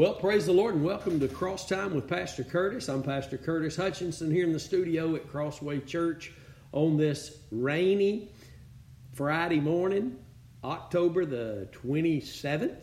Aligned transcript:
Well, 0.00 0.14
praise 0.14 0.46
the 0.46 0.52
Lord 0.54 0.76
and 0.76 0.82
welcome 0.82 1.20
to 1.20 1.28
Cross 1.28 1.68
Time 1.68 1.94
with 1.94 2.08
Pastor 2.08 2.42
Curtis. 2.42 2.88
I'm 2.88 3.02
Pastor 3.02 3.36
Curtis 3.36 3.76
Hutchinson 3.76 4.30
here 4.30 4.46
in 4.46 4.52
the 4.54 4.58
studio 4.58 5.14
at 5.14 5.28
Crossway 5.28 5.80
Church 5.80 6.32
on 6.72 6.96
this 6.96 7.36
rainy 7.50 8.30
Friday 9.12 9.60
morning, 9.60 10.16
October 10.64 11.26
the 11.26 11.68
27th. 11.72 12.82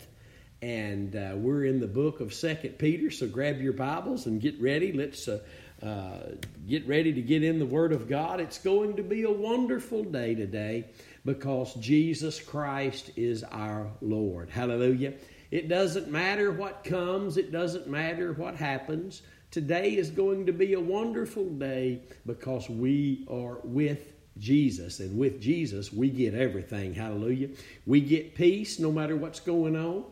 And 0.61 1.15
uh, 1.15 1.31
we're 1.37 1.65
in 1.65 1.79
the 1.79 1.87
book 1.87 2.19
of 2.19 2.35
Second 2.35 2.77
Peter, 2.77 3.09
so 3.09 3.25
grab 3.25 3.61
your 3.61 3.73
Bibles 3.73 4.27
and 4.27 4.39
get 4.39 4.61
ready. 4.61 4.93
Let's 4.93 5.27
uh, 5.27 5.39
uh, 5.81 6.35
get 6.67 6.87
ready 6.87 7.13
to 7.13 7.21
get 7.23 7.43
in 7.43 7.57
the 7.57 7.65
Word 7.65 7.93
of 7.93 8.07
God. 8.07 8.39
It's 8.39 8.59
going 8.59 8.95
to 8.97 9.03
be 9.03 9.23
a 9.23 9.31
wonderful 9.31 10.03
day 10.03 10.35
today 10.35 10.85
because 11.25 11.73
Jesus 11.73 12.39
Christ 12.39 13.09
is 13.15 13.43
our 13.43 13.89
Lord. 14.01 14.51
Hallelujah. 14.51 15.13
It 15.51 15.69
doesn't 15.69 16.09
matter 16.09 16.51
what 16.51 16.83
comes, 16.83 17.37
it 17.37 17.51
doesn't 17.51 17.87
matter 17.87 18.33
what 18.33 18.55
happens. 18.55 19.21
Today 19.49 19.95
is 19.95 20.09
going 20.09 20.45
to 20.45 20.51
be 20.51 20.73
a 20.73 20.79
wonderful 20.79 21.45
day 21.45 22.01
because 22.25 22.69
we 22.69 23.25
are 23.29 23.59
with 23.63 24.13
Jesus. 24.37 24.99
And 24.99 25.17
with 25.17 25.41
Jesus, 25.41 25.91
we 25.91 26.09
get 26.09 26.33
everything. 26.33 26.93
Hallelujah. 26.93 27.49
We 27.85 28.01
get 28.01 28.35
peace 28.35 28.77
no 28.77 28.91
matter 28.91 29.15
what's 29.15 29.39
going 29.39 29.75
on. 29.75 30.03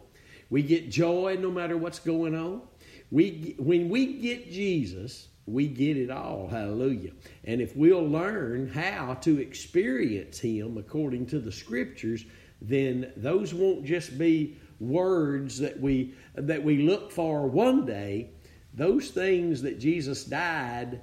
We 0.49 0.61
get 0.61 0.89
joy 0.89 1.37
no 1.39 1.51
matter 1.51 1.77
what's 1.77 1.99
going 1.99 2.33
on. 2.33 2.61
We, 3.11 3.55
when 3.59 3.89
we 3.89 4.13
get 4.13 4.51
Jesus, 4.51 5.27
we 5.45 5.67
get 5.67 5.97
it 5.97 6.09
all. 6.09 6.47
Hallelujah. 6.47 7.11
And 7.43 7.61
if 7.61 7.75
we'll 7.75 8.07
learn 8.07 8.69
how 8.69 9.15
to 9.21 9.39
experience 9.39 10.39
Him 10.39 10.77
according 10.77 11.27
to 11.27 11.39
the 11.39 11.51
Scriptures, 11.51 12.25
then 12.61 13.11
those 13.17 13.53
won't 13.53 13.85
just 13.85 14.17
be 14.17 14.57
words 14.79 15.59
that 15.59 15.79
we 15.79 16.13
that 16.35 16.63
we 16.63 16.83
look 16.83 17.11
for 17.11 17.47
one 17.47 17.85
day 17.85 18.29
those 18.73 19.09
things 19.09 19.61
that 19.61 19.79
Jesus 19.79 20.25
died 20.25 21.01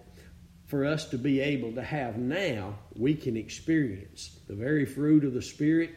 for 0.67 0.85
us 0.85 1.07
to 1.07 1.19
be 1.19 1.41
able 1.41 1.73
to 1.73 1.83
have 1.83 2.17
now 2.17 2.79
we 2.95 3.15
can 3.15 3.37
experience. 3.37 4.39
The 4.47 4.55
very 4.55 4.85
fruit 4.87 5.25
of 5.25 5.35
the 5.35 5.43
spirit 5.43 5.91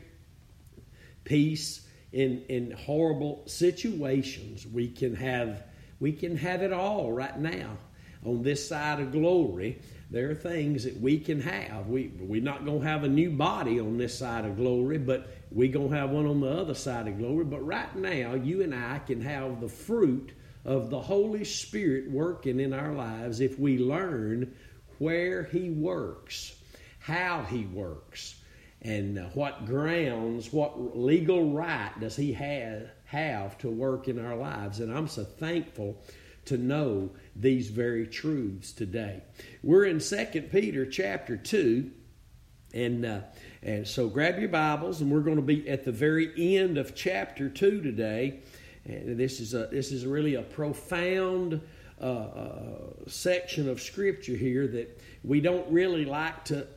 peace 1.23 1.87
in 2.11 2.43
in 2.49 2.71
horrible 2.71 3.43
situations 3.47 4.65
we 4.65 4.87
can 4.87 5.15
have 5.15 5.63
we 5.99 6.11
can 6.11 6.37
have 6.37 6.61
it 6.61 6.71
all 6.71 7.11
right 7.11 7.37
now 7.39 7.77
on 8.25 8.43
this 8.43 8.67
side 8.67 8.99
of 8.99 9.11
glory 9.11 9.79
there 10.11 10.29
are 10.29 10.35
things 10.35 10.83
that 10.83 10.99
we 11.01 11.19
can 11.19 11.41
have. 11.41 11.87
We, 11.87 12.11
we're 12.19 12.41
not 12.41 12.63
going 12.63 12.81
to 12.81 12.87
have 12.87 13.03
a 13.03 13.09
new 13.09 13.31
body 13.31 13.79
on 13.79 13.97
this 13.97 14.17
side 14.17 14.45
of 14.45 14.55
glory, 14.55 14.97
but 14.97 15.27
we're 15.51 15.71
going 15.71 15.89
to 15.89 15.95
have 15.95 16.11
one 16.11 16.27
on 16.27 16.41
the 16.41 16.49
other 16.49 16.75
side 16.75 17.07
of 17.07 17.17
glory. 17.17 17.45
But 17.45 17.65
right 17.65 17.93
now, 17.95 18.35
you 18.35 18.61
and 18.61 18.73
I 18.73 18.99
can 18.99 19.21
have 19.21 19.59
the 19.59 19.67
fruit 19.67 20.31
of 20.63 20.89
the 20.89 21.01
Holy 21.01 21.43
Spirit 21.43 22.09
working 22.09 22.59
in 22.59 22.71
our 22.71 22.93
lives 22.93 23.39
if 23.39 23.59
we 23.59 23.77
learn 23.77 24.55
where 24.99 25.43
He 25.43 25.71
works, 25.71 26.55
how 26.99 27.43
He 27.43 27.65
works, 27.65 28.35
and 28.81 29.17
uh, 29.17 29.23
what 29.33 29.65
grounds, 29.65 30.53
what 30.53 30.97
legal 30.97 31.51
right 31.51 31.91
does 31.99 32.15
He 32.15 32.31
have, 32.33 32.89
have 33.05 33.57
to 33.57 33.69
work 33.69 34.07
in 34.07 34.23
our 34.23 34.35
lives. 34.35 34.79
And 34.79 34.95
I'm 34.95 35.07
so 35.07 35.23
thankful 35.23 35.97
to 36.45 36.57
know 36.57 37.11
these 37.35 37.69
very 37.69 38.07
truths 38.07 38.71
today. 38.71 39.21
We're 39.63 39.85
in 39.85 39.99
Second 39.99 40.51
Peter 40.51 40.85
chapter 40.85 41.37
2, 41.37 41.91
and, 42.73 43.05
uh, 43.05 43.19
and 43.63 43.87
so 43.87 44.07
grab 44.07 44.39
your 44.39 44.49
Bibles, 44.49 45.01
and 45.01 45.11
we're 45.11 45.21
going 45.21 45.37
to 45.37 45.41
be 45.41 45.67
at 45.69 45.85
the 45.85 45.91
very 45.91 46.57
end 46.57 46.77
of 46.77 46.95
chapter 46.95 47.49
2 47.49 47.81
today. 47.81 48.41
And 48.85 49.17
this 49.17 49.39
is, 49.39 49.53
a, 49.53 49.67
this 49.67 49.91
is 49.91 50.05
really 50.05 50.35
a 50.35 50.43
profound 50.43 51.61
uh, 51.99 52.05
uh, 52.05 52.77
section 53.07 53.69
of 53.69 53.81
Scripture 53.81 54.35
here 54.35 54.67
that 54.67 55.01
we 55.23 55.41
don't 55.41 55.69
really 55.71 56.05
like 56.05 56.45
to 56.45 56.67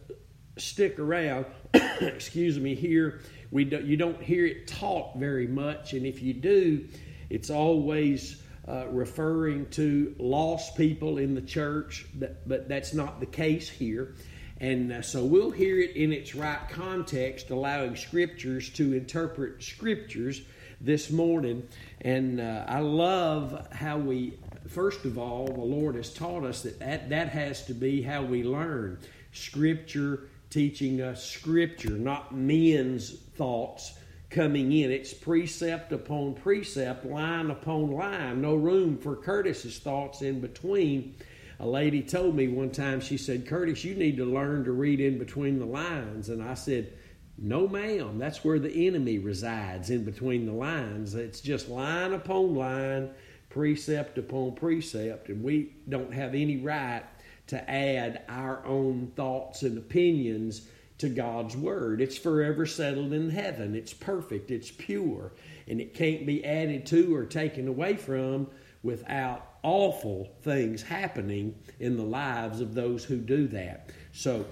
stick 0.56 0.98
around. 0.98 1.46
excuse 2.00 2.58
me, 2.58 2.74
here. 2.74 3.20
We 3.50 3.64
do, 3.64 3.80
you 3.80 3.96
don't 3.96 4.22
hear 4.22 4.46
it 4.46 4.66
taught 4.66 5.16
very 5.18 5.46
much, 5.46 5.92
and 5.92 6.06
if 6.06 6.22
you 6.22 6.34
do, 6.34 6.86
it's 7.30 7.50
always 7.50 8.42
uh, 8.68 8.86
referring 8.90 9.66
to 9.70 10.14
lost 10.18 10.76
people 10.76 11.18
in 11.18 11.34
the 11.34 11.40
church, 11.40 12.06
but 12.14 12.68
that's 12.68 12.92
not 12.92 13.18
the 13.18 13.26
case 13.26 13.68
here. 13.68 14.14
And 14.60 14.92
uh, 14.92 15.02
so 15.02 15.24
we'll 15.24 15.52
hear 15.52 15.78
it 15.78 15.96
in 15.96 16.12
its 16.12 16.34
right 16.34 16.68
context, 16.68 17.50
allowing 17.50 17.96
scriptures 17.96 18.68
to 18.70 18.92
interpret 18.92 19.62
scriptures 19.62 20.42
this 20.80 21.10
morning. 21.10 21.66
And 22.00 22.40
uh, 22.40 22.64
I 22.68 22.80
love 22.80 23.68
how 23.72 23.98
we, 23.98 24.34
first 24.68 25.04
of 25.04 25.16
all, 25.16 25.46
the 25.46 25.60
Lord 25.60 25.94
has 25.94 26.12
taught 26.12 26.44
us 26.44 26.62
that, 26.62 26.80
that 26.80 27.08
that 27.08 27.28
has 27.28 27.64
to 27.66 27.74
be 27.74 28.02
how 28.02 28.22
we 28.22 28.42
learn. 28.42 28.98
Scripture 29.32 30.28
teaching 30.50 31.00
us 31.02 31.24
scripture, 31.24 31.90
not 31.90 32.34
men's 32.34 33.12
thoughts 33.36 33.94
coming 34.30 34.72
in. 34.72 34.90
It's 34.90 35.14
precept 35.14 35.92
upon 35.92 36.34
precept, 36.34 37.04
line 37.06 37.50
upon 37.50 37.90
line, 37.90 38.40
no 38.42 38.54
room 38.54 38.98
for 38.98 39.16
Curtis's 39.16 39.78
thoughts 39.78 40.22
in 40.22 40.40
between. 40.40 41.16
A 41.60 41.66
lady 41.66 42.02
told 42.02 42.36
me 42.36 42.46
one 42.46 42.70
time, 42.70 43.00
she 43.00 43.16
said, 43.16 43.46
Curtis, 43.46 43.84
you 43.84 43.94
need 43.94 44.16
to 44.18 44.24
learn 44.24 44.64
to 44.64 44.72
read 44.72 45.00
in 45.00 45.18
between 45.18 45.58
the 45.58 45.66
lines. 45.66 46.28
And 46.28 46.42
I 46.42 46.54
said, 46.54 46.92
No, 47.36 47.66
ma'am. 47.66 48.18
That's 48.18 48.44
where 48.44 48.60
the 48.60 48.86
enemy 48.86 49.18
resides, 49.18 49.90
in 49.90 50.04
between 50.04 50.46
the 50.46 50.52
lines. 50.52 51.14
It's 51.14 51.40
just 51.40 51.68
line 51.68 52.12
upon 52.12 52.54
line, 52.54 53.10
precept 53.50 54.18
upon 54.18 54.54
precept. 54.54 55.30
And 55.30 55.42
we 55.42 55.74
don't 55.88 56.14
have 56.14 56.34
any 56.34 56.58
right 56.58 57.02
to 57.48 57.68
add 57.68 58.22
our 58.28 58.64
own 58.64 59.10
thoughts 59.16 59.62
and 59.62 59.78
opinions 59.78 60.68
to 60.98 61.08
God's 61.08 61.56
Word. 61.56 62.00
It's 62.00 62.18
forever 62.18 62.66
settled 62.66 63.12
in 63.12 63.30
heaven. 63.30 63.74
It's 63.74 63.94
perfect. 63.94 64.50
It's 64.50 64.70
pure. 64.70 65.32
And 65.66 65.80
it 65.80 65.94
can't 65.94 66.26
be 66.26 66.44
added 66.44 66.86
to 66.86 67.14
or 67.14 67.24
taken 67.24 67.68
away 67.68 67.96
from 67.96 68.48
without 68.82 69.58
awful 69.62 70.32
things 70.42 70.82
happening 70.82 71.54
in 71.80 71.96
the 71.96 72.04
lives 72.04 72.60
of 72.60 72.74
those 72.74 73.04
who 73.04 73.16
do 73.16 73.48
that. 73.48 73.90
So 74.12 74.44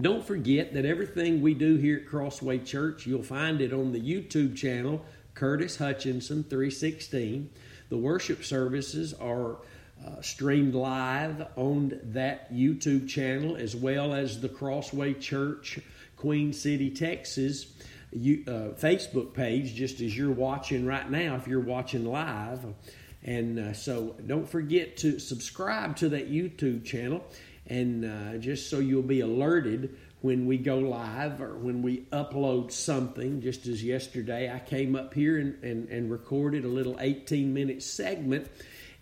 don't 0.00 0.24
forget 0.24 0.74
that 0.74 0.84
everything 0.84 1.40
we 1.40 1.54
do 1.54 1.76
here 1.76 1.98
at 1.98 2.06
Crossway 2.06 2.58
Church, 2.58 3.06
you'll 3.06 3.22
find 3.22 3.60
it 3.60 3.72
on 3.72 3.92
the 3.92 4.00
YouTube 4.00 4.56
channel, 4.56 5.04
Curtis 5.34 5.76
Hutchinson 5.76 6.44
316. 6.44 7.50
The 7.88 7.96
worship 7.96 8.44
services 8.44 9.14
are 9.14 9.58
uh, 10.06 10.20
streamed 10.20 10.74
live 10.74 11.46
on 11.56 11.98
that 12.04 12.52
YouTube 12.52 13.08
channel, 13.08 13.56
as 13.56 13.74
well 13.74 14.14
as 14.14 14.40
the 14.40 14.48
Crossway 14.48 15.14
Church, 15.14 15.80
Queen 16.16 16.52
City, 16.52 16.90
Texas. 16.90 17.66
You, 18.12 18.44
uh, 18.46 18.74
Facebook 18.80 19.34
page, 19.34 19.74
just 19.74 20.00
as 20.00 20.16
you're 20.16 20.32
watching 20.32 20.86
right 20.86 21.10
now, 21.10 21.34
if 21.34 21.48
you're 21.48 21.60
watching 21.60 22.06
live. 22.06 22.64
And 23.24 23.58
uh, 23.58 23.72
so 23.72 24.14
don't 24.26 24.48
forget 24.48 24.96
to 24.98 25.18
subscribe 25.18 25.96
to 25.96 26.10
that 26.10 26.30
YouTube 26.30 26.84
channel, 26.84 27.24
and 27.66 28.04
uh, 28.04 28.38
just 28.38 28.70
so 28.70 28.78
you'll 28.78 29.02
be 29.02 29.20
alerted 29.20 29.96
when 30.20 30.46
we 30.46 30.56
go 30.56 30.78
live 30.78 31.42
or 31.42 31.56
when 31.56 31.82
we 31.82 32.06
upload 32.12 32.70
something. 32.70 33.42
Just 33.42 33.66
as 33.66 33.82
yesterday, 33.82 34.52
I 34.52 34.60
came 34.60 34.94
up 34.94 35.12
here 35.12 35.38
and, 35.38 35.62
and, 35.64 35.88
and 35.88 36.10
recorded 36.10 36.64
a 36.64 36.68
little 36.68 36.96
18 37.00 37.52
minute 37.52 37.82
segment 37.82 38.48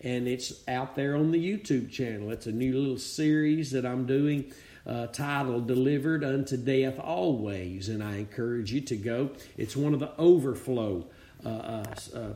and 0.05 0.27
it's 0.27 0.61
out 0.67 0.95
there 0.95 1.15
on 1.15 1.31
the 1.31 1.39
YouTube 1.39 1.91
channel. 1.91 2.29
It's 2.29 2.45
a 2.45 2.51
new 2.51 2.77
little 2.77 2.99
series 2.99 3.71
that 3.71 3.87
I'm 3.87 4.05
doing 4.05 4.53
uh, 4.85 5.07
titled 5.07 5.67
Delivered 5.67 6.23
Unto 6.23 6.57
Death 6.57 6.99
Always, 6.99 7.89
and 7.89 8.03
I 8.03 8.17
encourage 8.17 8.71
you 8.71 8.81
to 8.81 8.95
go. 8.95 9.31
It's 9.57 9.75
one 9.75 9.95
of 9.95 9.99
the 9.99 10.11
overflow 10.19 11.07
uh, 11.43 11.49
uh, 11.49 11.85
uh 12.13 12.33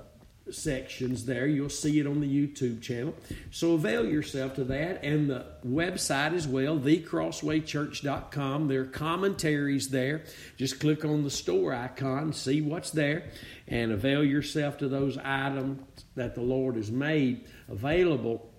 sections 0.52 1.26
there. 1.26 1.48
You'll 1.48 1.70
see 1.70 2.00
it 2.00 2.08
on 2.08 2.20
the 2.20 2.28
YouTube 2.28 2.82
channel. 2.82 3.16
So 3.52 3.74
avail 3.74 4.06
yourself 4.06 4.56
to 4.56 4.64
that 4.66 5.04
and 5.04 5.30
the 5.30 5.46
website 5.66 6.34
as 6.34 6.48
well, 6.48 6.78
thecrosswaychurch.com. 6.78 8.68
There 8.68 8.82
are 8.82 8.86
commentaries 8.86 9.90
there. 9.90 10.24
Just 10.58 10.80
click 10.80 11.06
on 11.06 11.24
the 11.24 11.30
store 11.30 11.74
icon, 11.74 12.34
see 12.34 12.62
what's 12.62 12.92
there, 12.92 13.30
and 13.68 13.92
avail 13.92 14.24
yourself 14.24 14.78
to 14.80 14.88
those 14.88 15.18
items 15.18 15.82
that 16.16 16.36
the 16.36 16.42
Lord 16.42 16.76
has 16.76 16.92
made 16.92 17.48
available 17.68 18.50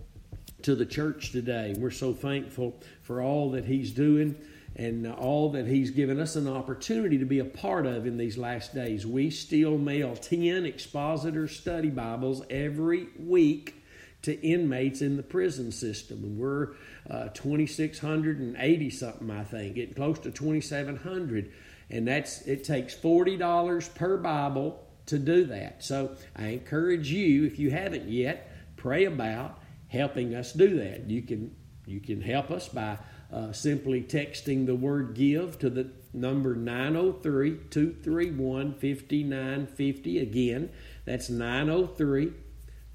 to 0.63 0.75
the 0.75 0.87
church 0.87 1.33
today. 1.33 1.75
We're 1.77 1.91
so 1.91 2.13
thankful 2.13 2.81
for 3.03 3.23
all 3.23 3.51
that 3.53 3.65
He's 3.65 3.93
doing 3.93 4.37
and 4.81 5.07
all 5.07 5.51
that 5.51 5.67
He's 5.67 5.91
given 5.91 6.19
us 6.19 6.37
an 6.37 6.49
opportunity 6.49 7.19
to 7.19 7.27
be 7.27 7.39
a 7.39 7.45
part 7.45 7.85
of 7.85 8.07
in 8.07 8.17
these 8.17 8.39
last 8.39 8.75
days. 8.75 9.07
We 9.07 9.29
still 9.29 9.77
mail 9.77 10.17
10 10.17 10.65
expositor 10.65 11.49
study 11.49 11.91
Bibles 11.91 12.43
every 12.49 13.09
week 13.19 13.75
to 14.23 14.41
inmates 14.41 15.03
in 15.03 15.19
the 15.19 15.23
prison 15.23 15.71
system. 15.71 16.25
And 16.25 16.39
we're 16.39 16.69
uh, 17.11 17.29
2,680 17.35 18.91
something, 18.91 19.31
I 19.31 19.45
think, 19.45 19.75
getting 19.75 19.95
close 19.95 20.19
to 20.21 20.31
2,700. 20.31 21.53
And 21.91 22.09
that's 22.09 22.41
it 22.43 22.65
takes 22.65 22.95
$40 22.95 23.95
per 23.95 24.17
Bible 24.17 24.83
to 25.07 25.19
do 25.19 25.45
that. 25.45 25.85
So 25.85 26.17
I 26.35 26.47
encourage 26.47 27.11
you, 27.11 27.45
if 27.45 27.59
you 27.59 27.71
haven't 27.71 28.09
yet, 28.09 28.51
pray 28.77 29.05
about 29.05 29.59
helping 29.89 30.35
us 30.35 30.55
do 30.55 30.79
that. 30.79 31.11
You 31.11 31.21
can 31.21 31.55
you 31.85 32.01
can 32.01 32.23
help 32.23 32.51
us 32.51 32.69
by 32.69 32.99
uh, 33.33 33.53
simply 33.53 34.03
texting 34.03 34.67
the 34.67 34.75
word 34.75 35.15
give 35.15 35.59
to 35.61 35.71
the 35.71 35.91
number 36.13 36.55
903 36.55 37.59
231 37.71 38.75
5950. 38.75 40.19
Again, 40.19 40.71
that's 41.05 41.31
903 41.31 42.33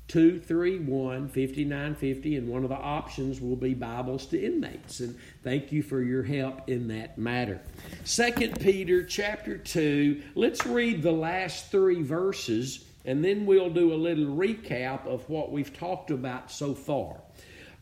231 0.07 1.29
5950. 1.29 2.35
And 2.35 2.49
one 2.49 2.63
of 2.63 2.69
the 2.69 2.75
options 2.75 3.39
will 3.39 3.55
be 3.55 3.73
Bibles 3.73 4.25
to 4.27 4.43
inmates. 4.43 4.99
And 4.99 5.17
thank 5.43 5.71
you 5.71 5.81
for 5.81 6.01
your 6.01 6.23
help 6.23 6.69
in 6.69 6.89
that 6.89 7.17
matter. 7.17 7.61
Second 8.03 8.59
Peter 8.59 9.03
chapter 9.03 9.57
2. 9.57 10.21
Let's 10.35 10.65
read 10.65 11.01
the 11.01 11.11
last 11.11 11.71
three 11.71 12.01
verses 12.01 12.85
and 13.05 13.23
then 13.23 13.45
we'll 13.45 13.69
do 13.69 13.93
a 13.93 13.95
little 13.95 14.35
recap 14.35 15.05
of 15.05 15.29
what 15.29 15.51
we've 15.51 15.71
talked 15.77 16.09
about 16.09 16.51
so 16.51 16.73
far. 16.73 17.21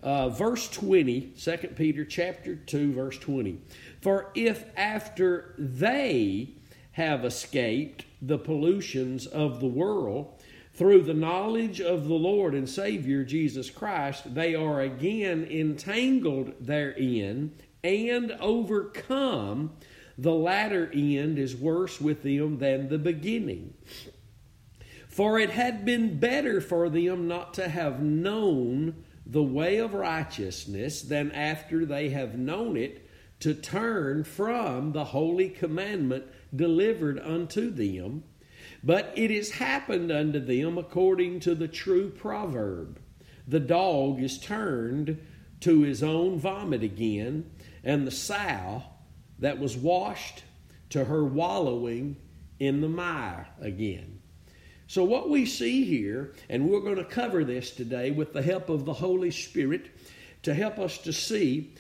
Uh, 0.04 0.28
verse 0.28 0.68
20, 0.68 1.34
2 1.40 1.58
Peter 1.78 2.04
chapter 2.04 2.58
2, 2.58 2.92
verse 2.92 3.18
20. 3.18 3.58
For 4.02 4.32
if 4.36 4.66
after 4.76 5.56
they 5.58 6.50
have 6.92 7.24
escaped 7.24 8.04
the 8.22 8.38
pollutions 8.38 9.26
of 9.26 9.62
the 9.62 9.68
world 9.68 10.42
through 10.74 11.04
the 11.04 11.14
knowledge 11.14 11.80
of 11.80 12.10
the 12.10 12.16
Lord 12.16 12.54
and 12.54 12.68
Savior 12.68 13.24
Jesus 13.24 13.70
Christ, 13.70 14.36
they 14.36 14.54
are 14.54 14.82
again 14.82 15.48
entangled 15.50 16.54
therein 16.60 17.54
and 17.82 18.34
overcome, 18.42 19.72
the 20.18 20.34
latter 20.34 20.92
end 20.94 21.40
is 21.40 21.56
worse 21.56 22.02
with 22.02 22.24
them 22.24 22.58
than 22.58 22.90
the 22.90 23.00
beginning. 23.00 23.74
For 25.08 25.40
it 25.40 25.52
had 25.52 25.86
been 25.86 26.20
better 26.20 26.60
for 26.60 26.90
them 26.90 27.28
not 27.28 27.54
to 27.54 27.70
have 27.70 28.02
known 28.02 29.06
the 29.26 29.44
way 29.44 29.78
of 29.78 29.94
righteousness 29.94 31.02
than 31.02 31.32
after 31.32 31.86
they 31.86 32.10
have 32.10 32.38
known 32.38 32.78
it 32.78 33.08
to 33.40 33.54
turn 33.54 34.24
from 34.24 34.92
the 34.92 35.06
holy 35.06 35.50
commandment 35.50 36.26
delivered 36.56 37.20
unto 37.20 37.70
them. 37.70 38.24
But 38.84 39.14
it 39.16 39.32
is 39.32 39.52
happened 39.52 40.12
unto 40.12 40.40
them 40.40 40.78
according 40.78 41.42
to 41.42 41.56
the 41.56 41.68
true 41.68 42.10
proverb 42.10 43.00
the 43.48 43.60
dog 43.60 44.22
is 44.22 44.40
turned 44.40 45.20
to 45.62 45.82
his 45.82 46.04
own 46.04 46.40
vomit 46.40 46.84
again, 46.84 47.50
and 47.84 48.08
the 48.08 48.12
sow 48.12 48.84
that 49.40 49.60
was 49.60 49.76
washed 49.76 50.44
to 50.90 51.06
her 51.06 51.24
wallowing 51.24 52.18
in 52.60 52.82
the 52.82 52.90
mire 52.90 53.48
again. 53.60 54.13
So, 54.88 55.04
what 55.04 55.30
we 55.30 55.46
see 55.46 55.86
here, 55.86 56.34
and 56.50 56.70
we're 56.70 56.82
going 56.82 56.98
to 56.98 57.06
cover 57.06 57.44
this 57.44 57.72
today 57.72 58.12
with 58.12 58.34
the 58.34 58.42
help 58.42 58.70
of 58.70 58.86
the 58.86 58.94
Holy 58.94 59.32
Spirit 59.32 59.90
to 60.44 60.54
help 60.54 60.78
us 60.78 60.98
to 61.00 61.14
see 61.14 61.74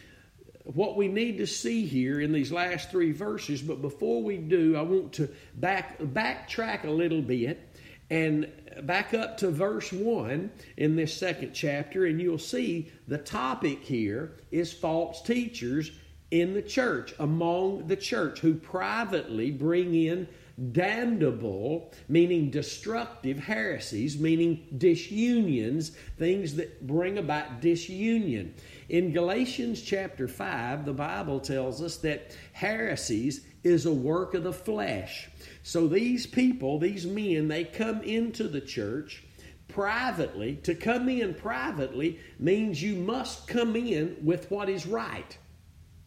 what 0.63 0.95
we 0.95 1.09
need 1.09 1.37
to 1.37 1.47
see 1.47 1.85
here 1.85 2.21
in 2.21 2.31
these 2.31 2.51
last 2.51 2.89
three 2.89 3.11
verses. 3.11 3.61
But 3.61 3.81
before 3.81 4.23
we 4.23 4.37
do, 4.37 4.77
I 4.77 4.81
want 4.81 5.13
to 5.13 5.29
back 5.55 5.99
backtrack 5.99 6.85
a 6.85 6.89
little 6.89 7.21
bit 7.21 7.69
and 8.09 8.49
back 8.83 9.13
up 9.13 9.37
to 9.37 9.49
verse 9.49 9.91
1 9.91 10.51
in 10.77 10.95
this 10.95 11.15
second 11.15 11.53
chapter, 11.53 12.05
and 12.05 12.21
you'll 12.21 12.37
see 12.37 12.91
the 13.07 13.17
topic 13.17 13.83
here 13.83 14.33
is 14.51 14.71
false 14.71 15.21
teachers 15.21 15.91
in 16.31 16.53
the 16.53 16.61
church, 16.61 17.13
among 17.19 17.87
the 17.87 17.95
church, 17.95 18.39
who 18.39 18.55
privately 18.55 19.51
bring 19.51 19.93
in 19.93 20.27
damnable, 20.71 21.91
meaning 22.07 22.51
destructive 22.51 23.39
heresies, 23.39 24.19
meaning 24.19 24.67
disunions, 24.77 25.91
things 26.17 26.55
that 26.55 26.85
bring 26.85 27.17
about 27.17 27.61
disunion. 27.61 28.53
In 28.89 29.13
Galatians 29.13 29.81
chapter 29.81 30.27
5, 30.27 30.85
the 30.85 30.93
Bible 30.93 31.39
tells 31.39 31.81
us 31.81 31.97
that 31.97 32.37
heresies 32.51 33.45
is 33.63 33.85
a 33.85 33.93
work 33.93 34.33
of 34.33 34.43
the 34.43 34.53
flesh. 34.53 35.29
So 35.63 35.87
these 35.87 36.27
people, 36.27 36.79
these 36.79 37.05
men, 37.05 37.47
they 37.47 37.63
come 37.63 38.01
into 38.03 38.47
the 38.47 38.61
church 38.61 39.23
privately. 39.67 40.57
To 40.63 40.75
come 40.75 41.09
in 41.09 41.33
privately 41.33 42.19
means 42.37 42.83
you 42.83 42.95
must 42.95 43.47
come 43.47 43.75
in 43.75 44.17
with 44.23 44.51
what 44.51 44.69
is 44.69 44.85
right. 44.85 45.37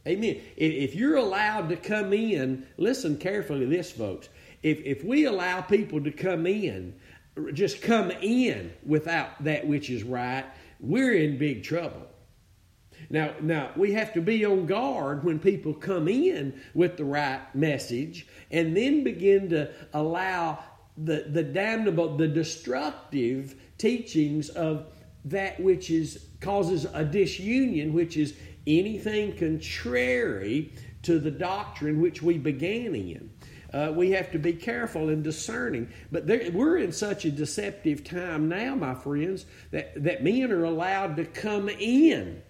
Amen. 0.07 0.41
If 0.57 0.95
you're 0.95 1.17
allowed 1.17 1.71
to 1.71 1.77
come 1.77 2.13
in, 2.13 2.65
listen 2.77 3.17
carefully 3.17 3.61
to 3.61 3.67
this, 3.67 3.91
folks 3.91 4.29
if, 4.63 4.81
if 4.81 5.05
we 5.05 5.25
allow 5.25 5.61
people 5.61 6.03
to 6.03 6.11
come 6.11 6.47
in, 6.47 6.95
just 7.53 7.83
come 7.83 8.11
in 8.11 8.73
without 8.85 9.43
that 9.45 9.67
which 9.67 9.91
is 9.91 10.03
right, 10.03 10.45
we're 10.81 11.15
in 11.15 11.39
big 11.39 11.63
trouble. 11.63 12.07
Now, 13.11 13.35
now 13.41 13.71
we 13.77 13.93
have 13.93 14.13
to 14.15 14.21
be 14.21 14.45
on 14.45 14.67
guard 14.67 15.23
when 15.23 15.39
people 15.39 15.75
come 15.75 16.09
in 16.09 16.61
with 16.75 16.97
the 16.97 17.05
right 17.05 17.43
message, 17.55 18.27
and 18.51 18.77
then 18.77 19.05
begin 19.05 19.51
to 19.51 19.71
allow 19.93 20.59
the 20.97 21.27
the 21.29 21.43
damnable, 21.43 22.17
the 22.17 22.27
destructive 22.27 23.55
teachings 23.79 24.49
of 24.49 24.87
that 25.27 25.61
which 25.61 25.91
is 25.91 26.27
causes 26.41 26.87
a 26.95 27.05
disunion, 27.05 27.93
which 27.93 28.17
is 28.17 28.35
anything 28.67 29.37
contrary 29.37 30.73
to 31.03 31.19
the 31.19 31.31
doctrine 31.31 32.01
which 32.01 32.23
we 32.23 32.39
began 32.39 32.95
in 32.95 33.31
uh, 33.77 33.93
we 33.93 34.11
have 34.13 34.33
to 34.33 34.39
be 34.39 34.55
careful 34.55 35.11
and 35.11 35.23
discerning. 35.23 35.87
But 36.11 36.27
there, 36.27 36.51
we're 36.51 36.79
in 36.79 36.93
such 36.93 37.27
a 37.27 37.31
deceptive 37.31 38.05
time 38.05 38.49
now, 38.49 38.75
my 38.75 38.95
friends, 38.95 39.45
that, 39.71 40.03
that 40.03 40.25
men 40.25 40.51
are 40.51 40.65
allowed 40.65 41.17
to 41.17 41.27
come 41.27 41.69
in, 41.69 42.43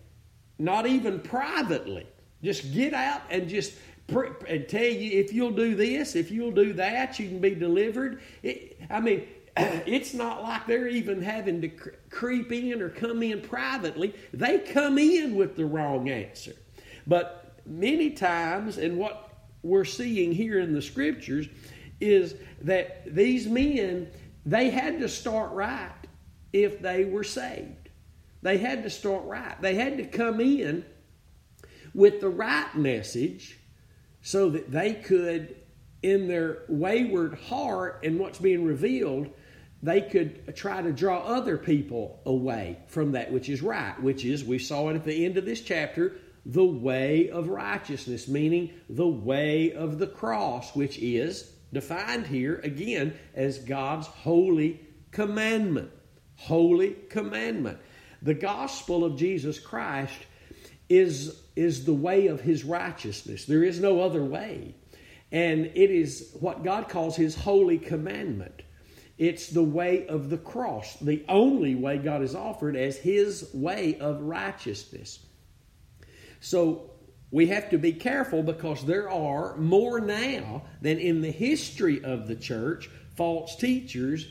not 0.57 0.87
even 0.87 1.19
privately. 1.19 2.07
Just 2.45 2.73
get 2.73 2.95
out 2.95 3.23
and 3.29 3.49
just 3.49 3.75
pr- 4.07 4.35
and 4.47 4.69
tell 4.69 4.85
you 4.85 5.19
if 5.19 5.33
you'll 5.33 5.51
do 5.51 5.75
this, 5.75 6.15
if 6.15 6.31
you'll 6.31 6.53
do 6.53 6.73
that, 6.75 7.19
you 7.19 7.29
can 7.29 7.41
be 7.41 7.57
delivered. 7.57 8.21
It, 8.45 8.81
I 8.89 9.01
mean, 9.01 9.27
it's 9.57 10.15
not 10.15 10.45
like 10.45 10.69
they're 10.69 10.87
even 10.87 11.23
having 11.23 11.61
to 11.63 11.69
cre- 11.69 11.89
creep 12.09 12.53
in 12.53 12.81
or 12.81 12.89
come 12.89 13.25
in 13.25 13.41
privately. 13.41 14.15
They 14.33 14.61
come 14.61 14.97
in 14.97 15.35
with 15.35 15.57
the 15.57 15.67
wrong 15.67 16.09
answer. 16.09 16.55
But 17.05 17.59
many 17.67 18.11
times, 18.11 18.79
and 18.79 18.97
what 18.97 19.26
we're 19.67 19.85
seeing 19.85 20.33
here 20.33 20.59
in 20.59 20.73
the 20.73 20.83
scriptures 20.83 21.47
is 22.01 22.35
that 22.63 23.15
these 23.15 23.47
men 23.47 24.09
they 24.47 24.71
had 24.71 25.01
to 25.01 25.09
start 25.09 25.53
right 25.53 25.91
if 26.53 26.81
they 26.81 27.05
were 27.05 27.25
saved. 27.25 27.91
They 28.43 28.59
had 28.59 28.85
to 28.85 28.91
start 28.91 29.25
right. 29.25 29.61
They 29.61 29.75
had 29.75 29.99
to 29.99 30.05
come 30.05 30.41
in 30.41 30.85
with 31.93 32.21
the 32.21 32.29
right 32.29 32.73
message 32.77 33.59
so 34.23 34.51
that 34.51 34.71
they 34.71 34.95
could, 34.95 35.57
in 36.03 36.29
their 36.29 36.63
wayward 36.69 37.35
heart 37.35 38.01
and 38.05 38.21
what's 38.21 38.39
being 38.39 38.65
revealed, 38.65 39.31
they 39.83 40.01
could 40.01 40.55
try 40.57 40.81
to 40.81 40.93
draw 40.93 41.19
other 41.19 41.59
people 41.59 42.21
away 42.25 42.79
from 42.87 43.13
that 43.13 43.33
which 43.33 43.49
is 43.49 43.63
right, 43.63 44.01
which 44.01 44.25
is, 44.25 44.45
we 44.45 44.59
saw 44.59 44.91
it 44.91 44.97
at 44.97 45.05
the 45.05 45.25
end 45.25 45.37
of 45.37 45.45
this 45.45 45.61
chapter, 45.61 46.17
the 46.47 46.65
way 46.65 47.29
of 47.29 47.49
righteousness, 47.49 48.29
meaning 48.29 48.71
the 48.89 49.07
way 49.07 49.73
of 49.73 49.99
the 49.99 50.07
cross, 50.07 50.75
which 50.77 50.97
is 50.99 51.51
defined 51.73 52.27
here 52.27 52.61
again 52.63 53.13
as 53.35 53.59
God's 53.59 54.07
holy 54.07 54.81
commandment. 55.11 55.91
Holy 56.37 56.97
commandment. 57.11 57.79
The 58.23 58.35
gospel 58.35 59.05
of 59.05 59.19
Jesus 59.19 59.59
Christ 59.59 60.19
is, 60.89 61.43
is 61.57 61.85
the 61.85 61.93
way 61.93 62.29
of 62.29 62.41
his 62.41 62.65
righteousness. 62.65 63.45
There 63.45 63.65
is 63.65 63.81
no 63.81 64.01
other 64.01 64.23
way. 64.23 64.77
And 65.33 65.67
it 65.75 65.91
is 65.91 66.31
what 66.39 66.63
God 66.63 66.89
calls 66.89 67.17
his 67.17 67.35
holy 67.35 67.79
commandment. 67.79 68.63
It's 69.19 69.49
the 69.49 69.65
way 69.65 70.07
of 70.07 70.31
the 70.31 70.39
cross, 70.39 70.97
the 71.01 71.25
only 71.29 71.75
way 71.75 71.99
God 71.99 72.21
has 72.21 72.37
offered 72.37 72.77
as 72.77 72.99
his 72.99 73.51
way 73.53 73.99
of 73.99 74.21
righteousness. 74.21 75.26
So 76.41 76.91
we 77.31 77.47
have 77.49 77.71
to 77.71 77.79
be 77.79 77.93
careful 77.93 78.43
because 78.43 78.85
there 78.85 79.11
are 79.11 79.57
more 79.57 80.01
now 80.01 80.63
than 80.81 80.99
in 80.99 81.21
the 81.21 81.31
history 81.31 82.03
of 82.05 82.29
the 82.29 82.37
church 82.37 82.89
false 83.15 83.57
teachers 83.57 84.27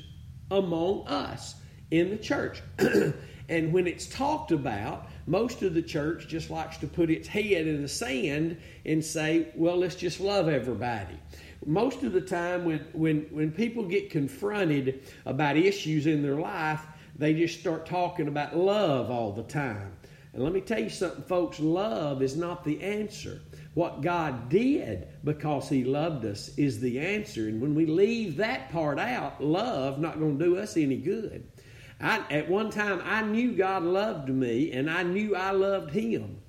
among 0.52 1.08
us 1.08 1.56
in 1.92 2.10
the 2.10 2.18
church. 2.18 2.62
and 3.50 3.74
when 3.74 3.88
it's 3.88 4.08
talked 4.08 4.52
about, 4.52 5.08
most 5.28 5.64
of 5.64 5.74
the 5.74 5.82
church 5.82 6.28
just 6.28 6.50
likes 6.50 6.78
to 6.78 6.88
put 6.88 7.10
its 7.10 7.28
head 7.28 7.68
in 7.68 7.82
the 7.82 7.88
sand 7.88 8.58
and 8.86 9.04
say, 9.04 9.48
well, 9.56 9.78
let's 9.78 9.96
just 9.96 10.20
love 10.20 10.48
everybody. 10.48 11.18
Most 11.66 12.04
of 12.04 12.14
the 12.14 12.22
time, 12.22 12.64
when, 12.64 12.86
when, 12.94 13.22
when 13.32 13.52
people 13.52 13.84
get 13.84 14.12
confronted 14.12 15.04
about 15.26 15.58
issues 15.58 16.06
in 16.06 16.22
their 16.22 16.36
life, 16.40 16.86
they 17.18 17.34
just 17.34 17.60
start 17.60 17.86
talking 17.88 18.28
about 18.28 18.56
love 18.56 19.10
all 19.10 19.32
the 19.32 19.44
time. 19.44 19.94
And 20.36 20.44
let 20.44 20.52
me 20.52 20.60
tell 20.60 20.80
you 20.80 20.90
something, 20.90 21.24
folks 21.24 21.62
love 21.62 22.22
is 22.22 22.36
not 22.36 22.66
the 22.66 22.84
answer. 22.84 23.42
what 23.74 24.02
God 24.02 24.50
did 24.50 25.08
because 25.24 25.70
He 25.70 25.84
loved 25.84 26.26
us 26.26 26.50
is 26.58 26.80
the 26.80 27.00
answer. 27.00 27.48
And 27.48 27.62
when 27.62 27.76
we 27.76 27.86
leave 27.86 28.38
that 28.38 28.72
part 28.72 29.00
out, 29.00 29.44
love 29.44 30.00
not 30.00 30.20
going 30.20 30.40
to 30.40 30.46
do 30.46 30.58
us 30.58 30.78
any 30.78 30.98
good. 30.98 31.48
I, 32.00 32.24
at 32.30 32.50
one 32.50 32.70
time, 32.70 33.02
I 33.04 33.22
knew 33.22 33.52
God 33.52 33.84
loved 33.84 34.30
me 34.30 34.72
and 34.72 34.90
I 34.90 35.04
knew 35.04 35.36
I 35.36 35.52
loved 35.52 35.92
Him. 35.92 36.42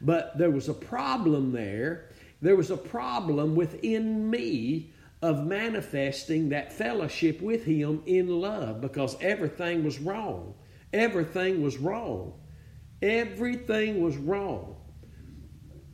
But 0.00 0.36
there 0.38 0.50
was 0.50 0.68
a 0.68 0.74
problem 0.74 1.52
there. 1.52 2.10
There 2.42 2.56
was 2.56 2.70
a 2.70 2.76
problem 2.76 3.56
within 3.56 4.30
me 4.30 4.92
of 5.22 5.46
manifesting 5.46 6.50
that 6.50 6.72
fellowship 6.72 7.40
with 7.40 7.64
Him 7.64 8.02
in 8.04 8.28
love 8.28 8.82
because 8.82 9.16
everything 9.22 9.84
was 9.84 9.98
wrong. 9.98 10.54
Everything 10.92 11.62
was 11.62 11.78
wrong. 11.78 12.34
Everything 13.02 14.02
was 14.02 14.16
wrong. 14.16 14.76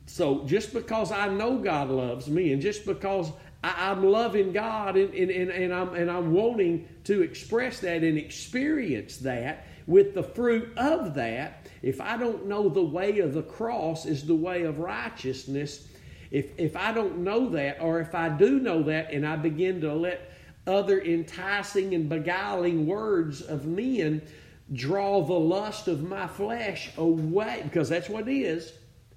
So 0.05 0.45
just 0.45 0.73
because 0.73 1.11
I 1.11 1.29
know 1.29 1.57
God 1.57 1.89
loves 1.89 2.27
me 2.27 2.51
and 2.51 2.61
just 2.61 2.85
because 2.85 3.31
I, 3.63 3.91
am 3.91 4.03
loving 4.03 4.51
God 4.51 4.97
and, 4.97 5.13
and, 5.13 5.29
and, 5.29 5.49
and, 5.49 5.73
I'm, 5.73 5.93
and 5.93 6.09
I'm 6.09 6.33
wanting 6.33 6.87
to 7.05 7.21
express 7.21 7.79
that 7.79 8.03
and 8.03 8.17
experience 8.17 9.17
that 9.17 9.67
with 9.87 10.13
the 10.13 10.23
fruit 10.23 10.75
of 10.77 11.13
that, 11.15 11.67
if 11.81 12.01
I 12.01 12.17
don't 12.17 12.47
know 12.47 12.69
the 12.69 12.83
way 12.83 13.19
of 13.19 13.33
the 13.33 13.43
cross 13.43 14.05
is 14.05 14.25
the 14.25 14.35
way 14.35 14.63
of 14.63 14.79
righteousness, 14.79 15.87
if, 16.31 16.47
if 16.57 16.75
I 16.75 16.91
don't 16.91 17.19
know 17.19 17.49
that, 17.49 17.81
or 17.81 17.99
if 17.99 18.15
I 18.15 18.29
do 18.29 18.59
know 18.59 18.83
that 18.83 19.11
and 19.11 19.27
I 19.27 19.35
begin 19.35 19.81
to 19.81 19.93
let 19.93 20.31
other 20.65 21.01
enticing 21.01 21.93
and 21.93 22.07
beguiling 22.07 22.85
words 22.85 23.41
of 23.41 23.65
men 23.65 24.21
draw 24.73 25.21
the 25.21 25.33
lust 25.33 25.87
of 25.87 26.03
my 26.03 26.27
flesh 26.27 26.91
away, 26.97 27.61
because 27.63 27.89
that's 27.89 28.09
what 28.09 28.27
it 28.27 28.33
is. 28.33 28.73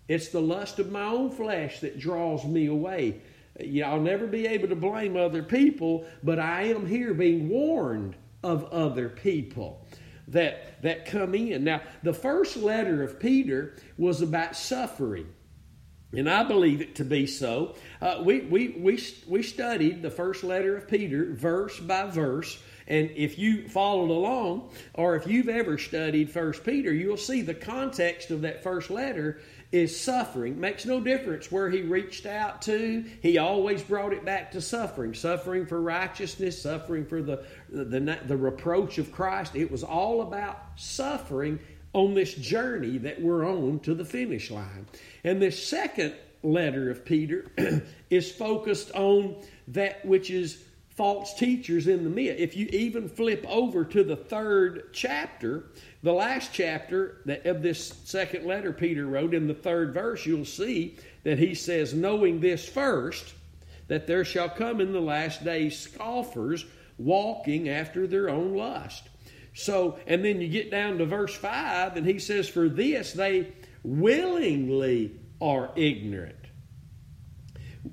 It's 0.08 0.28
the 0.28 0.40
lust 0.40 0.78
of 0.78 0.90
my 0.90 1.04
own 1.04 1.30
flesh 1.30 1.80
that 1.80 1.98
draws 1.98 2.44
me 2.44 2.66
away. 2.66 3.20
You 3.60 3.82
know, 3.82 3.90
I'll 3.90 4.00
never 4.00 4.26
be 4.26 4.46
able 4.46 4.68
to 4.68 4.76
blame 4.76 5.16
other 5.16 5.42
people, 5.42 6.06
but 6.22 6.38
I 6.38 6.64
am 6.64 6.86
here 6.86 7.14
being 7.14 7.48
warned 7.48 8.16
of 8.42 8.64
other 8.72 9.08
people 9.08 9.86
that 10.28 10.82
that 10.82 11.06
come 11.06 11.34
in. 11.34 11.64
Now, 11.64 11.80
the 12.02 12.12
first 12.12 12.56
letter 12.56 13.02
of 13.02 13.20
Peter 13.20 13.74
was 13.96 14.22
about 14.22 14.56
suffering. 14.56 15.26
And 16.12 16.30
I 16.30 16.44
believe 16.44 16.80
it 16.80 16.96
to 16.96 17.04
be 17.04 17.26
so. 17.26 17.74
Uh, 18.00 18.22
we, 18.24 18.40
we, 18.42 18.68
we, 18.78 19.00
we 19.26 19.42
studied 19.42 20.00
the 20.00 20.10
first 20.10 20.44
letter 20.44 20.76
of 20.76 20.88
Peter 20.88 21.32
verse 21.32 21.78
by 21.80 22.06
verse. 22.06 22.62
And 22.86 23.10
if 23.16 23.38
you 23.38 23.68
followed 23.68 24.10
along, 24.10 24.70
or 24.94 25.16
if 25.16 25.26
you've 25.26 25.48
ever 25.48 25.78
studied 25.78 26.30
First 26.30 26.64
Peter, 26.64 26.92
you'll 26.92 27.16
see 27.16 27.40
the 27.40 27.54
context 27.54 28.30
of 28.30 28.42
that 28.42 28.62
first 28.62 28.90
letter 28.90 29.40
is 29.72 29.98
suffering. 29.98 30.60
Makes 30.60 30.86
no 30.86 31.00
difference 31.00 31.50
where 31.50 31.68
he 31.68 31.82
reached 31.82 32.26
out 32.26 32.62
to. 32.62 33.04
He 33.22 33.38
always 33.38 33.82
brought 33.82 34.12
it 34.12 34.24
back 34.24 34.52
to 34.52 34.60
suffering. 34.60 35.14
Suffering 35.14 35.66
for 35.66 35.80
righteousness, 35.80 36.60
suffering 36.60 37.06
for 37.06 37.22
the, 37.22 37.44
the, 37.70 37.84
the, 37.84 38.18
the 38.26 38.36
reproach 38.36 38.98
of 38.98 39.10
Christ. 39.10 39.56
It 39.56 39.70
was 39.70 39.82
all 39.82 40.22
about 40.22 40.62
suffering 40.76 41.58
on 41.92 42.14
this 42.14 42.34
journey 42.34 42.98
that 42.98 43.20
we're 43.20 43.46
on 43.48 43.80
to 43.80 43.94
the 43.94 44.04
finish 44.04 44.50
line. 44.50 44.86
And 45.24 45.40
this 45.40 45.66
second 45.66 46.14
letter 46.42 46.90
of 46.90 47.04
Peter 47.04 47.46
is 48.10 48.30
focused 48.30 48.92
on 48.92 49.36
that 49.68 50.04
which 50.04 50.30
is 50.30 50.62
false 50.94 51.34
teachers 51.34 51.86
in 51.86 52.04
the 52.04 52.10
midst. 52.10 52.40
If 52.40 52.56
you 52.56 52.66
even 52.66 53.08
flip 53.08 53.44
over 53.48 53.84
to 53.84 54.04
the 54.04 54.16
third 54.16 54.90
chapter, 54.92 55.64
the 56.02 56.12
last 56.12 56.50
chapter 56.52 57.22
of 57.44 57.62
this 57.62 57.88
second 58.04 58.46
letter 58.46 58.72
Peter 58.72 59.06
wrote, 59.06 59.34
in 59.34 59.48
the 59.48 59.54
third 59.54 59.92
verse, 59.94 60.24
you'll 60.24 60.44
see 60.44 60.96
that 61.24 61.38
he 61.38 61.54
says, 61.54 61.94
Knowing 61.94 62.40
this 62.40 62.68
first, 62.68 63.34
that 63.88 64.06
there 64.06 64.24
shall 64.24 64.48
come 64.48 64.80
in 64.80 64.92
the 64.92 65.00
last 65.00 65.44
days 65.44 65.78
scoffers 65.78 66.64
walking 66.96 67.68
after 67.68 68.06
their 68.06 68.28
own 68.28 68.54
lust 68.54 69.08
so, 69.54 69.98
and 70.08 70.24
then 70.24 70.40
you 70.40 70.48
get 70.48 70.70
down 70.70 70.98
to 70.98 71.06
verse 71.06 71.34
5, 71.34 71.96
and 71.96 72.04
he 72.04 72.18
says, 72.18 72.48
For 72.48 72.68
this 72.68 73.12
they 73.12 73.52
willingly 73.84 75.20
are 75.40 75.70
ignorant. 75.76 76.34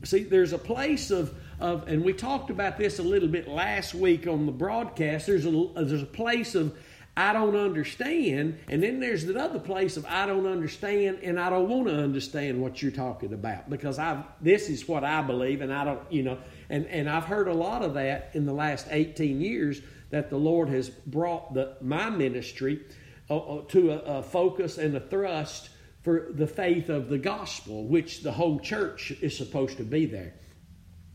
See, 0.03 0.23
there's 0.23 0.53
a 0.53 0.57
place 0.57 1.11
of, 1.11 1.33
of 1.61 1.87
and 1.87 2.03
we 2.03 2.13
talked 2.13 2.49
about 2.49 2.77
this 2.77 2.99
a 2.99 3.03
little 3.03 3.29
bit 3.29 3.47
last 3.47 3.93
week 3.93 4.27
on 4.27 4.45
the 4.45 4.51
broadcast. 4.51 5.27
There's 5.27 5.45
a, 5.45 5.69
there's 5.75 6.03
a 6.03 6.07
place 6.07 6.55
of 6.55 6.75
I 7.15 7.33
don't 7.33 7.57
understand, 7.57 8.57
and 8.69 8.81
then 8.81 8.99
there's 8.99 9.25
another 9.25 9.59
place 9.59 9.97
of 9.97 10.05
I 10.05 10.25
don't 10.25 10.47
understand 10.47 11.19
and 11.23 11.39
I 11.39 11.49
don't 11.49 11.69
want 11.69 11.87
to 11.87 11.95
understand 11.95 12.61
what 12.61 12.81
you're 12.81 12.91
talking 12.91 13.33
about 13.33 13.69
because 13.69 13.99
I 13.99 14.23
this 14.41 14.69
is 14.69 14.87
what 14.87 15.03
I 15.03 15.21
believe 15.21 15.61
and 15.61 15.73
I 15.73 15.83
don't 15.85 16.11
you 16.11 16.23
know 16.23 16.37
and 16.69 16.85
and 16.87 17.09
I've 17.09 17.25
heard 17.25 17.47
a 17.47 17.53
lot 17.53 17.83
of 17.83 17.93
that 17.95 18.31
in 18.33 18.45
the 18.45 18.53
last 18.53 18.87
18 18.89 19.41
years 19.41 19.81
that 20.09 20.29
the 20.29 20.37
Lord 20.37 20.69
has 20.69 20.89
brought 20.89 21.53
the, 21.53 21.77
my 21.81 22.09
ministry 22.09 22.81
uh, 23.29 23.37
uh, 23.37 23.61
to 23.69 23.91
a, 23.91 23.97
a 24.19 24.23
focus 24.23 24.77
and 24.77 24.95
a 24.95 24.99
thrust 24.99 25.69
for 26.01 26.27
the 26.31 26.47
faith 26.47 26.89
of 26.89 27.09
the 27.09 27.17
gospel, 27.17 27.85
which 27.85 28.23
the 28.23 28.31
whole 28.31 28.59
church 28.59 29.11
is 29.21 29.37
supposed 29.37 29.77
to 29.77 29.83
be 29.83 30.05
there, 30.05 30.33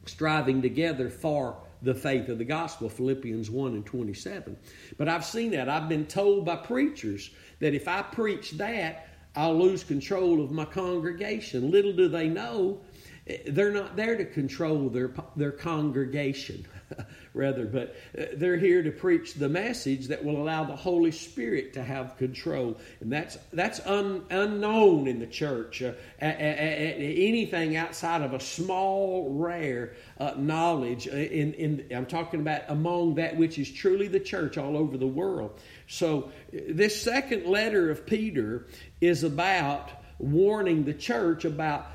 striving 0.06 0.62
together 0.62 1.10
for 1.10 1.56
the 1.82 1.94
faith 1.94 2.28
of 2.28 2.38
the 2.38 2.44
gospel, 2.44 2.88
Philippians 2.88 3.50
1 3.50 3.74
and 3.74 3.86
27. 3.86 4.56
But 4.96 5.08
I've 5.08 5.24
seen 5.24 5.50
that. 5.52 5.68
I've 5.68 5.88
been 5.88 6.06
told 6.06 6.44
by 6.44 6.56
preachers 6.56 7.30
that 7.60 7.74
if 7.74 7.86
I 7.88 8.02
preach 8.02 8.52
that, 8.52 9.08
I'll 9.34 9.58
lose 9.58 9.84
control 9.84 10.42
of 10.42 10.50
my 10.50 10.64
congregation. 10.64 11.70
Little 11.70 11.92
do 11.92 12.08
they 12.08 12.28
know, 12.28 12.80
eh, 13.26 13.38
they're 13.48 13.72
not 13.72 13.94
there 13.94 14.16
to 14.16 14.24
control 14.24 14.88
their, 14.88 15.12
their 15.36 15.52
congregation. 15.52 16.66
rather, 17.34 17.66
but 17.66 17.96
uh, 18.18 18.24
they're 18.34 18.56
here 18.56 18.82
to 18.82 18.90
preach 18.90 19.34
the 19.34 19.48
message 19.48 20.08
that 20.08 20.24
will 20.24 20.40
allow 20.40 20.64
the 20.64 20.76
Holy 20.76 21.10
Spirit 21.10 21.72
to 21.74 21.82
have 21.82 22.16
control, 22.16 22.76
and 23.00 23.12
that's 23.12 23.38
that's 23.52 23.80
un, 23.86 24.24
unknown 24.30 25.06
in 25.06 25.18
the 25.18 25.26
church. 25.26 25.82
Uh, 25.82 25.92
anything 26.20 27.76
outside 27.76 28.22
of 28.22 28.32
a 28.32 28.40
small, 28.40 29.34
rare 29.34 29.94
uh, 30.18 30.32
knowledge, 30.36 31.08
uh, 31.08 31.12
in, 31.12 31.54
in 31.54 31.86
I'm 31.94 32.06
talking 32.06 32.40
about 32.40 32.62
among 32.68 33.16
that 33.16 33.36
which 33.36 33.58
is 33.58 33.70
truly 33.70 34.08
the 34.08 34.20
church 34.20 34.58
all 34.58 34.76
over 34.76 34.96
the 34.96 35.06
world. 35.06 35.58
So, 35.88 36.30
uh, 36.54 36.58
this 36.68 37.00
second 37.00 37.46
letter 37.46 37.90
of 37.90 38.06
Peter 38.06 38.66
is 39.00 39.24
about 39.24 39.90
warning 40.18 40.84
the 40.84 40.94
church 40.94 41.44
about 41.44 41.86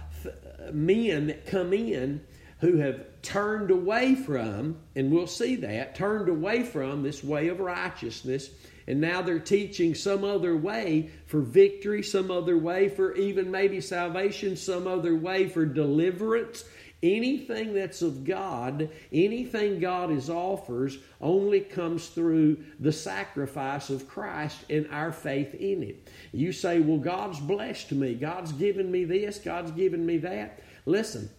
men 0.71 1.27
that 1.27 1.47
come 1.47 1.73
in 1.73 2.21
who 2.61 2.77
have 2.77 3.03
turned 3.23 3.71
away 3.71 4.13
from, 4.15 4.77
and 4.95 5.11
we'll 5.11 5.27
see 5.27 5.55
that, 5.57 5.95
turned 5.95 6.29
away 6.29 6.63
from 6.63 7.01
this 7.01 7.23
way 7.23 7.47
of 7.47 7.59
righteousness, 7.59 8.49
and 8.87 9.01
now 9.01 9.21
they're 9.21 9.39
teaching 9.39 9.95
some 9.95 10.23
other 10.23 10.55
way 10.55 11.09
for 11.25 11.41
victory, 11.41 12.03
some 12.03 12.29
other 12.29 12.57
way 12.57 12.87
for 12.87 13.15
even 13.15 13.49
maybe 13.49 13.81
salvation, 13.81 14.55
some 14.55 14.87
other 14.87 15.15
way 15.15 15.49
for 15.49 15.65
deliverance. 15.65 16.63
Anything 17.03 17.73
that's 17.73 18.03
of 18.03 18.25
God, 18.25 18.89
anything 19.11 19.79
God 19.79 20.11
is 20.11 20.29
offers, 20.29 20.99
only 21.19 21.61
comes 21.61 22.09
through 22.09 22.63
the 22.79 22.91
sacrifice 22.91 23.89
of 23.89 24.07
Christ 24.07 24.65
and 24.69 24.87
our 24.91 25.11
faith 25.11 25.55
in 25.55 25.81
it. 25.81 26.09
You 26.31 26.51
say, 26.51 26.79
Well, 26.79 26.99
God's 26.99 27.39
blessed 27.39 27.93
me, 27.93 28.13
God's 28.13 28.51
given 28.51 28.91
me 28.91 29.03
this, 29.05 29.39
God's 29.39 29.71
given 29.71 30.05
me 30.05 30.17
that. 30.17 30.59
Listen, 30.85 31.31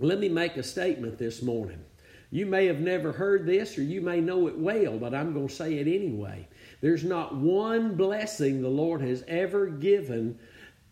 let 0.00 0.18
me 0.18 0.28
make 0.28 0.56
a 0.56 0.62
statement 0.62 1.18
this 1.18 1.42
morning. 1.42 1.84
You 2.30 2.46
may 2.46 2.66
have 2.66 2.80
never 2.80 3.12
heard 3.12 3.44
this 3.44 3.76
or 3.76 3.82
you 3.82 4.00
may 4.00 4.20
know 4.20 4.46
it 4.48 4.58
well, 4.58 4.98
but 4.98 5.14
I'm 5.14 5.32
going 5.32 5.48
to 5.48 5.54
say 5.54 5.74
it 5.74 5.86
anyway. 5.86 6.48
There's 6.80 7.04
not 7.04 7.34
one 7.34 7.96
blessing 7.96 8.62
the 8.62 8.68
Lord 8.68 9.00
has 9.02 9.24
ever 9.28 9.66
given 9.66 10.38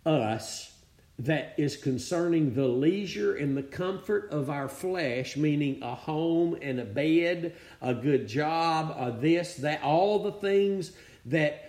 us 0.05 0.73
that 1.21 1.55
is 1.57 1.77
concerning 1.77 2.55
the 2.55 2.67
leisure 2.67 3.37
and 3.37 3.57
the 3.57 3.63
comfort 3.63 4.31
of 4.31 4.51
our 4.51 4.69
flesh, 4.69 5.37
meaning 5.37 5.83
a 5.83 5.95
home 5.95 6.57
and 6.61 6.79
a 6.79 6.85
bed, 6.85 7.57
a 7.81 7.95
good 7.95 8.29
job, 8.29 8.95
a 8.97 9.19
this, 9.19 9.55
that, 9.57 9.83
all 9.83 10.21
the 10.21 10.33
things 10.33 10.93
that 11.27 11.65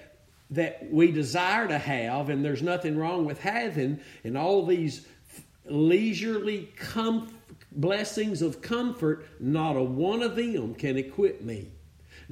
that 0.51 0.91
we 0.91 1.11
desire 1.11 1.67
to 1.67 1.77
have, 1.77 2.29
and 2.29 2.43
there's 2.43 2.63
nothing 2.63 2.97
wrong 2.97 3.23
with 3.23 3.39
having, 3.39 3.99
and 4.23 4.35
all 4.35 4.65
these 4.65 5.05
leisurely 5.71 6.73
comf- 6.77 7.31
blessings 7.71 8.41
of 8.41 8.61
comfort, 8.61 9.25
not 9.39 9.75
a 9.75 9.83
one 9.83 10.21
of 10.21 10.35
them 10.35 10.75
can 10.75 10.97
equip 10.97 11.41
me. 11.41 11.71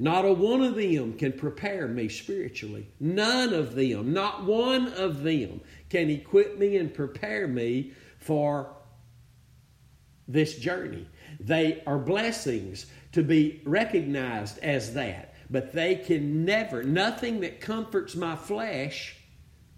Not 0.00 0.24
a 0.24 0.32
one 0.32 0.62
of 0.62 0.76
them 0.76 1.14
can 1.14 1.32
prepare 1.32 1.88
me 1.88 2.08
spiritually. 2.08 2.88
None 3.00 3.52
of 3.52 3.74
them, 3.74 4.12
not 4.12 4.44
one 4.44 4.88
of 4.92 5.24
them, 5.24 5.60
can 5.90 6.08
equip 6.08 6.56
me 6.56 6.76
and 6.76 6.94
prepare 6.94 7.48
me 7.48 7.92
for 8.18 8.76
this 10.28 10.56
journey. 10.56 11.08
They 11.40 11.82
are 11.86 11.98
blessings 11.98 12.86
to 13.12 13.24
be 13.24 13.60
recognized 13.64 14.58
as 14.58 14.94
that, 14.94 15.34
but 15.50 15.72
they 15.72 15.96
can 15.96 16.44
never, 16.44 16.84
nothing 16.84 17.40
that 17.40 17.60
comforts 17.60 18.14
my 18.14 18.36
flesh 18.36 19.16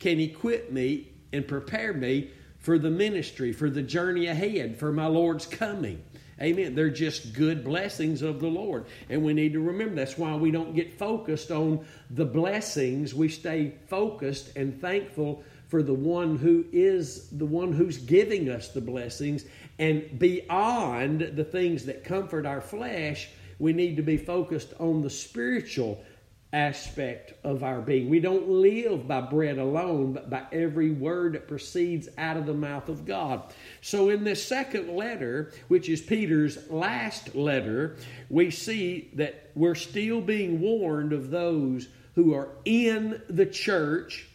can 0.00 0.18
equip 0.20 0.70
me 0.70 1.12
and 1.32 1.46
prepare 1.46 1.92
me 1.94 2.30
for 2.70 2.78
the 2.78 2.88
ministry, 2.88 3.50
for 3.52 3.68
the 3.68 3.82
journey 3.82 4.28
ahead, 4.28 4.78
for 4.78 4.92
my 4.92 5.06
Lord's 5.06 5.44
coming. 5.44 6.00
Amen. 6.40 6.76
They're 6.76 6.88
just 6.88 7.32
good 7.32 7.64
blessings 7.64 8.22
of 8.22 8.38
the 8.38 8.46
Lord. 8.46 8.86
And 9.08 9.24
we 9.24 9.34
need 9.34 9.54
to 9.54 9.60
remember 9.60 9.96
that's 9.96 10.16
why 10.16 10.36
we 10.36 10.52
don't 10.52 10.72
get 10.72 10.96
focused 10.96 11.50
on 11.50 11.84
the 12.10 12.24
blessings. 12.24 13.12
We 13.12 13.28
stay 13.28 13.74
focused 13.88 14.56
and 14.56 14.80
thankful 14.80 15.42
for 15.66 15.82
the 15.82 15.94
one 15.94 16.38
who 16.38 16.64
is 16.70 17.28
the 17.30 17.44
one 17.44 17.72
who's 17.72 17.98
giving 17.98 18.48
us 18.48 18.68
the 18.68 18.80
blessings. 18.80 19.46
And 19.80 20.16
beyond 20.20 21.22
the 21.34 21.42
things 21.42 21.86
that 21.86 22.04
comfort 22.04 22.46
our 22.46 22.60
flesh, 22.60 23.30
we 23.58 23.72
need 23.72 23.96
to 23.96 24.02
be 24.02 24.16
focused 24.16 24.74
on 24.78 25.02
the 25.02 25.10
spiritual 25.10 26.04
aspect 26.52 27.32
of 27.44 27.62
our 27.62 27.80
being. 27.80 28.08
We 28.08 28.18
don't 28.18 28.48
live 28.48 29.06
by 29.06 29.20
bread 29.20 29.58
alone, 29.58 30.12
but 30.12 30.30
by 30.30 30.46
every 30.52 30.90
word 30.90 31.34
that 31.34 31.46
proceeds 31.46 32.08
out 32.18 32.36
of 32.36 32.46
the 32.46 32.54
mouth 32.54 32.88
of 32.88 33.06
God. 33.06 33.52
So, 33.82 34.08
in 34.08 34.24
this 34.24 34.44
second 34.44 34.94
letter, 34.96 35.52
which 35.68 35.88
is 35.88 36.00
Peter's 36.00 36.58
last 36.68 37.34
letter, 37.34 37.96
we 38.28 38.50
see 38.50 39.10
that 39.14 39.50
we're 39.54 39.76
still 39.76 40.20
being 40.20 40.60
warned 40.60 41.12
of 41.12 41.30
those 41.30 41.88
who 42.14 42.34
are 42.34 42.48
in 42.64 43.22
the 43.28 43.46
church 43.46 44.26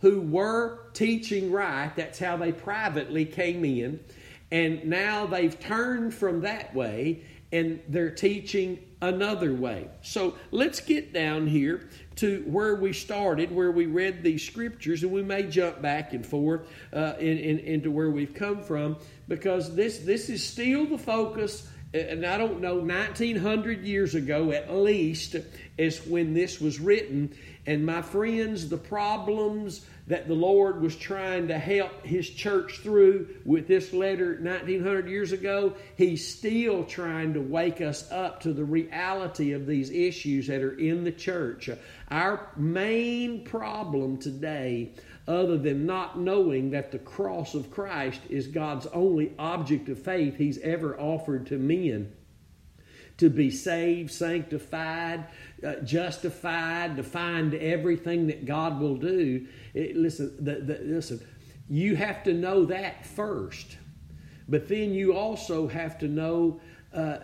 who 0.00 0.20
were 0.20 0.78
teaching 0.92 1.50
right. 1.50 1.90
That's 1.96 2.18
how 2.18 2.36
they 2.36 2.52
privately 2.52 3.24
came 3.24 3.64
in. 3.64 4.00
And 4.50 4.84
now 4.84 5.26
they've 5.26 5.58
turned 5.58 6.14
from 6.14 6.42
that 6.42 6.74
way 6.74 7.22
and 7.50 7.80
they're 7.88 8.10
teaching 8.10 8.78
another 9.08 9.54
way. 9.54 9.88
So 10.02 10.34
let's 10.50 10.80
get 10.80 11.12
down 11.12 11.46
here 11.46 11.88
to 12.16 12.42
where 12.46 12.76
we 12.76 12.92
started, 12.92 13.50
where 13.52 13.70
we 13.70 13.86
read 13.86 14.22
these 14.22 14.44
scriptures, 14.44 15.02
and 15.02 15.12
we 15.12 15.22
may 15.22 15.44
jump 15.44 15.82
back 15.82 16.12
and 16.12 16.24
forth 16.24 16.68
uh, 16.92 17.14
in, 17.18 17.38
in, 17.38 17.58
into 17.60 17.90
where 17.90 18.10
we've 18.10 18.34
come 18.34 18.62
from 18.62 18.96
because 19.28 19.74
this, 19.74 19.98
this 19.98 20.28
is 20.28 20.44
still 20.44 20.86
the 20.86 20.98
focus. 20.98 21.68
And 21.92 22.26
I 22.26 22.38
don't 22.38 22.60
know, 22.60 22.76
1900 22.76 23.84
years 23.84 24.14
ago 24.14 24.50
at 24.50 24.74
least, 24.74 25.36
is 25.78 26.04
when 26.06 26.34
this 26.34 26.60
was 26.60 26.80
written. 26.80 27.34
And 27.66 27.86
my 27.86 28.02
friends, 28.02 28.68
the 28.68 28.76
problems 28.76 29.86
that 30.06 30.28
the 30.28 30.34
Lord 30.34 30.82
was 30.82 30.94
trying 30.96 31.48
to 31.48 31.58
help 31.58 32.04
His 32.04 32.28
church 32.28 32.80
through 32.80 33.28
with 33.44 33.66
this 33.66 33.92
letter 33.92 34.38
1900 34.40 35.08
years 35.08 35.32
ago, 35.32 35.74
He's 35.96 36.36
still 36.36 36.84
trying 36.84 37.34
to 37.34 37.40
wake 37.40 37.80
us 37.80 38.10
up 38.10 38.40
to 38.40 38.52
the 38.52 38.64
reality 38.64 39.52
of 39.52 39.66
these 39.66 39.90
issues 39.90 40.46
that 40.48 40.62
are 40.62 40.78
in 40.78 41.04
the 41.04 41.12
church. 41.12 41.70
Our 42.10 42.48
main 42.56 43.44
problem 43.44 44.18
today, 44.18 44.92
other 45.26 45.56
than 45.56 45.86
not 45.86 46.18
knowing 46.18 46.70
that 46.70 46.92
the 46.92 46.98
cross 46.98 47.54
of 47.54 47.70
Christ 47.70 48.20
is 48.28 48.46
God's 48.46 48.86
only 48.88 49.32
object 49.38 49.88
of 49.88 49.98
faith 50.02 50.36
He's 50.36 50.58
ever 50.58 51.00
offered 51.00 51.46
to 51.46 51.58
men, 51.58 52.12
to 53.18 53.30
be 53.30 53.50
saved, 53.50 54.10
sanctified, 54.10 55.24
uh, 55.64 55.76
justified, 55.76 56.96
to 56.96 57.02
find 57.02 57.54
everything 57.54 58.26
that 58.26 58.44
God 58.44 58.80
will 58.80 58.96
do. 58.96 59.46
It, 59.72 59.96
listen, 59.96 60.36
the, 60.38 60.56
the, 60.56 60.78
listen, 60.82 61.20
you 61.68 61.96
have 61.96 62.24
to 62.24 62.32
know 62.32 62.64
that 62.66 63.06
first. 63.06 63.78
But 64.48 64.68
then 64.68 64.92
you 64.92 65.14
also 65.14 65.68
have 65.68 65.98
to 66.00 66.08
know 66.08 66.60
uh, 66.92 67.18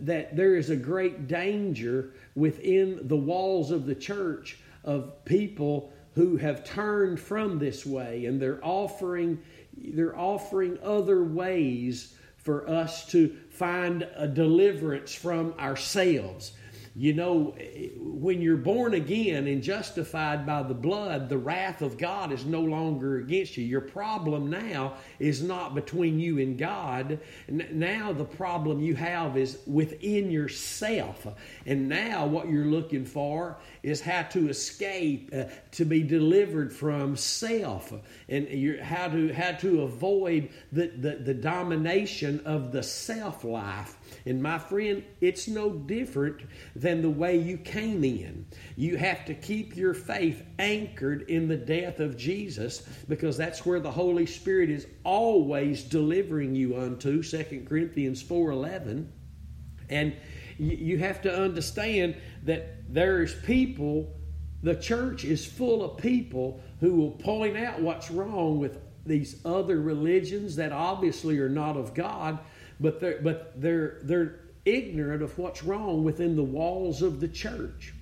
that 0.00 0.36
there 0.36 0.56
is 0.56 0.70
a 0.70 0.76
great 0.76 1.26
danger 1.26 2.12
within 2.34 3.08
the 3.08 3.16
walls 3.16 3.70
of 3.70 3.86
the 3.86 3.94
church 3.94 4.58
of 4.84 5.24
people 5.24 5.92
who 6.14 6.36
have 6.36 6.64
turned 6.64 7.18
from 7.18 7.58
this 7.58 7.84
way 7.84 8.26
and 8.26 8.40
they're 8.40 8.64
offering 8.64 9.38
they're 9.76 10.16
offering 10.18 10.78
other 10.82 11.22
ways 11.22 12.14
for 12.38 12.68
us 12.70 13.04
to 13.06 13.36
find 13.56 14.06
a 14.16 14.28
deliverance 14.28 15.14
from 15.14 15.54
ourselves 15.58 16.52
you 16.98 17.12
know, 17.12 17.54
when 18.00 18.40
you're 18.40 18.56
born 18.56 18.94
again 18.94 19.46
and 19.48 19.62
justified 19.62 20.46
by 20.46 20.62
the 20.62 20.72
blood, 20.72 21.28
the 21.28 21.36
wrath 21.36 21.82
of 21.82 21.98
God 21.98 22.32
is 22.32 22.46
no 22.46 22.62
longer 22.62 23.18
against 23.18 23.58
you. 23.58 23.66
Your 23.66 23.82
problem 23.82 24.48
now 24.48 24.94
is 25.18 25.42
not 25.42 25.74
between 25.74 26.18
you 26.18 26.38
and 26.38 26.56
God. 26.56 27.20
Now 27.48 28.14
the 28.14 28.24
problem 28.24 28.80
you 28.80 28.94
have 28.94 29.36
is 29.36 29.58
within 29.66 30.30
yourself. 30.30 31.26
And 31.66 31.86
now 31.90 32.24
what 32.24 32.48
you're 32.48 32.64
looking 32.64 33.04
for 33.04 33.58
is 33.82 34.00
how 34.00 34.22
to 34.22 34.48
escape, 34.48 35.28
uh, 35.34 35.44
to 35.72 35.84
be 35.84 36.02
delivered 36.02 36.72
from 36.72 37.14
self, 37.14 37.92
and 38.26 38.80
how 38.80 39.08
to 39.08 39.34
how 39.34 39.52
to 39.52 39.82
avoid 39.82 40.48
the, 40.72 40.86
the, 40.86 41.16
the 41.16 41.34
domination 41.34 42.40
of 42.46 42.72
the 42.72 42.82
self 42.82 43.44
life. 43.44 43.95
And 44.24 44.42
my 44.42 44.58
friend, 44.58 45.04
it's 45.20 45.48
no 45.48 45.70
different 45.70 46.42
than 46.74 47.02
the 47.02 47.10
way 47.10 47.36
you 47.36 47.58
came 47.58 48.04
in. 48.04 48.46
You 48.76 48.96
have 48.96 49.24
to 49.26 49.34
keep 49.34 49.76
your 49.76 49.94
faith 49.94 50.42
anchored 50.58 51.22
in 51.30 51.48
the 51.48 51.56
death 51.56 52.00
of 52.00 52.16
Jesus 52.16 52.82
because 53.08 53.36
that's 53.36 53.64
where 53.64 53.80
the 53.80 53.90
Holy 53.90 54.26
Spirit 54.26 54.70
is 54.70 54.86
always 55.04 55.82
delivering 55.84 56.54
you 56.54 56.76
unto, 56.76 57.22
2 57.22 57.66
Corinthians 57.66 58.22
4:11. 58.22 59.08
And 59.88 60.14
you 60.58 60.98
have 60.98 61.22
to 61.22 61.34
understand 61.34 62.16
that 62.44 62.92
there's 62.92 63.34
people, 63.42 64.16
the 64.62 64.74
church 64.74 65.24
is 65.24 65.44
full 65.44 65.84
of 65.84 65.98
people 65.98 66.60
who 66.80 66.94
will 66.94 67.10
point 67.12 67.56
out 67.56 67.80
what's 67.80 68.10
wrong 68.10 68.58
with 68.58 68.78
these 69.04 69.40
other 69.44 69.80
religions 69.80 70.56
that 70.56 70.72
obviously 70.72 71.38
are 71.38 71.48
not 71.48 71.76
of 71.76 71.94
God, 71.94 72.38
but 72.80 73.00
they're, 73.00 73.20
but 73.22 73.60
they're, 73.60 73.98
they're 74.02 74.40
ignorant 74.64 75.22
of 75.22 75.36
what's 75.38 75.62
wrong 75.62 76.04
within 76.04 76.36
the 76.36 76.42
walls 76.42 77.02
of 77.02 77.20
the 77.20 77.28
church. 77.28 77.94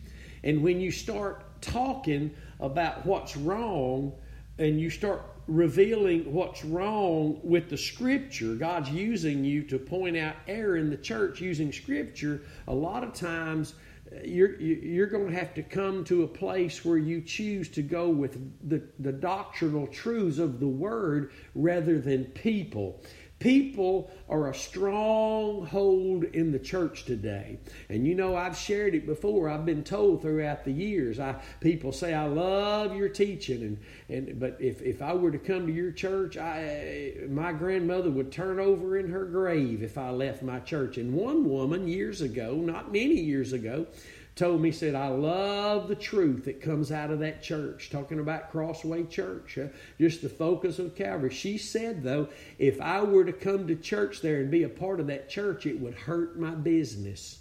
And 0.43 0.63
when 0.63 0.81
you 0.81 0.91
start 0.91 1.45
talking 1.61 2.35
about 2.61 3.05
what's 3.07 3.37
wrong 3.37 4.13
and 4.59 4.81
you 4.81 4.91
start 4.91 5.23
revealing 5.47 6.33
what's 6.33 6.65
wrong 6.65 7.39
with 7.43 7.69
the 7.69 7.77
scripture. 7.77 8.55
God's 8.55 8.91
using 8.91 9.45
you 9.45 9.63
to 9.65 9.79
point 9.79 10.17
out 10.17 10.37
error 10.49 10.77
in 10.77 10.91
the 10.91 10.97
church 10.97 11.41
using 11.41 11.73
scripture. 11.73 12.43
A 12.69 12.75
lot 12.75 13.05
of 13.05 13.13
times 13.13 13.75
uh, 14.11 14.21
you're, 14.25 14.59
you're 14.61 15.07
going 15.07 15.29
to 15.29 15.35
have 15.35 15.53
to 15.55 15.63
come 15.63 16.05
to 16.05 16.23
a 16.23 16.27
place 16.27 16.85
where 16.85 16.97
you 16.97 17.21
choose 17.21 17.69
to 17.71 17.83
go 17.83 18.09
with 18.09 18.39
the, 18.69 18.83
the 19.01 19.13
doctrinal 19.13 19.87
truths 19.87 20.39
of 20.39 20.61
the 20.61 20.69
word 20.69 21.33
rather 21.55 21.99
than 22.01 22.25
people. 22.27 23.03
People 23.45 24.11
are 24.27 24.49
a 24.49 24.55
stronghold 24.55 26.25
in 26.25 26.51
the 26.51 26.59
church 26.59 27.05
today. 27.05 27.59
And 27.91 28.07
you 28.07 28.15
know, 28.15 28.35
I've 28.35 28.57
shared 28.57 28.95
it 28.95 29.05
before. 29.05 29.51
I've 29.51 29.67
been 29.67 29.85
told 29.85 30.23
throughout 30.23 30.65
the 30.65 30.73
years. 30.73 31.21
I 31.21 31.35
people 31.61 31.93
say 31.93 32.15
I 32.15 32.25
love 32.25 32.97
your 32.97 33.11
teaching 33.11 33.61
and, 33.61 33.79
and 34.09 34.41
but 34.41 34.57
if, 34.61 34.81
if 34.81 35.03
I 35.03 35.13
were 35.13 35.31
to 35.31 35.39
come 35.39 35.67
to 35.67 35.73
your 35.75 35.93
church, 35.93 36.39
I 36.39 37.17
my 37.29 37.53
grandmother 37.53 38.11
would 38.11 38.33
turn 38.33 38.59
over 38.59 38.97
in 38.97 39.11
her 39.11 39.27
grave 39.27 39.83
if 39.83 39.99
I 39.99 40.09
left 40.09 40.43
my 40.43 40.61
church. 40.61 40.97
And 40.97 41.13
one 41.13 41.47
woman 41.47 41.87
years 41.87 42.23
ago, 42.23 42.55
not 42.55 42.93
many 42.93 43.21
years 43.21 43.53
ago, 43.53 43.87
told 44.37 44.61
me, 44.61 44.73
said, 44.73 44.95
I 44.95 45.09
love 45.09 45.87
the 45.87 45.95
truth 45.95 46.47
that 46.47 46.61
comes 46.61 46.91
out 46.91 47.11
of 47.11 47.21
that 47.21 47.43
church, 47.43 47.91
talking 47.91 48.19
about 48.19 48.51
Crossway 48.51 49.05
Church, 49.05 49.59
uh, 49.59 49.69
just 49.99 50.23
the 50.23 50.29
focus 50.29 50.79
of 50.79 50.97
Calvary. 50.97 51.33
She 51.33 51.57
said, 51.57 52.03
though, 52.03 52.29
if 52.59 52.81
I 52.81 53.03
were 53.03 53.25
to 53.25 53.33
come 53.33 53.69
to 53.69 53.77
church 53.77 54.23
there 54.23 54.41
and 54.41 54.51
be 54.51 54.65
a 54.65 54.69
part 54.69 54.99
of 54.99 55.07
that 55.07 55.29
church, 55.29 55.67
it 55.67 55.79
would 55.79 55.95
hurt 55.95 56.39
my 56.39 56.51
business. 56.51 57.39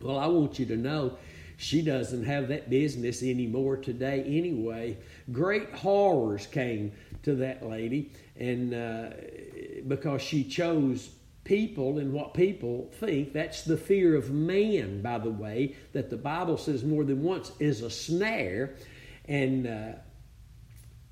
Well, 0.00 0.18
I 0.18 0.26
want 0.26 0.58
you 0.58 0.66
to 0.66 0.76
know 0.76 1.18
she 1.56 1.82
doesn't 1.82 2.24
have 2.24 2.48
that 2.48 2.70
business 2.70 3.22
anymore 3.22 3.76
today 3.76 4.22
anyway. 4.24 4.98
Great 5.30 5.72
horrors 5.72 6.46
came 6.46 6.92
to 7.24 7.34
that 7.36 7.68
lady, 7.68 8.10
and 8.36 8.74
uh, 8.74 9.10
because 9.86 10.22
she 10.22 10.44
chose 10.44 11.10
people 11.44 11.98
and 11.98 12.12
what 12.12 12.34
people 12.34 12.90
think. 12.94 13.32
That's 13.32 13.62
the 13.62 13.76
fear 13.76 14.16
of 14.16 14.30
man, 14.30 15.02
by 15.02 15.18
the 15.18 15.30
way, 15.30 15.76
that 15.92 16.10
the 16.10 16.16
Bible 16.16 16.56
says 16.56 16.84
more 16.84 17.04
than 17.04 17.22
once 17.22 17.52
is 17.58 17.82
a 17.82 17.90
snare. 17.90 18.76
And 19.26 19.66
uh, 19.66 19.92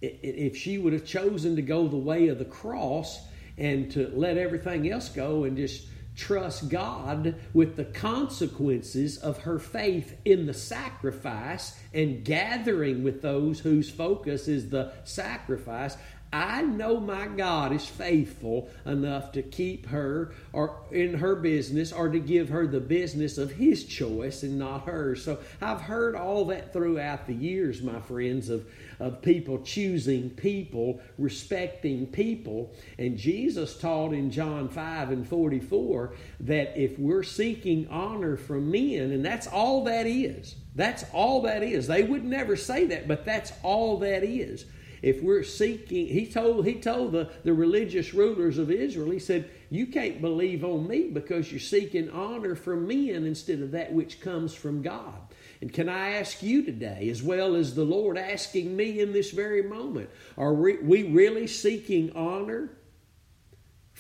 if 0.01 0.57
she 0.57 0.79
would 0.79 0.93
have 0.93 1.05
chosen 1.05 1.57
to 1.57 1.63
go 1.63 1.89
the 1.89 1.97
way 1.97 2.29
of 2.29 2.39
the 2.39 2.45
cross 2.45 3.21
and 3.59 3.91
to 3.93 4.11
let 4.15 4.39
everything 4.39 4.91
else 4.91 5.09
go 5.09 5.45
and 5.45 5.57
just 5.57 5.87
trust 6.17 6.69
God 6.69 7.35
with 7.55 7.77
the 7.77 7.85
consequences 7.85 9.17
of 9.19 9.39
her 9.39 9.59
faith 9.59 10.17
in 10.25 10.47
the 10.47 10.55
sacrifice 10.55 11.79
and 11.95 12.25
gathering 12.25 13.03
with 13.03 13.23
those 13.23 13.61
whose 13.61 13.91
focus 13.91 14.49
is 14.49 14.69
the 14.69 14.93
sacrifice, 15.05 15.97
I 16.33 16.63
know 16.63 17.01
my 17.01 17.27
God 17.27 17.73
is 17.73 17.85
faithful 17.85 18.71
enough 18.87 19.33
to 19.33 19.43
keep 19.43 19.87
her 19.87 20.33
or 20.53 20.77
in 20.93 21.15
her 21.15 21.35
business 21.35 21.93
or 21.93 22.09
to 22.09 22.21
give 22.21 22.51
her 22.51 22.69
the 22.69 22.79
business 22.79 23.37
of 23.37 23.51
his 23.51 23.85
choice 23.85 24.45
and 24.45 24.57
not 24.57 24.85
hers. 24.85 25.25
So 25.25 25.41
I've 25.61 25.81
heard 25.81 26.15
all 26.15 26.45
that 26.47 26.73
throughout 26.73 27.27
the 27.27 27.35
years, 27.35 27.83
my 27.83 28.01
friends, 28.01 28.49
of, 28.49 28.65
of 29.01 29.23
people 29.23 29.59
choosing 29.63 30.31
people, 30.31 31.01
respecting 31.19 32.07
people. 32.07 32.73
And 32.97 33.19
Jesus 33.19 33.77
taught 33.77 34.13
in 34.13 34.31
John 34.31 34.69
5 34.69 35.11
and 35.11 35.29
44 35.29 36.15
that 36.41 36.81
if 36.81 36.97
we're 36.97 37.25
seeking 37.25 37.89
honor 37.89 38.37
from 38.37 38.71
men, 38.71 39.11
and 39.11 39.25
that's 39.25 39.49
all 39.49 39.83
that 39.85 40.07
is, 40.07 40.55
that's 40.77 41.05
all 41.13 41.43
that 41.43 41.65
is. 41.65 41.89
They 41.89 42.05
would 42.05 42.25
never 42.25 42.55
say 42.55 42.85
that, 42.87 43.09
but 43.09 43.25
that's 43.25 43.53
all 43.65 43.99
that 43.99 44.23
is 44.23 44.65
if 45.03 45.23
we're 45.23 45.43
seeking 45.43 46.07
he 46.07 46.27
told 46.27 46.67
he 46.67 46.75
told 46.75 47.13
the, 47.13 47.31
the 47.45 47.55
religious 47.55 48.13
rulers 48.15 48.59
of 48.59 48.71
israel 48.71 49.11
he 49.11 49.19
said 49.19 49.49
you 49.71 49.87
can't 49.87 50.21
believe 50.21 50.65
on 50.65 50.87
me 50.87 51.09
because 51.09 51.51
you're 51.51 51.61
seeking 51.61 52.11
honor 52.11 52.55
from 52.55 52.87
men 52.87 53.25
instead 53.25 53.61
of 53.61 53.71
that 53.71 53.93
which 53.93 54.21
comes 54.21 54.53
from 54.55 54.83
god. 54.83 55.21
And 55.61 55.73
can 55.73 55.89
i 55.89 56.11
ask 56.11 56.43
you 56.43 56.63
today 56.65 57.09
as 57.11 57.23
well 57.23 57.55
as 57.55 57.75
the 57.75 57.85
lord 57.85 58.19
asking 58.19 58.77
me 58.77 59.01
in 59.01 59.13
this 59.13 59.31
very 59.31 59.63
moment 59.63 60.11
are 60.37 60.55
we 60.55 61.03
really 61.05 61.47
seeking 61.47 62.15
honor 62.17 62.71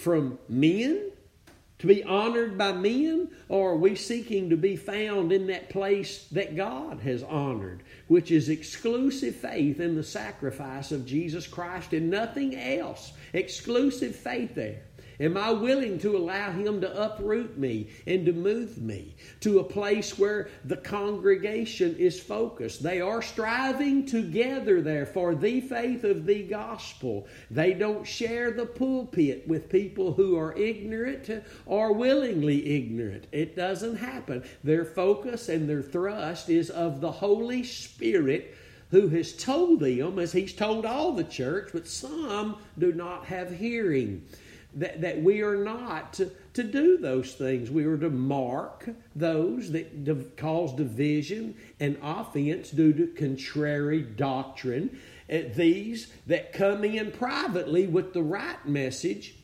from 0.00 0.38
men? 0.48 1.10
To 1.80 1.86
be 1.86 2.02
honored 2.04 2.58
by 2.58 2.72
men, 2.72 3.30
or 3.48 3.70
are 3.70 3.76
we 3.76 3.94
seeking 3.94 4.50
to 4.50 4.56
be 4.56 4.76
found 4.76 5.32
in 5.32 5.46
that 5.46 5.70
place 5.70 6.26
that 6.32 6.54
God 6.56 7.00
has 7.00 7.22
honored, 7.22 7.82
which 8.10 8.32
is 8.32 8.48
exclusive 8.48 9.36
faith 9.36 9.78
in 9.78 9.94
the 9.94 10.02
sacrifice 10.02 10.90
of 10.90 11.06
Jesus 11.06 11.46
Christ 11.46 11.92
and 11.92 12.10
nothing 12.10 12.56
else? 12.56 13.12
Exclusive 13.32 14.16
faith 14.16 14.56
there. 14.56 14.80
Am 15.20 15.36
I 15.36 15.52
willing 15.52 15.98
to 15.98 16.16
allow 16.16 16.50
Him 16.50 16.80
to 16.80 17.02
uproot 17.02 17.58
me 17.58 17.88
and 18.06 18.24
to 18.24 18.32
move 18.32 18.78
me 18.78 19.14
to 19.40 19.58
a 19.58 19.64
place 19.64 20.18
where 20.18 20.48
the 20.64 20.78
congregation 20.78 21.94
is 21.96 22.18
focused? 22.18 22.82
They 22.82 23.02
are 23.02 23.20
striving 23.20 24.06
together 24.06 24.80
there 24.80 25.04
for 25.04 25.34
the 25.34 25.60
faith 25.60 26.04
of 26.04 26.24
the 26.24 26.42
gospel. 26.44 27.28
They 27.50 27.74
don't 27.74 28.06
share 28.06 28.50
the 28.50 28.64
pulpit 28.64 29.46
with 29.46 29.68
people 29.68 30.14
who 30.14 30.38
are 30.38 30.56
ignorant 30.56 31.30
or 31.66 31.92
willingly 31.92 32.74
ignorant. 32.74 33.26
It 33.30 33.54
doesn't 33.54 33.96
happen. 33.96 34.42
Their 34.64 34.86
focus 34.86 35.50
and 35.50 35.68
their 35.68 35.82
thrust 35.82 36.48
is 36.48 36.70
of 36.70 37.02
the 37.02 37.12
Holy 37.12 37.62
Spirit 37.62 38.54
who 38.90 39.08
has 39.08 39.34
told 39.34 39.80
them, 39.80 40.18
as 40.18 40.32
he's 40.32 40.52
told 40.52 40.84
all 40.84 41.12
the 41.12 41.24
church, 41.24 41.70
but 41.72 41.86
some 41.86 42.56
do 42.78 42.92
not 42.92 43.26
have 43.26 43.56
hearing 43.56 44.26
that, 44.74 45.00
that 45.00 45.22
we 45.22 45.42
are 45.42 45.56
not 45.56 46.12
to, 46.14 46.30
to 46.54 46.62
do 46.62 46.98
those 46.98 47.34
things. 47.34 47.70
We 47.70 47.84
are 47.84 47.98
to 47.98 48.10
mark 48.10 48.88
those 49.14 49.72
that 49.72 50.04
div- 50.04 50.36
cause 50.36 50.72
division 50.74 51.56
and 51.78 51.98
offense 52.02 52.70
due 52.70 52.92
to 52.92 53.06
contrary 53.08 54.02
doctrine. 54.02 55.00
Uh, 55.30 55.42
these 55.54 56.12
that 56.26 56.52
come 56.52 56.84
in 56.84 57.12
privately 57.12 57.86
with 57.86 58.12
the 58.12 58.22
right 58.22 58.66
message, 58.66 59.34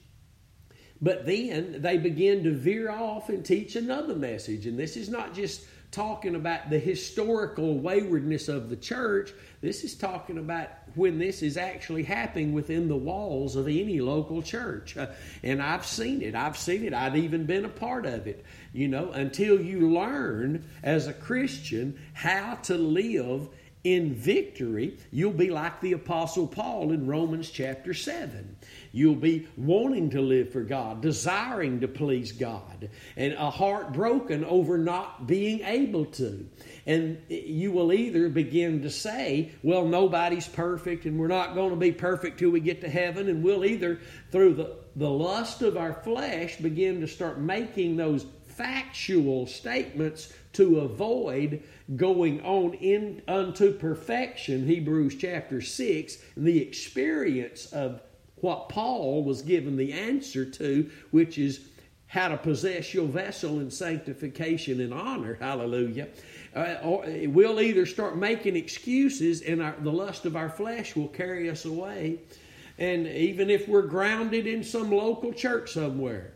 but 1.01 1.27
then 1.27 1.83
they 1.83 1.99
begin 1.99 2.45
to 2.45 2.53
veer 2.53 2.91
off 2.91 3.29
and 3.29 3.45
teach 3.45 3.77
another 3.77 4.15
message. 4.15 4.67
And 4.67 4.79
this 4.79 4.97
is 4.97 5.09
not 5.09 5.35
just 5.35 5.67
talking 5.97 6.35
about 6.35 6.69
the 6.69 6.79
historical 6.79 7.79
waywardness 7.79 8.49
of 8.49 8.69
the 8.69 8.77
church. 8.77 9.33
This 9.63 9.83
is 9.83 9.95
talking 9.95 10.37
about 10.37 10.69
when 10.95 11.19
this 11.19 11.41
is 11.41 11.57
actually 11.57 12.03
happening 12.03 12.53
within 12.53 12.87
the 12.87 12.97
walls 12.97 13.57
of 13.57 13.67
any 13.67 14.03
local 14.03 14.43
church. 14.43 14.95
Uh, 14.95 15.07
and 15.43 15.63
I've 15.63 15.87
seen 15.87 16.21
it. 16.21 16.35
I've 16.35 16.59
seen 16.59 16.85
it. 16.85 16.93
I've 16.93 17.17
even 17.17 17.47
been 17.47 17.65
a 17.65 17.71
part 17.71 18.05
of 18.05 18.27
it. 18.27 18.45
You 18.75 18.89
know, 18.89 19.11
until 19.13 19.59
you 19.59 19.91
learn 19.91 20.69
as 20.83 21.07
a 21.07 21.15
Christian 21.15 21.99
how 22.13 22.57
to 22.65 22.77
live 22.77 23.49
in 23.87 24.12
victory, 24.14 24.99
you'll 25.12 25.31
be 25.31 25.49
like 25.49 25.81
the 25.81 25.92
Apostle 25.92 26.49
Paul 26.49 26.90
in 26.90 27.07
Romans 27.07 27.49
chapter 27.49 27.94
7. 27.94 28.57
You'll 28.90 29.14
be 29.14 29.46
wanting 29.57 30.11
to 30.11 30.20
live 30.20 30.51
for 30.51 30.62
God, 30.62 31.01
desiring 31.01 31.79
to 31.83 31.87
please 31.87 32.33
God, 32.33 32.90
and 33.16 33.35
a 33.35 33.49
heart 33.49 33.92
broken 33.92 34.44
over 34.44 34.77
not 34.77 35.29
being 35.29 35.61
able 35.61 36.05
to. 36.07 36.49
And 36.85 37.22
you 37.29 37.70
will 37.70 37.92
either 37.92 38.29
begin 38.29 38.83
to 38.83 38.90
say, 38.90 39.53
well, 39.62 39.87
nobody's 39.87 40.49
perfect, 40.49 41.05
and 41.05 41.16
we're 41.16 41.29
not 41.29 41.55
going 41.55 41.70
to 41.70 41.77
be 41.77 41.92
perfect 41.92 42.40
till 42.40 42.51
we 42.51 42.59
get 42.59 42.81
to 42.81 42.88
heaven, 42.88 43.29
and 43.29 43.44
we'll 43.44 43.64
either, 43.64 44.01
through 44.33 44.55
the, 44.55 44.79
the 44.96 45.09
lust 45.09 45.62
of 45.62 45.77
our 45.77 45.94
flesh, 46.03 46.57
begin 46.57 47.01
to 47.03 47.07
start 47.07 47.38
making 47.38 47.96
those 47.96 48.27
factual 48.49 49.46
statements 49.46 50.33
to 50.57 50.81
avoid 50.81 51.62
going 51.95 52.42
on 52.42 52.75
in 52.75 53.23
unto 53.29 53.73
perfection 53.73 54.66
hebrews 54.66 55.14
chapter 55.16 55.61
6 55.61 56.19
and 56.35 56.47
the 56.47 56.61
experience 56.61 57.73
of 57.73 58.01
what 58.37 58.69
Paul 58.69 59.25
was 59.25 59.42
given 59.42 59.77
the 59.77 59.92
answer 59.92 60.45
to, 60.45 60.90
which 61.11 61.38
is 61.38 61.69
how 62.07 62.29
to 62.29 62.37
possess 62.37 62.95
your 62.95 63.07
vessel 63.07 63.61
in 63.61 63.71
sanctification 63.71 64.81
and 64.81 64.95
honor. 64.95 65.35
Hallelujah. 65.35 66.09
Uh, 66.55 66.77
or 66.83 67.05
we'll 67.27 67.61
either 67.61 67.85
start 67.85 68.16
making 68.16 68.57
excuses, 68.57 69.42
and 69.42 69.62
our, 69.62 69.75
the 69.81 69.92
lust 69.92 70.25
of 70.25 70.37
our 70.37 70.49
flesh 70.49 70.95
will 70.95 71.09
carry 71.09 71.51
us 71.51 71.64
away. 71.64 72.21
And 72.79 73.07
even 73.07 73.51
if 73.51 73.69
we're 73.69 73.83
grounded 73.83 74.47
in 74.47 74.62
some 74.62 74.90
local 74.90 75.33
church 75.33 75.73
somewhere, 75.73 76.35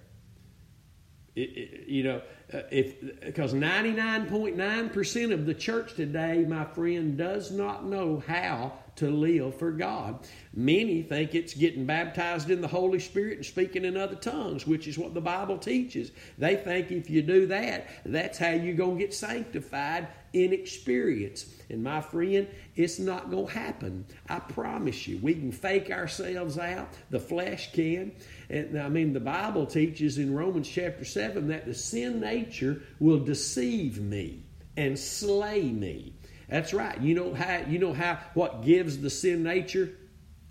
it, 1.37 1.41
it, 1.41 1.89
you 1.89 2.03
know, 2.03 2.23
uh, 2.53 2.63
if 2.71 3.21
because 3.21 3.55
99.9% 3.55 5.33
of 5.33 5.47
the 5.47 5.55
church 5.55 5.95
today, 5.95 6.45
my 6.49 6.65
friend, 6.65 7.17
does 7.17 7.51
not 7.51 7.85
know 7.85 8.23
how 8.27 8.73
to 8.97 9.11
live 9.11 9.55
for 9.55 9.71
God. 9.71 10.19
Many 10.53 11.03
think 11.03 11.35
it's 11.35 11.55
getting 11.55 11.87
baptized 11.87 12.51
in 12.51 12.61
the 12.61 12.69
Holy 12.69 12.99
Spirit 12.99 13.39
and 13.39 13.47
speaking 13.47 13.85
in 13.85 13.97
other 13.97 14.17
tongues, 14.17 14.67
which 14.67 14.87
is 14.87 14.99
what 14.99 15.15
the 15.15 15.21
Bible 15.21 15.59
teaches. 15.59 16.11
They 16.39 16.57
think 16.57 16.91
if 16.91 17.09
you 17.09 17.23
do 17.23 17.47
that, 17.47 17.89
that's 18.05 18.39
how 18.39 18.51
you're 18.51 18.75
going 18.75 18.99
to 18.99 19.05
get 19.05 19.15
sanctified 19.15 20.09
in 20.33 20.53
experience. 20.53 21.55
And 21.69 21.83
my 21.83 22.01
friend, 22.01 22.49
it's 22.77 22.99
not 22.99 23.31
going 23.31 23.47
to 23.47 23.53
happen. 23.53 24.07
I 24.29 24.39
promise 24.41 25.07
you. 25.07 25.19
We 25.19 25.35
can 25.35 25.53
fake 25.53 25.91
ourselves 25.91 26.59
out, 26.59 26.89
the 27.11 27.21
flesh 27.21 27.73
can. 27.73 28.13
And 28.49 28.79
I 28.79 28.89
mean, 28.89 29.13
the 29.13 29.21
Bible 29.21 29.67
teaches 29.67 30.19
in 30.19 30.35
Romans 30.35 30.69
chapter 30.69 31.05
7 31.05 31.49
that 31.49 31.67
the 31.67 31.75
sin 31.75 32.21
nature 32.21 32.83
will 32.99 33.21
deceive 33.21 34.01
me 34.01 34.43
and 34.77 34.99
slay 34.99 35.63
me. 35.63 36.15
That's 36.49 36.75
right. 36.75 37.01
You 37.01 37.15
know 37.15 37.35
how 37.35 37.63
you 37.69 37.79
know 37.79 37.93
how 37.93 38.19
what 38.35 38.65
gives 38.65 38.99
the 38.99 39.11
sin 39.11 39.45
nature 39.45 39.91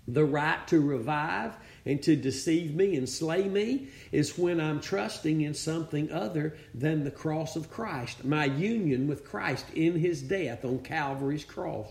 the 0.08 0.24
right 0.24 0.66
to 0.68 0.80
revive 0.80 1.56
and 1.84 2.02
to 2.02 2.16
deceive 2.16 2.74
me 2.74 2.96
and 2.96 3.08
slay 3.08 3.48
me 3.48 3.88
is 4.12 4.36
when 4.36 4.60
I'm 4.60 4.80
trusting 4.80 5.40
in 5.40 5.54
something 5.54 6.10
other 6.12 6.56
than 6.74 7.04
the 7.04 7.10
cross 7.10 7.56
of 7.56 7.70
Christ, 7.70 8.24
my 8.24 8.44
union 8.44 9.06
with 9.06 9.24
Christ 9.24 9.66
in 9.74 9.98
his 9.98 10.22
death 10.22 10.64
on 10.64 10.80
Calvary's 10.80 11.44
cross. 11.44 11.88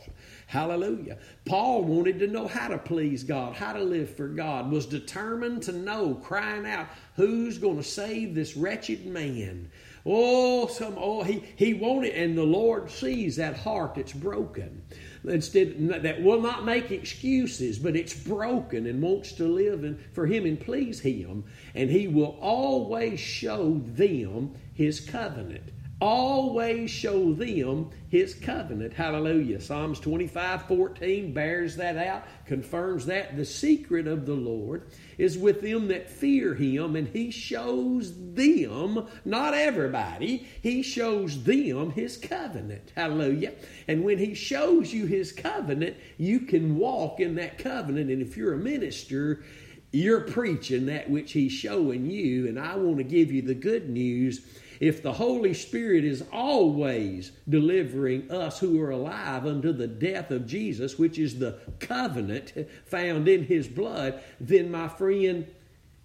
Hallelujah. 0.48 1.18
Paul 1.46 1.84
wanted 1.84 2.20
to 2.20 2.28
know 2.28 2.48
how 2.48 2.68
to 2.68 2.78
please 2.78 3.24
God, 3.24 3.56
how 3.56 3.74
to 3.74 3.84
live 3.84 4.16
for 4.16 4.28
God, 4.28 4.72
was 4.72 4.86
determined 4.86 5.64
to 5.64 5.72
know, 5.72 6.16
crying 6.16 6.66
out, 6.66 6.88
who's 7.16 7.58
going 7.58 7.78
to 7.78 7.84
save 7.84 8.36
this 8.36 8.56
wretched 8.56 9.06
man? 9.06 9.70
Oh, 10.06 10.68
some 10.68 10.96
oh 10.98 11.24
he 11.24 11.44
he 11.56 11.74
wanted, 11.74 12.14
and 12.14 12.38
the 12.38 12.44
Lord 12.44 12.90
sees 12.90 13.36
that 13.36 13.58
heart 13.58 13.96
that's 13.96 14.14
broken. 14.14 14.82
Instead, 15.28 15.90
that 15.90 16.24
will 16.24 16.42
not 16.42 16.66
make 16.66 16.92
excuses, 16.92 17.78
but 17.78 17.96
it's 17.96 18.14
broken 18.14 18.86
and 18.86 19.02
wants 19.02 19.34
to 19.34 19.46
live 19.46 19.84
in, 19.84 19.98
for 20.14 20.26
Him 20.26 20.46
and 20.46 20.60
please 20.60 21.02
Him, 21.02 21.44
and 21.76 21.90
He 21.90 22.08
will 22.08 22.38
always 22.40 23.20
show 23.20 23.82
them 23.86 24.52
His 24.74 25.00
covenant 25.00 25.72
always 26.02 26.90
show 26.90 27.34
them 27.34 27.90
his 28.08 28.34
covenant. 28.34 28.94
Hallelujah. 28.94 29.60
Psalms 29.60 30.00
25 30.00 30.64
14 30.64 31.34
bears 31.34 31.76
that 31.76 31.98
out, 31.98 32.24
confirms 32.46 33.06
that. 33.08 33.36
The 33.36 33.46
secret 33.46 34.08
of 34.08 34.26
the 34.26 34.34
Lord 34.34 34.92
is 35.18 35.38
with 35.38 35.62
them 35.62 35.90
that 35.90 36.10
fear 36.10 36.54
him, 36.54 36.96
and 36.96 37.08
he 37.08 37.32
shows 37.32 38.14
them, 38.34 39.08
not 39.26 39.54
everybody, 39.54 40.48
he 40.62 40.82
shows 40.82 41.44
them 41.44 41.92
his 41.92 42.18
covenant. 42.18 42.94
Hallelujah. 42.96 43.54
And 43.88 44.04
when 44.04 44.18
he 44.18 44.34
shows 44.34 44.94
you 44.94 45.06
his 45.06 45.32
covenant, 45.32 45.98
you 46.18 46.42
can 46.42 46.78
walk 46.78 47.20
in 47.20 47.36
that 47.36 47.58
covenant. 47.58 48.10
And 48.10 48.22
if 48.22 48.38
you're 48.38 48.54
a 48.54 48.58
minister, 48.58 49.44
you're 49.92 50.22
preaching 50.22 50.86
that 50.86 51.10
which 51.10 51.34
he's 51.34 51.52
showing 51.52 52.10
you. 52.10 52.48
And 52.48 52.60
I 52.60 52.76
want 52.76 52.98
to 52.98 53.04
give 53.04 53.32
you 53.32 53.42
the 53.42 53.56
good 53.56 53.90
news 53.90 54.46
if 54.80 55.04
the 55.04 55.14
Holy 55.14 55.54
Spirit 55.54 56.06
is 56.06 56.24
always 56.32 57.32
delivering 57.48 58.32
us 58.32 58.60
who 58.60 58.82
are 58.82 58.92
alive 58.92 59.46
unto 59.46 59.74
the 59.74 59.88
death 59.88 60.32
of 60.32 60.48
Jesus, 60.48 60.98
which 60.98 61.20
is 61.20 61.38
the 61.38 61.60
covenant 61.80 62.54
found 62.86 63.28
in 63.28 63.44
His 63.44 63.68
blood, 63.68 64.22
then, 64.40 64.72
my 64.72 64.88
friend, 64.88 65.48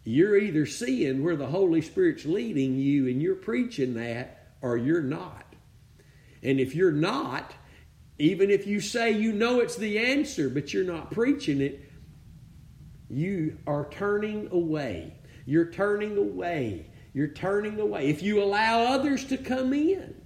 you're 0.05 0.37
either 0.37 0.67
seeing 0.67 1.23
where 1.23 1.37
the 1.37 1.47
Holy 1.47 1.81
Spirit's 1.81 2.25
leading 2.25 2.77
you 2.77 3.07
and 3.09 3.23
you're 3.23 3.37
preaching 3.37 3.95
that, 3.95 4.49
or 4.61 4.77
you're 4.77 5.03
not. 5.03 5.55
And 6.43 6.59
if 6.59 6.75
you're 6.75 6.93
not, 6.93 7.55
even 8.19 8.51
if 8.51 8.67
you 8.67 8.81
say 8.81 9.13
you 9.13 9.33
know 9.33 9.61
it's 9.61 9.77
the 9.77 9.99
answer, 9.99 10.49
but 10.51 10.75
you're 10.75 10.85
not 10.85 11.11
preaching 11.11 11.61
it, 11.61 11.91
you 13.09 13.59
are 13.67 13.89
turning 13.91 14.49
away. 14.51 15.15
You're 15.47 15.71
turning 15.71 16.17
away. 16.17 16.87
You're 17.15 17.29
turning 17.29 17.81
away. 17.81 18.11
If 18.11 18.23
you 18.23 18.43
allow 18.43 18.93
others 18.93 19.25
to 19.27 19.39
come 19.39 19.73
in, 19.73 20.21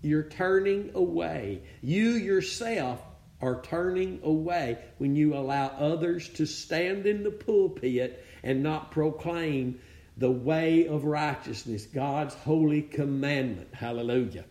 you're 0.00 0.24
turning 0.24 0.90
away. 0.94 1.62
You 1.82 2.10
yourself 2.10 3.00
are 3.40 3.60
turning 3.60 4.20
away 4.24 4.78
when 4.98 5.14
you 5.14 5.34
allow 5.34 5.66
others 5.66 6.28
to 6.30 6.46
stand 6.46 7.06
in 7.06 7.22
the 7.22 7.30
pulpit 7.30 8.24
and 8.42 8.62
not 8.62 8.90
proclaim 8.90 9.80
the 10.16 10.30
way 10.30 10.86
of 10.86 11.04
righteousness, 11.04 11.86
God's 11.86 12.34
holy 12.34 12.82
commandment. 12.82 13.74
Hallelujah. 13.74 14.44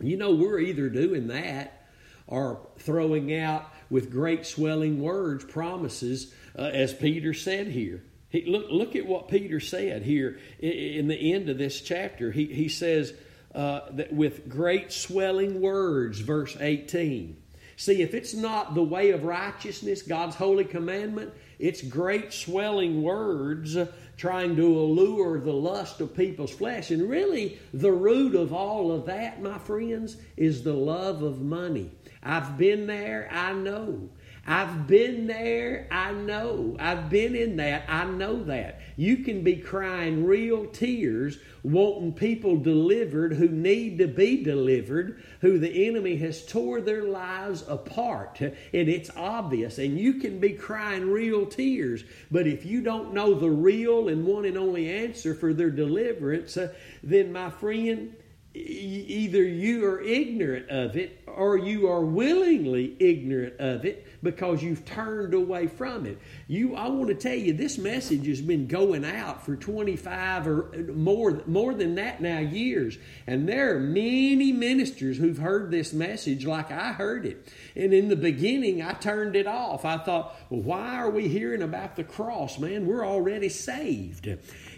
You 0.00 0.16
know, 0.16 0.34
we're 0.34 0.58
either 0.58 0.90
doing 0.90 1.28
that 1.28 1.88
or 2.26 2.66
throwing 2.78 3.34
out 3.34 3.72
with 3.88 4.10
great 4.10 4.44
swelling 4.44 5.00
words 5.00 5.44
promises, 5.44 6.34
uh, 6.58 6.62
as 6.62 6.92
Peter 6.92 7.32
said 7.32 7.68
here. 7.68 8.02
He, 8.36 8.44
look, 8.44 8.66
look 8.68 8.96
at 8.96 9.06
what 9.06 9.28
Peter 9.28 9.60
said 9.60 10.02
here 10.02 10.38
in 10.58 11.08
the 11.08 11.32
end 11.32 11.48
of 11.48 11.56
this 11.56 11.80
chapter. 11.80 12.30
He, 12.30 12.44
he 12.44 12.68
says 12.68 13.14
uh, 13.54 13.80
that 13.92 14.12
with 14.12 14.46
great 14.46 14.92
swelling 14.92 15.62
words, 15.62 16.20
verse 16.20 16.54
18. 16.60 17.34
See, 17.78 18.02
if 18.02 18.12
it's 18.12 18.34
not 18.34 18.74
the 18.74 18.82
way 18.82 19.10
of 19.10 19.24
righteousness, 19.24 20.02
God's 20.02 20.36
holy 20.36 20.64
commandment, 20.64 21.32
it's 21.58 21.80
great 21.80 22.34
swelling 22.34 23.02
words 23.02 23.76
trying 24.18 24.56
to 24.56 24.66
allure 24.66 25.40
the 25.40 25.52
lust 25.52 26.02
of 26.02 26.14
people's 26.14 26.50
flesh. 26.50 26.90
And 26.90 27.08
really, 27.08 27.58
the 27.72 27.92
root 27.92 28.34
of 28.34 28.52
all 28.52 28.92
of 28.92 29.06
that, 29.06 29.40
my 29.40 29.58
friends, 29.58 30.18
is 30.36 30.62
the 30.62 30.74
love 30.74 31.22
of 31.22 31.40
money. 31.40 31.90
I've 32.22 32.58
been 32.58 32.86
there, 32.86 33.28
I 33.30 33.54
know. 33.54 34.10
I've 34.48 34.86
been 34.86 35.26
there, 35.26 35.88
I 35.90 36.12
know. 36.12 36.76
I've 36.78 37.10
been 37.10 37.34
in 37.34 37.56
that, 37.56 37.84
I 37.88 38.04
know 38.04 38.44
that. 38.44 38.80
You 38.96 39.18
can 39.18 39.42
be 39.42 39.56
crying 39.56 40.24
real 40.24 40.66
tears, 40.66 41.38
wanting 41.64 42.12
people 42.12 42.56
delivered 42.56 43.34
who 43.34 43.48
need 43.48 43.98
to 43.98 44.06
be 44.06 44.44
delivered, 44.44 45.20
who 45.40 45.58
the 45.58 45.88
enemy 45.88 46.16
has 46.18 46.46
tore 46.46 46.80
their 46.80 47.02
lives 47.02 47.64
apart. 47.66 48.40
And 48.40 48.54
it's 48.72 49.10
obvious. 49.16 49.78
And 49.78 49.98
you 49.98 50.14
can 50.14 50.38
be 50.38 50.50
crying 50.50 51.10
real 51.10 51.46
tears. 51.46 52.04
But 52.30 52.46
if 52.46 52.64
you 52.64 52.82
don't 52.82 53.12
know 53.12 53.34
the 53.34 53.50
real 53.50 54.08
and 54.08 54.24
one 54.24 54.44
and 54.44 54.56
only 54.56 54.88
answer 54.88 55.34
for 55.34 55.52
their 55.52 55.70
deliverance, 55.70 56.56
uh, 56.56 56.72
then 57.02 57.32
my 57.32 57.50
friend, 57.50 58.14
either 58.56 59.42
you 59.42 59.84
are 59.84 60.00
ignorant 60.00 60.68
of 60.70 60.96
it 60.96 61.20
or 61.26 61.58
you 61.58 61.88
are 61.88 62.00
willingly 62.00 62.96
ignorant 62.98 63.54
of 63.60 63.84
it 63.84 64.06
because 64.22 64.62
you've 64.62 64.84
turned 64.86 65.34
away 65.34 65.66
from 65.66 66.06
it. 66.06 66.18
You 66.48 66.74
I 66.74 66.88
want 66.88 67.08
to 67.08 67.14
tell 67.14 67.36
you 67.36 67.52
this 67.52 67.76
message 67.76 68.26
has 68.26 68.40
been 68.40 68.66
going 68.66 69.04
out 69.04 69.44
for 69.44 69.56
25 69.56 70.48
or 70.48 70.70
more 70.94 71.42
more 71.46 71.74
than 71.74 71.96
that 71.96 72.20
now 72.20 72.38
years 72.38 72.96
and 73.26 73.48
there 73.48 73.76
are 73.76 73.80
many 73.80 74.52
ministers 74.52 75.18
who've 75.18 75.38
heard 75.38 75.70
this 75.70 75.92
message 75.92 76.46
like 76.46 76.70
I 76.70 76.92
heard 76.92 77.26
it. 77.26 77.52
And 77.74 77.92
in 77.92 78.08
the 78.08 78.16
beginning 78.16 78.80
I 78.80 78.92
turned 78.92 79.36
it 79.36 79.46
off. 79.46 79.84
I 79.84 79.98
thought, 79.98 80.34
well, 80.48 80.62
why 80.62 80.96
are 80.96 81.10
we 81.10 81.28
hearing 81.28 81.62
about 81.62 81.96
the 81.96 82.04
cross, 82.04 82.58
man? 82.58 82.86
We're 82.86 83.06
already 83.06 83.50
saved. 83.50 84.28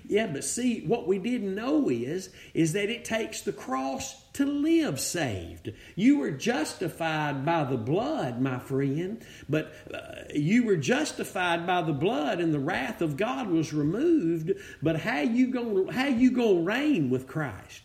Yeah, 0.08 0.26
but 0.26 0.42
see, 0.42 0.86
what 0.86 1.06
we 1.06 1.18
didn't 1.18 1.54
know 1.54 1.90
is, 1.90 2.30
is 2.54 2.72
that 2.72 2.88
it 2.88 3.04
takes 3.04 3.42
the 3.42 3.52
cross 3.52 4.22
to 4.32 4.46
live 4.46 4.98
saved. 4.98 5.72
You 5.96 6.18
were 6.18 6.30
justified 6.30 7.44
by 7.44 7.64
the 7.64 7.76
blood, 7.76 8.40
my 8.40 8.58
friend, 8.58 9.22
but 9.50 9.74
uh, 9.92 10.22
you 10.34 10.64
were 10.64 10.78
justified 10.78 11.66
by 11.66 11.82
the 11.82 11.92
blood 11.92 12.40
and 12.40 12.54
the 12.54 12.58
wrath 12.58 13.02
of 13.02 13.18
God 13.18 13.48
was 13.48 13.74
removed, 13.74 14.52
but 14.80 15.00
how 15.00 15.20
you 15.20 15.48
going 15.48 15.88
how 15.88 16.06
you 16.06 16.30
going 16.30 16.56
to 16.56 16.62
reign 16.62 17.10
with 17.10 17.26
Christ? 17.26 17.82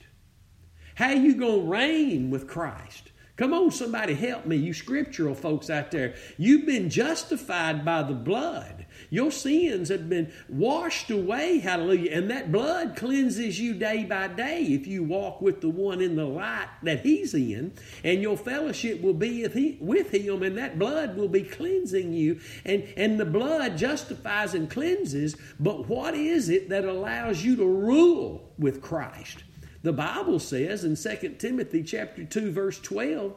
How 0.96 1.10
you 1.10 1.36
going 1.36 1.66
to 1.66 1.72
reign 1.72 2.30
with 2.30 2.48
Christ? 2.48 3.12
Come 3.36 3.52
on, 3.52 3.72
somebody 3.72 4.14
help 4.14 4.46
me, 4.46 4.58
you 4.58 4.74
scriptural 4.74 5.34
folks 5.34 5.72
out 5.72 5.90
there. 5.90 6.14
You've 6.38 6.68
been 6.68 6.92
justified 6.92 7.84
by 7.84 8.04
the 8.04 8.14
blood. 8.14 8.86
Your 9.10 9.32
sins 9.32 9.90
have 9.90 10.08
been 10.08 10.32
washed 10.48 11.10
away, 11.10 11.58
hallelujah. 11.58 12.12
And 12.12 12.30
that 12.30 12.52
blood 12.52 12.96
cleanses 12.96 13.60
you 13.60 13.74
day 13.74 14.04
by 14.04 14.28
day 14.28 14.62
if 14.62 14.86
you 14.86 15.04
walk 15.04 15.42
with 15.42 15.62
the 15.62 15.70
one 15.70 16.00
in 16.00 16.16
the 16.16 16.26
light 16.26 16.68
that 16.84 17.00
he's 17.00 17.34
in. 17.34 17.74
And 18.04 18.22
your 18.22 18.38
fellowship 18.38 19.02
will 19.02 19.16
be 19.16 19.48
with 19.82 20.12
him, 20.12 20.44
and 20.44 20.56
that 20.60 20.78
blood 20.78 21.18
will 21.18 21.28
be 21.28 21.42
cleansing 21.42 22.14
you. 22.14 22.40
And, 22.66 22.84
and 22.96 23.20
the 23.20 23.26
blood 23.26 23.80
justifies 23.80 24.54
and 24.54 24.70
cleanses. 24.70 25.36
But 25.60 25.90
what 25.90 26.14
is 26.14 26.50
it 26.50 26.70
that 26.70 26.86
allows 26.86 27.44
you 27.44 27.56
to 27.56 27.66
rule 27.66 28.54
with 28.60 28.80
Christ? 28.80 29.44
The 29.84 29.94
Bible 29.94 30.40
says 30.40 30.84
in 30.86 30.96
2 30.96 31.36
Timothy 31.38 31.84
chapter 31.84 32.24
2 32.24 32.52
verse 32.52 32.80
12, 32.80 33.36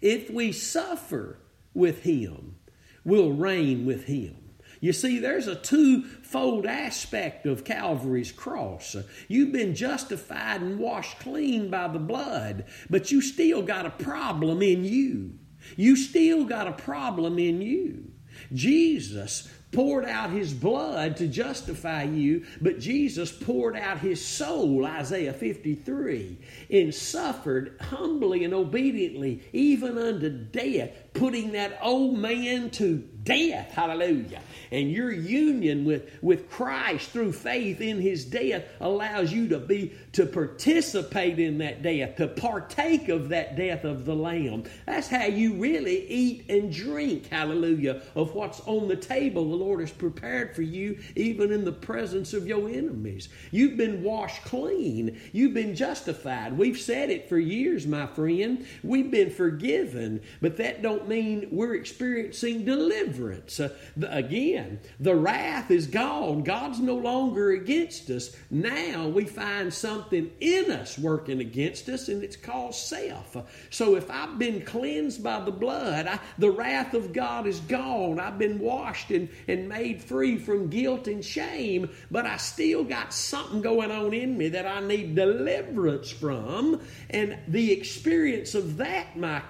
if 0.00 0.28
we 0.28 0.52
suffer 0.52 1.38
with 1.72 2.02
him, 2.02 2.56
we'll 3.04 3.32
reign 3.32 3.86
with 3.86 4.04
him. 4.04 4.36
You 4.80 4.92
see, 4.92 5.18
there's 5.18 5.46
a 5.46 5.54
twofold 5.54 6.66
aspect 6.66 7.46
of 7.46 7.64
Calvary's 7.64 8.32
cross. 8.32 8.96
You've 9.28 9.52
been 9.52 9.74
justified 9.74 10.60
and 10.60 10.78
washed 10.78 11.20
clean 11.20 11.70
by 11.70 11.88
the 11.88 11.98
blood, 11.98 12.66
but 12.90 13.10
you 13.10 13.22
still 13.22 13.62
got 13.62 13.86
a 13.86 13.90
problem 13.90 14.60
in 14.60 14.84
you. 14.84 15.38
You 15.76 15.96
still 15.96 16.44
got 16.44 16.66
a 16.66 16.72
problem 16.72 17.38
in 17.38 17.62
you. 17.62 18.10
Jesus 18.52 19.48
poured 19.74 20.04
out 20.04 20.30
his 20.30 20.54
blood 20.54 21.16
to 21.16 21.26
justify 21.26 22.04
you, 22.04 22.44
but 22.60 22.78
Jesus 22.78 23.32
poured 23.32 23.76
out 23.76 23.98
his 23.98 24.24
soul, 24.24 24.86
Isaiah 24.86 25.32
53, 25.32 26.38
and 26.70 26.94
suffered 26.94 27.76
humbly 27.80 28.44
and 28.44 28.54
obediently, 28.54 29.42
even 29.52 29.98
unto 29.98 30.30
death, 30.30 30.90
putting 31.12 31.52
that 31.52 31.78
old 31.82 32.16
man 32.16 32.70
to 32.70 33.08
death. 33.24 33.70
Hallelujah. 33.72 34.40
And 34.70 34.90
your 34.90 35.12
union 35.12 35.84
with, 35.84 36.10
with 36.20 36.50
Christ 36.50 37.10
through 37.10 37.32
faith 37.32 37.80
in 37.80 38.00
his 38.00 38.24
death 38.24 38.64
allows 38.80 39.32
you 39.32 39.48
to 39.48 39.58
be 39.58 39.92
to 40.12 40.26
participate 40.26 41.38
in 41.38 41.58
that 41.58 41.82
death, 41.82 42.16
to 42.16 42.28
partake 42.28 43.08
of 43.08 43.28
that 43.30 43.56
death 43.56 43.84
of 43.84 44.04
the 44.04 44.14
Lamb. 44.14 44.64
That's 44.86 45.08
how 45.08 45.26
you 45.26 45.54
really 45.54 46.06
eat 46.08 46.46
and 46.48 46.72
drink, 46.72 47.28
hallelujah, 47.28 48.02
of 48.14 48.34
what's 48.34 48.60
on 48.60 48.88
the 48.88 48.96
table 48.96 49.48
the 49.48 49.56
Lord 49.56 49.80
has 49.80 49.90
prepared 49.90 50.54
for 50.54 50.62
you, 50.62 50.98
even 51.16 51.52
in 51.52 51.64
the 51.64 51.72
presence 51.72 52.32
of 52.32 52.46
your 52.46 52.68
enemies. 52.68 53.28
You've 53.50 53.76
been 53.76 54.02
washed 54.02 54.42
clean. 54.44 55.20
You've 55.32 55.54
been 55.54 55.74
justified. 55.74 56.56
We've 56.56 56.78
said 56.78 57.10
it 57.10 57.28
for 57.28 57.38
years, 57.38 57.86
my 57.86 58.06
friend. 58.06 58.66
We've 58.82 59.10
been 59.10 59.30
forgiven, 59.30 60.20
but 60.40 60.56
that 60.58 60.82
don't 60.82 61.08
mean 61.08 61.48
we're 61.50 61.74
experiencing 61.74 62.64
deliverance. 62.64 63.13
Uh, 63.20 63.68
again, 64.08 64.80
the 65.00 65.14
wrath 65.14 65.70
is 65.70 65.86
gone. 65.86 66.42
God's 66.42 66.80
no 66.80 66.96
longer 66.96 67.52
against 67.52 68.10
us. 68.10 68.34
Now 68.50 69.08
we 69.08 69.24
find 69.24 69.72
something 69.72 70.30
in 70.40 70.70
us 70.70 70.98
working 70.98 71.40
against 71.40 71.88
us, 71.88 72.08
and 72.08 72.22
it's 72.22 72.36
called 72.36 72.74
self. 72.74 73.36
So 73.70 73.96
if 73.96 74.10
I've 74.10 74.38
been 74.38 74.62
cleansed 74.62 75.22
by 75.22 75.40
the 75.40 75.50
blood, 75.50 76.06
I, 76.06 76.18
the 76.38 76.50
wrath 76.50 76.94
of 76.94 77.12
God 77.12 77.46
is 77.46 77.60
gone. 77.60 78.20
I've 78.20 78.38
been 78.38 78.58
washed 78.58 79.10
and, 79.10 79.28
and 79.48 79.68
made 79.68 80.02
free 80.02 80.38
from 80.38 80.68
guilt 80.68 81.06
and 81.08 81.24
shame, 81.24 81.90
but 82.10 82.26
I 82.26 82.36
still 82.36 82.84
got 82.84 83.12
something 83.12 83.62
going 83.62 83.90
on 83.90 84.12
in 84.12 84.36
me 84.36 84.48
that 84.50 84.66
I 84.66 84.80
need 84.80 85.14
deliverance 85.14 86.10
from. 86.10 86.80
And 87.10 87.38
the 87.48 87.72
experience 87.72 88.54
of 88.54 88.76
that, 88.78 89.16
my 89.16 89.42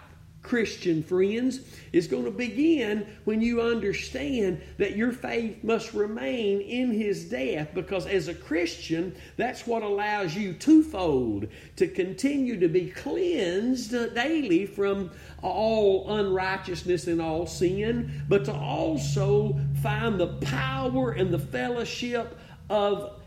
Christian 0.45 1.03
friends, 1.03 1.61
is 1.93 2.07
going 2.07 2.25
to 2.25 2.31
begin 2.31 3.07
when 3.25 3.41
you 3.41 3.63
understand 3.63 4.61
that 4.77 4.97
your 4.97 5.11
faith 5.11 5.65
must 5.65 5.95
remain 5.95 6.61
in 6.61 6.93
his 6.93 7.25
death 7.25 7.71
because 7.75 8.07
as 8.07 8.29
a 8.29 8.35
Christian, 8.35 9.17
that's 9.37 9.67
what 9.67 9.83
allows 9.83 10.37
you 10.37 10.53
twofold 10.53 11.49
to 11.77 11.89
continue 11.89 12.61
to 12.61 12.69
be 12.69 12.91
cleansed 12.91 13.93
daily 14.15 14.67
from 14.67 15.11
all 15.43 16.19
unrighteousness 16.19 17.07
and 17.07 17.21
all 17.21 17.47
sin, 17.47 18.23
but 18.29 18.45
to 18.45 18.53
also 18.53 19.59
find 19.83 20.21
the 20.21 20.35
power 20.43 21.13
and 21.13 21.33
the 21.33 21.39
fellowship 21.39 22.39
of 22.69 23.21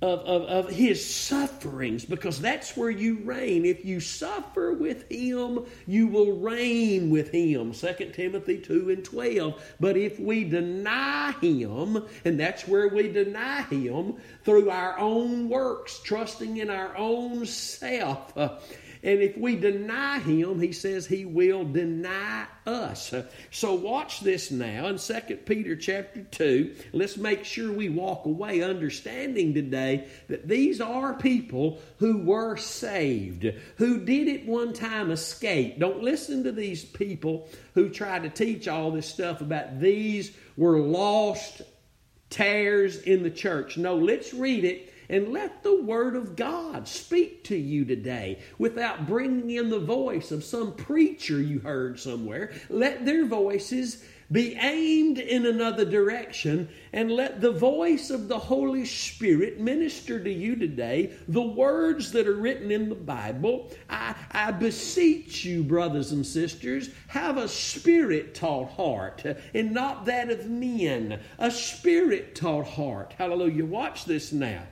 of, 0.00 0.20
of, 0.20 0.42
of 0.42 0.70
his 0.70 1.04
sufferings 1.04 2.04
because 2.04 2.40
that's 2.40 2.76
where 2.76 2.90
you 2.90 3.18
reign. 3.24 3.64
If 3.64 3.84
you 3.84 3.98
suffer 3.98 4.72
with 4.72 5.10
him, 5.10 5.66
you 5.86 6.06
will 6.06 6.38
reign 6.38 7.10
with 7.10 7.30
him. 7.30 7.72
2 7.72 8.12
Timothy 8.12 8.58
2 8.58 8.90
and 8.90 9.04
12. 9.04 9.62
But 9.80 9.96
if 9.96 10.20
we 10.20 10.44
deny 10.44 11.32
him, 11.40 12.04
and 12.24 12.38
that's 12.38 12.68
where 12.68 12.88
we 12.88 13.10
deny 13.10 13.62
him 13.62 14.14
through 14.44 14.70
our 14.70 14.98
own 14.98 15.48
works, 15.48 16.00
trusting 16.04 16.58
in 16.58 16.70
our 16.70 16.96
own 16.96 17.44
self. 17.44 18.32
And 19.02 19.20
if 19.20 19.36
we 19.36 19.56
deny 19.56 20.18
him, 20.18 20.60
he 20.60 20.72
says 20.72 21.06
he 21.06 21.24
will 21.24 21.64
deny 21.64 22.46
us. 22.66 23.14
So 23.50 23.74
watch 23.74 24.20
this 24.20 24.50
now 24.50 24.88
in 24.88 24.98
2 24.98 25.36
Peter 25.46 25.76
chapter 25.76 26.22
2. 26.22 26.74
Let's 26.92 27.16
make 27.16 27.44
sure 27.44 27.72
we 27.72 27.88
walk 27.88 28.26
away 28.26 28.62
understanding 28.62 29.54
today 29.54 30.08
that 30.28 30.48
these 30.48 30.80
are 30.80 31.14
people 31.14 31.80
who 31.98 32.18
were 32.18 32.56
saved, 32.56 33.52
who 33.76 34.04
did 34.04 34.28
at 34.28 34.46
one 34.46 34.72
time 34.72 35.10
escape. 35.10 35.78
Don't 35.78 36.02
listen 36.02 36.44
to 36.44 36.52
these 36.52 36.84
people 36.84 37.48
who 37.74 37.88
try 37.88 38.18
to 38.18 38.28
teach 38.28 38.68
all 38.68 38.90
this 38.90 39.06
stuff 39.06 39.40
about 39.40 39.80
these 39.80 40.32
were 40.56 40.80
lost 40.80 41.62
tares 42.30 43.00
in 43.00 43.22
the 43.22 43.30
church. 43.30 43.76
No, 43.78 43.96
let's 43.96 44.34
read 44.34 44.64
it 44.64 44.92
and 45.08 45.32
let 45.32 45.62
the 45.62 45.82
Word 45.82 46.16
of 46.16 46.36
God 46.36 46.86
speak 46.86 47.44
to 47.44 47.56
you 47.56 47.84
today 47.84 48.40
without 48.58 49.06
bringing 49.06 49.50
in 49.50 49.70
the 49.70 49.78
voice 49.78 50.30
of 50.30 50.44
some 50.44 50.74
preacher 50.74 51.40
you 51.40 51.60
heard 51.60 51.98
somewhere. 51.98 52.52
Let 52.68 53.06
their 53.06 53.24
voices 53.24 54.04
be 54.30 54.54
aimed 54.56 55.18
in 55.18 55.46
another 55.46 55.86
direction 55.86 56.68
and 56.92 57.10
let 57.10 57.40
the 57.40 57.50
voice 57.50 58.10
of 58.10 58.28
the 58.28 58.38
Holy 58.38 58.84
Spirit 58.84 59.58
minister 59.58 60.22
to 60.22 60.30
you 60.30 60.54
today 60.54 61.14
the 61.28 61.40
words 61.40 62.12
that 62.12 62.26
are 62.26 62.36
written 62.36 62.70
in 62.70 62.90
the 62.90 62.94
Bible. 62.94 63.72
I, 63.88 64.14
I 64.30 64.50
beseech 64.50 65.46
you, 65.46 65.62
brothers 65.62 66.12
and 66.12 66.26
sisters, 66.26 66.90
have 67.08 67.38
a 67.38 67.48
spirit 67.48 68.34
taught 68.34 68.70
heart 68.72 69.24
and 69.54 69.72
not 69.72 70.04
that 70.04 70.30
of 70.30 70.46
men, 70.46 71.20
a 71.38 71.50
spirit 71.50 72.34
taught 72.34 72.66
heart. 72.66 73.14
Hallelujah. 73.16 73.64
Watch 73.64 74.04
this 74.04 74.30
now 74.32 74.62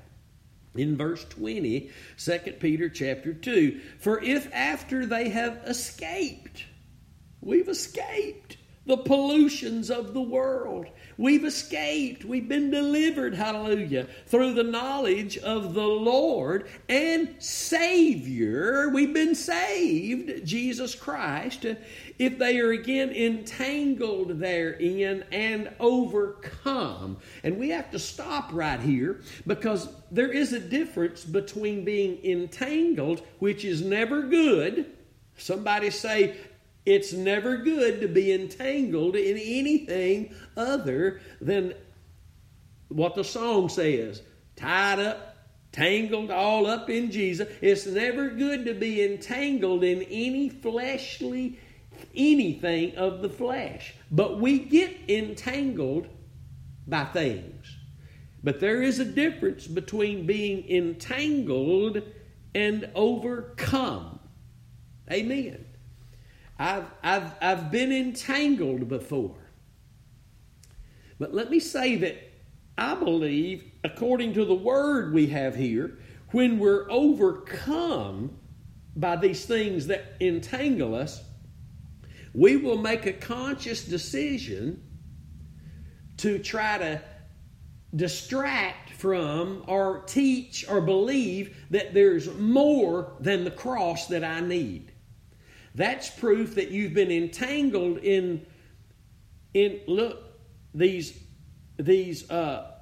in 0.78 0.96
verse 0.96 1.24
20 1.26 1.90
2 2.18 2.38
peter 2.60 2.88
chapter 2.88 3.32
2 3.32 3.80
for 3.98 4.22
if 4.22 4.52
after 4.54 5.06
they 5.06 5.28
have 5.28 5.56
escaped 5.66 6.64
we've 7.40 7.68
escaped 7.68 8.56
the 8.86 8.96
pollutions 8.96 9.90
of 9.90 10.14
the 10.14 10.20
world 10.20 10.86
we've 11.18 11.44
escaped 11.44 12.24
we've 12.24 12.48
been 12.48 12.70
delivered 12.70 13.34
hallelujah 13.34 14.06
through 14.26 14.54
the 14.54 14.62
knowledge 14.62 15.38
of 15.38 15.74
the 15.74 15.86
lord 15.86 16.68
and 16.88 17.34
savior 17.38 18.88
we've 18.90 19.14
been 19.14 19.34
saved 19.34 20.46
jesus 20.46 20.94
christ 20.94 21.66
if 22.18 22.38
they 22.38 22.58
are 22.58 22.70
again 22.70 23.10
entangled 23.10 24.38
therein 24.38 25.24
and 25.32 25.70
overcome. 25.80 27.18
And 27.42 27.58
we 27.58 27.70
have 27.70 27.90
to 27.90 27.98
stop 27.98 28.50
right 28.52 28.80
here 28.80 29.20
because 29.46 29.88
there 30.10 30.32
is 30.32 30.52
a 30.52 30.60
difference 30.60 31.24
between 31.24 31.84
being 31.84 32.24
entangled, 32.24 33.22
which 33.38 33.64
is 33.64 33.82
never 33.82 34.22
good. 34.22 34.86
Somebody 35.36 35.90
say, 35.90 36.36
it's 36.86 37.12
never 37.12 37.58
good 37.58 38.00
to 38.00 38.08
be 38.08 38.32
entangled 38.32 39.16
in 39.16 39.36
anything 39.36 40.34
other 40.56 41.20
than 41.40 41.74
what 42.88 43.14
the 43.14 43.24
song 43.24 43.68
says 43.68 44.22
tied 44.54 45.00
up, 45.00 45.36
tangled 45.72 46.30
all 46.30 46.66
up 46.66 46.88
in 46.88 47.10
Jesus. 47.10 47.48
It's 47.60 47.86
never 47.86 48.30
good 48.30 48.64
to 48.64 48.74
be 48.74 49.04
entangled 49.04 49.84
in 49.84 50.02
any 50.04 50.48
fleshly 50.48 51.58
anything 52.14 52.96
of 52.96 53.20
the 53.20 53.28
flesh. 53.28 53.94
But 54.10 54.40
we 54.40 54.60
get 54.60 54.96
entangled 55.08 56.08
by 56.86 57.04
things. 57.06 57.66
But 58.42 58.60
there 58.60 58.80
is 58.80 58.98
a 58.98 59.04
difference 59.04 59.66
between 59.66 60.26
being 60.26 60.68
entangled 60.70 62.02
and 62.54 62.88
overcome. 62.94 64.20
Amen. 65.10 65.64
I've, 66.58 66.86
I've, 67.02 67.34
I've 67.40 67.70
been 67.70 67.92
entangled 67.92 68.88
before. 68.88 69.36
But 71.18 71.34
let 71.34 71.50
me 71.50 71.60
say 71.60 71.96
that 71.96 72.16
I 72.78 72.94
believe, 72.94 73.64
according 73.84 74.34
to 74.34 74.44
the 74.44 74.54
word 74.54 75.12
we 75.12 75.28
have 75.28 75.54
here, 75.56 75.98
when 76.32 76.58
we're 76.58 76.90
overcome 76.90 78.36
by 78.94 79.16
these 79.16 79.44
things 79.44 79.86
that 79.86 80.16
entangle 80.20 80.94
us, 80.94 81.22
we 82.34 82.56
will 82.56 82.76
make 82.76 83.06
a 83.06 83.12
conscious 83.12 83.84
decision 83.84 84.82
to 86.18 86.38
try 86.38 86.78
to 86.78 87.02
distract 87.94 88.90
from 88.90 89.64
or 89.66 90.02
teach 90.06 90.68
or 90.68 90.80
believe 90.80 91.56
that 91.70 91.94
there's 91.94 92.32
more 92.34 93.14
than 93.20 93.44
the 93.44 93.50
cross 93.50 94.06
that 94.08 94.24
I 94.24 94.40
need. 94.40 94.92
That's 95.76 96.08
proof 96.08 96.54
that 96.54 96.70
you've 96.70 96.94
been 96.94 97.10
entangled 97.10 97.98
in 97.98 98.46
in 99.52 99.80
look 99.86 100.22
these 100.74 101.22
these 101.78 102.30
uh, 102.30 102.72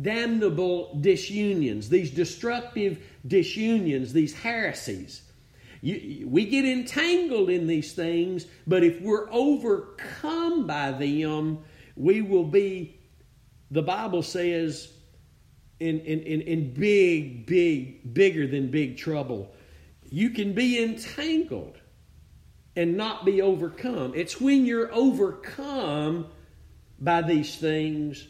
damnable 0.00 0.96
disunions, 1.00 1.88
these 1.88 2.12
destructive 2.12 3.02
disunions, 3.26 4.12
these 4.12 4.32
heresies. 4.32 5.22
You, 5.80 6.28
we 6.28 6.46
get 6.46 6.64
entangled 6.64 7.50
in 7.50 7.66
these 7.66 7.92
things, 7.94 8.46
but 8.64 8.84
if 8.84 9.00
we're 9.00 9.28
overcome 9.32 10.68
by 10.68 10.92
them, 10.92 11.58
we 11.96 12.22
will 12.22 12.44
be, 12.44 13.00
the 13.72 13.82
Bible 13.82 14.22
says, 14.22 14.92
in, 15.80 16.00
in, 16.00 16.20
in, 16.22 16.40
in 16.42 16.74
big, 16.74 17.46
big, 17.46 18.14
bigger 18.14 18.46
than 18.46 18.70
big 18.70 18.96
trouble. 18.96 19.52
You 20.08 20.30
can 20.30 20.52
be 20.52 20.82
entangled 20.82 21.78
and 22.76 22.96
not 22.96 23.24
be 23.24 23.40
overcome. 23.40 24.12
It's 24.14 24.40
when 24.40 24.66
you're 24.66 24.92
overcome 24.92 26.26
by 27.00 27.22
these 27.22 27.56
things 27.56 28.28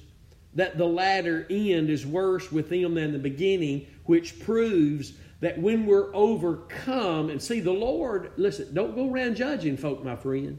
that 0.54 0.78
the 0.78 0.86
latter 0.86 1.46
end 1.50 1.90
is 1.90 2.06
worse 2.06 2.50
with 2.50 2.70
them 2.70 2.94
than 2.94 3.12
the 3.12 3.18
beginning, 3.18 3.86
which 4.04 4.40
proves 4.40 5.12
that 5.40 5.60
when 5.60 5.84
we're 5.84 6.14
overcome 6.14 7.28
and 7.28 7.42
see 7.42 7.60
the 7.60 7.72
Lord, 7.72 8.32
listen, 8.36 8.72
don't 8.72 8.94
go 8.94 9.10
around 9.10 9.36
judging 9.36 9.76
folk, 9.76 10.02
my 10.02 10.16
friend. 10.16 10.58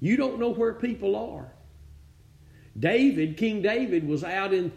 You 0.00 0.16
don't 0.16 0.38
know 0.38 0.50
where 0.50 0.74
people 0.74 1.16
are. 1.16 1.52
David, 2.78 3.36
King 3.36 3.60
David, 3.60 4.06
was 4.06 4.22
out 4.22 4.54
in 4.54 4.70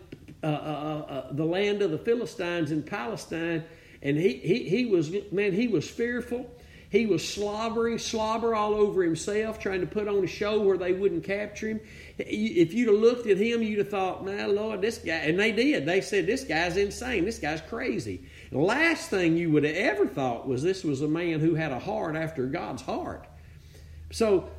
uh, 0.43 0.47
uh, 0.47 0.49
uh, 0.49 1.11
uh, 1.11 1.33
the 1.33 1.45
land 1.45 1.83
of 1.83 1.91
the 1.91 1.99
Philistines 1.99 2.71
in 2.71 2.81
Palestine, 2.81 3.63
and 4.01 4.17
he, 4.17 4.37
he, 4.37 4.67
he 4.67 4.85
was, 4.87 5.11
man, 5.31 5.53
he 5.53 5.67
was 5.67 5.87
fearful. 5.87 6.49
He 6.91 7.05
was 7.05 7.25
slobbering, 7.27 7.99
slobber 7.99 8.53
all 8.53 8.73
over 8.73 9.01
himself, 9.01 9.59
trying 9.59 9.79
to 9.79 9.87
put 9.87 10.09
on 10.09 10.25
a 10.25 10.27
show 10.27 10.59
where 10.59 10.77
they 10.77 10.91
wouldn't 10.91 11.23
capture 11.23 11.69
him. 11.69 11.79
If 12.17 12.73
you'd 12.73 12.89
have 12.89 12.99
looked 12.99 13.27
at 13.27 13.37
him, 13.37 13.63
you'd 13.63 13.79
have 13.79 13.87
thought, 13.87 14.25
man, 14.25 14.53
Lord, 14.53 14.81
this 14.81 14.97
guy, 14.97 15.13
and 15.13 15.39
they 15.39 15.53
did. 15.53 15.85
They 15.85 16.01
said, 16.01 16.27
this 16.27 16.43
guy's 16.43 16.75
insane. 16.75 17.23
This 17.23 17.39
guy's 17.39 17.61
crazy. 17.61 18.25
Last 18.51 19.09
thing 19.09 19.37
you 19.37 19.51
would 19.51 19.63
have 19.63 19.75
ever 19.75 20.05
thought 20.05 20.49
was 20.49 20.63
this 20.63 20.83
was 20.83 21.01
a 21.01 21.07
man 21.07 21.39
who 21.39 21.55
had 21.55 21.71
a 21.71 21.79
heart 21.79 22.17
after 22.17 22.45
God's 22.45 22.81
heart. 22.81 23.25
So 24.11 24.49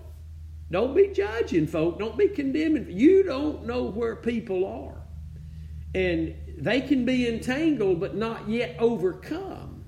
don't 0.71 0.97
be 0.97 1.09
judging 1.09 1.66
folk, 1.66 1.99
don't 1.99 2.16
be 2.16 2.29
condemning. 2.29 2.87
You 2.88 3.25
don't 3.25 3.66
know 3.66 3.83
where 3.83 4.16
people 4.16 4.64
are. 4.64 5.03
And 5.95 6.35
they 6.57 6.81
can 6.81 7.05
be 7.05 7.29
entangled 7.29 8.01
but 8.01 8.14
not 8.14 8.49
yet 8.49 8.77
overcome. 8.79 9.85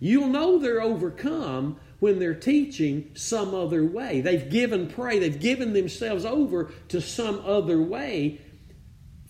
You'll 0.00 0.28
know 0.28 0.58
they're 0.58 0.82
overcome 0.82 1.78
when 2.04 2.18
they're 2.18 2.34
teaching 2.34 3.10
some 3.14 3.54
other 3.54 3.82
way. 3.82 4.20
They've 4.20 4.50
given 4.50 4.88
prey, 4.88 5.18
they've 5.18 5.40
given 5.40 5.72
themselves 5.72 6.26
over 6.26 6.70
to 6.88 7.00
some 7.00 7.40
other 7.46 7.80
way 7.80 8.42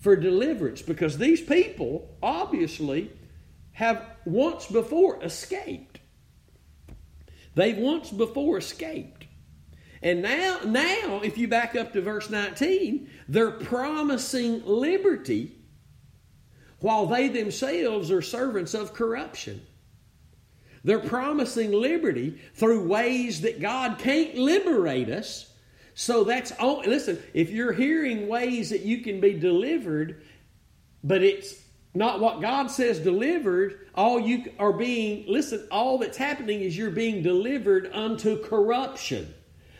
for 0.01 0.17
deliverance 0.17 0.81
because 0.81 1.17
these 1.17 1.39
people 1.39 2.17
obviously 2.21 3.13
have 3.71 4.05
once 4.25 4.65
before 4.65 5.23
escaped. 5.23 6.01
They've 7.53 7.77
once 7.77 8.11
before 8.11 8.57
escaped. 8.57 9.25
And 10.01 10.21
now, 10.21 10.59
now, 10.65 11.21
if 11.23 11.37
you 11.37 11.47
back 11.47 11.77
up 11.77 11.93
to 11.93 12.01
verse 12.01 12.29
19, 12.29 13.09
they're 13.29 13.51
promising 13.51 14.65
liberty 14.65 15.55
while 16.79 17.05
they 17.05 17.29
themselves 17.29 18.11
are 18.11 18.21
servants 18.21 18.73
of 18.73 18.93
corruption. 18.93 19.65
They're 20.85 20.99
promising 20.99 21.71
liberty 21.71 22.39
through 22.53 22.87
ways 22.87 23.41
that 23.41 23.59
God 23.59 23.97
can't 23.97 24.35
liberate 24.35 25.09
us. 25.09 25.51
So 25.95 26.23
that's 26.23 26.51
all. 26.51 26.81
Listen, 26.85 27.17
if 27.33 27.49
you're 27.49 27.73
hearing 27.73 28.27
ways 28.27 28.69
that 28.69 28.81
you 28.81 28.99
can 28.99 29.19
be 29.19 29.33
delivered, 29.33 30.21
but 31.03 31.23
it's 31.23 31.55
not 31.95 32.19
what 32.19 32.39
God 32.39 32.67
says 32.67 32.99
delivered, 32.99 33.87
all 33.95 34.19
you 34.19 34.51
are 34.59 34.73
being, 34.73 35.25
listen, 35.27 35.67
all 35.71 35.97
that's 35.97 36.17
happening 36.17 36.61
is 36.61 36.77
you're 36.77 36.91
being 36.91 37.23
delivered 37.23 37.89
unto 37.91 38.43
corruption. 38.43 39.33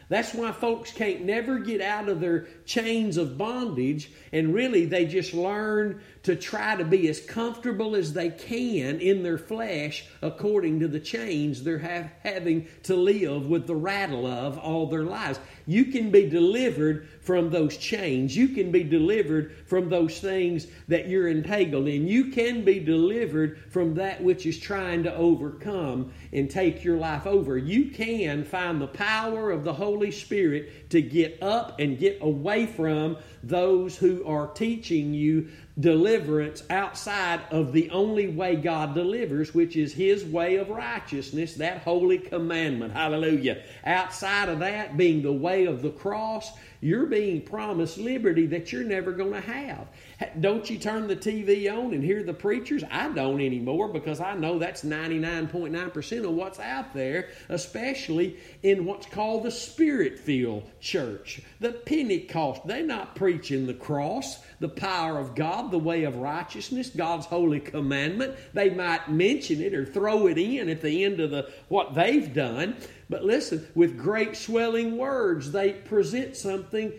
That's 0.07 0.33
why 0.33 0.51
folks 0.51 0.91
can't 0.91 1.23
never 1.23 1.59
get 1.59 1.81
out 1.81 2.09
of 2.09 2.19
their 2.19 2.47
chains 2.65 3.17
of 3.17 3.37
bondage, 3.37 4.11
and 4.31 4.53
really 4.53 4.85
they 4.85 5.05
just 5.05 5.33
learn 5.33 6.01
to 6.23 6.35
try 6.35 6.75
to 6.75 6.85
be 6.85 7.07
as 7.09 7.19
comfortable 7.19 7.95
as 7.95 8.13
they 8.13 8.29
can 8.29 8.99
in 8.99 9.23
their 9.23 9.37
flesh 9.37 10.05
according 10.21 10.79
to 10.81 10.87
the 10.87 10.99
chains 10.99 11.63
they're 11.63 11.79
ha- 11.79 12.09
having 12.23 12.67
to 12.83 12.95
live 12.95 13.47
with 13.47 13.65
the 13.65 13.75
rattle 13.75 14.27
of 14.27 14.57
all 14.57 14.87
their 14.87 15.03
lives. 15.03 15.39
You 15.65 15.85
can 15.85 16.11
be 16.11 16.29
delivered 16.29 17.07
from 17.21 17.49
those 17.49 17.77
chains. 17.77 18.35
You 18.35 18.49
can 18.49 18.71
be 18.71 18.83
delivered 18.83 19.55
from 19.65 19.89
those 19.89 20.19
things 20.19 20.67
that 20.87 21.07
you're 21.07 21.29
entangled 21.29 21.87
in. 21.87 22.07
You 22.07 22.25
can 22.31 22.63
be 22.63 22.79
delivered 22.79 23.59
from 23.71 23.95
that 23.95 24.23
which 24.23 24.45
is 24.45 24.59
trying 24.59 25.03
to 25.03 25.15
overcome 25.15 26.13
and 26.31 26.49
take 26.49 26.83
your 26.83 26.97
life 26.97 27.25
over. 27.25 27.57
You 27.57 27.89
can 27.89 28.43
find 28.43 28.79
the 28.79 28.87
power 28.87 29.51
of 29.51 29.63
the 29.63 29.73
Holy 29.73 30.11
Spirit 30.11 30.89
to 30.91 31.01
get 31.01 31.41
up 31.41 31.79
and 31.79 31.97
get 31.97 32.19
away 32.21 32.65
from 32.67 33.17
those 33.43 33.97
who 33.97 34.25
are 34.25 34.47
teaching 34.47 35.13
you 35.13 35.49
deliverance 35.79 36.63
outside 36.69 37.41
of 37.51 37.73
the 37.73 37.89
only 37.89 38.27
way 38.27 38.55
God 38.55 38.95
delivers, 38.95 39.53
which 39.53 39.75
is 39.75 39.93
His 39.93 40.23
way 40.23 40.55
of 40.55 40.69
righteousness, 40.69 41.55
that 41.55 41.81
holy 41.81 42.17
commandment. 42.17 42.93
Hallelujah. 42.93 43.61
Outside 43.85 44.49
of 44.49 44.59
that 44.59 44.95
being 44.95 45.21
the 45.21 45.33
way 45.33 45.65
of 45.65 45.81
the 45.81 45.91
cross, 45.91 46.51
you're 46.79 47.05
being 47.05 47.41
promised 47.41 47.97
liberty 47.97 48.45
that 48.47 48.71
you're 48.71 48.83
never 48.83 49.11
going 49.11 49.33
to 49.33 49.41
have. 49.41 49.87
Don't 50.39 50.69
you 50.69 50.77
turn 50.77 51.07
the 51.07 51.15
TV 51.15 51.71
on 51.71 51.93
and 51.93 52.03
hear 52.03 52.23
the 52.23 52.33
preachers? 52.33 52.83
I 52.89 53.09
don't 53.09 53.41
anymore 53.41 53.89
because 53.89 54.19
I 54.19 54.35
know 54.35 54.59
that's 54.59 54.83
99.9% 54.83 56.23
of 56.23 56.31
what's 56.31 56.59
out 56.59 56.93
there, 56.93 57.29
especially 57.49 58.37
in 58.63 58.85
what's 58.85 59.07
called 59.07 59.43
the 59.43 59.51
Spirit 59.51 60.19
filled 60.19 60.69
church. 60.79 61.41
The 61.59 61.71
Pentecost, 61.71 62.65
they're 62.65 62.85
not 62.85 63.15
preaching 63.15 63.65
the 63.65 63.73
cross, 63.73 64.39
the 64.59 64.69
power 64.69 65.19
of 65.19 65.35
God, 65.35 65.71
the 65.71 65.79
way 65.79 66.03
of 66.03 66.17
righteousness, 66.17 66.89
God's 66.89 67.25
holy 67.25 67.59
commandment. 67.59 68.35
They 68.53 68.69
might 68.69 69.09
mention 69.09 69.61
it 69.61 69.73
or 69.73 69.85
throw 69.85 70.27
it 70.27 70.37
in 70.37 70.69
at 70.69 70.81
the 70.81 71.03
end 71.03 71.19
of 71.19 71.31
the 71.31 71.51
what 71.67 71.93
they've 71.93 72.33
done. 72.33 72.77
But 73.09 73.23
listen, 73.23 73.67
with 73.75 73.97
great 73.97 74.35
swelling 74.35 74.97
words, 74.97 75.51
they 75.51 75.73
present 75.73 76.35
something 76.35 76.91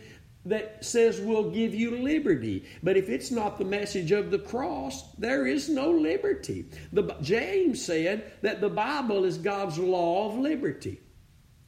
that 0.46 0.84
says 0.84 1.20
we'll 1.20 1.50
give 1.50 1.74
you 1.74 2.02
liberty. 2.02 2.64
But 2.82 2.96
if 2.96 3.08
it's 3.08 3.30
not 3.30 3.58
the 3.58 3.64
message 3.64 4.12
of 4.12 4.30
the 4.30 4.38
cross, 4.38 5.12
there 5.16 5.46
is 5.46 5.68
no 5.68 5.90
liberty. 5.90 6.66
The, 6.92 7.16
James 7.20 7.84
said 7.84 8.32
that 8.42 8.60
the 8.60 8.70
Bible 8.70 9.24
is 9.24 9.38
God's 9.38 9.78
law 9.78 10.30
of 10.30 10.38
liberty. 10.38 11.00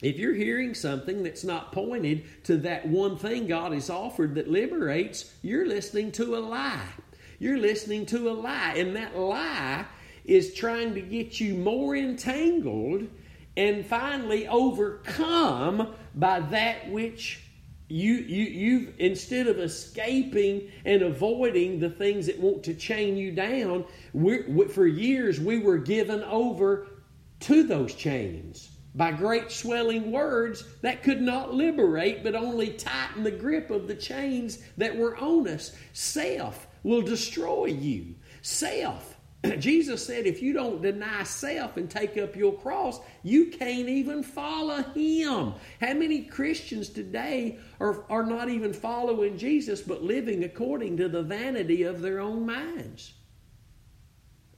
If 0.01 0.17
you're 0.17 0.33
hearing 0.33 0.73
something 0.73 1.23
that's 1.23 1.43
not 1.43 1.73
pointed 1.73 2.23
to 2.45 2.57
that 2.57 2.87
one 2.87 3.17
thing 3.17 3.47
God 3.47 3.73
has 3.73 3.89
offered 3.89 4.35
that 4.35 4.49
liberates, 4.49 5.33
you're 5.41 5.67
listening 5.67 6.13
to 6.13 6.37
a 6.37 6.39
lie. 6.39 6.87
You're 7.37 7.57
listening 7.57 8.05
to 8.07 8.29
a 8.29 8.31
lie. 8.31 8.75
And 8.77 8.95
that 8.95 9.17
lie 9.17 9.85
is 10.23 10.53
trying 10.53 10.93
to 10.93 11.01
get 11.01 11.41
you 11.41 11.53
more 11.55 11.97
entangled 11.97 13.07
and 13.57 13.85
finally 13.85 14.47
overcome 14.47 15.93
by 16.15 16.39
that 16.39 16.89
which 16.89 17.41
you, 17.89 18.13
you, 18.13 18.45
you've, 18.45 18.93
instead 18.99 19.47
of 19.47 19.59
escaping 19.59 20.71
and 20.85 21.01
avoiding 21.01 21.79
the 21.79 21.89
things 21.89 22.27
that 22.27 22.39
want 22.39 22.63
to 22.63 22.75
chain 22.75 23.17
you 23.17 23.31
down, 23.31 23.83
for 24.69 24.87
years 24.87 25.39
we 25.39 25.59
were 25.59 25.77
given 25.77 26.23
over 26.23 26.87
to 27.41 27.63
those 27.63 27.93
chains 27.95 28.69
by 28.95 29.11
great 29.11 29.51
swelling 29.51 30.11
words 30.11 30.63
that 30.81 31.03
could 31.03 31.21
not 31.21 31.53
liberate 31.53 32.23
but 32.23 32.35
only 32.35 32.71
tighten 32.71 33.23
the 33.23 33.31
grip 33.31 33.69
of 33.69 33.87
the 33.87 33.95
chains 33.95 34.63
that 34.77 34.95
were 34.95 35.17
on 35.17 35.47
us. 35.47 35.75
Self 35.93 36.67
will 36.83 37.01
destroy 37.01 37.65
you. 37.65 38.15
Self 38.41 39.18
Jesus 39.59 40.05
said, 40.05 40.25
if 40.25 40.41
you 40.41 40.53
don't 40.53 40.81
deny 40.81 41.23
self 41.23 41.77
and 41.77 41.89
take 41.89 42.17
up 42.17 42.35
your 42.35 42.53
cross, 42.53 42.99
you 43.23 43.47
can't 43.47 43.87
even 43.87 44.23
follow 44.23 44.83
Him. 44.83 45.53
How 45.79 45.93
many 45.93 46.23
Christians 46.23 46.89
today 46.89 47.59
are, 47.79 48.03
are 48.09 48.25
not 48.25 48.49
even 48.49 48.73
following 48.73 49.37
Jesus 49.37 49.81
but 49.81 50.03
living 50.03 50.43
according 50.43 50.97
to 50.97 51.07
the 51.07 51.23
vanity 51.23 51.83
of 51.83 52.01
their 52.01 52.19
own 52.19 52.45
minds? 52.45 53.13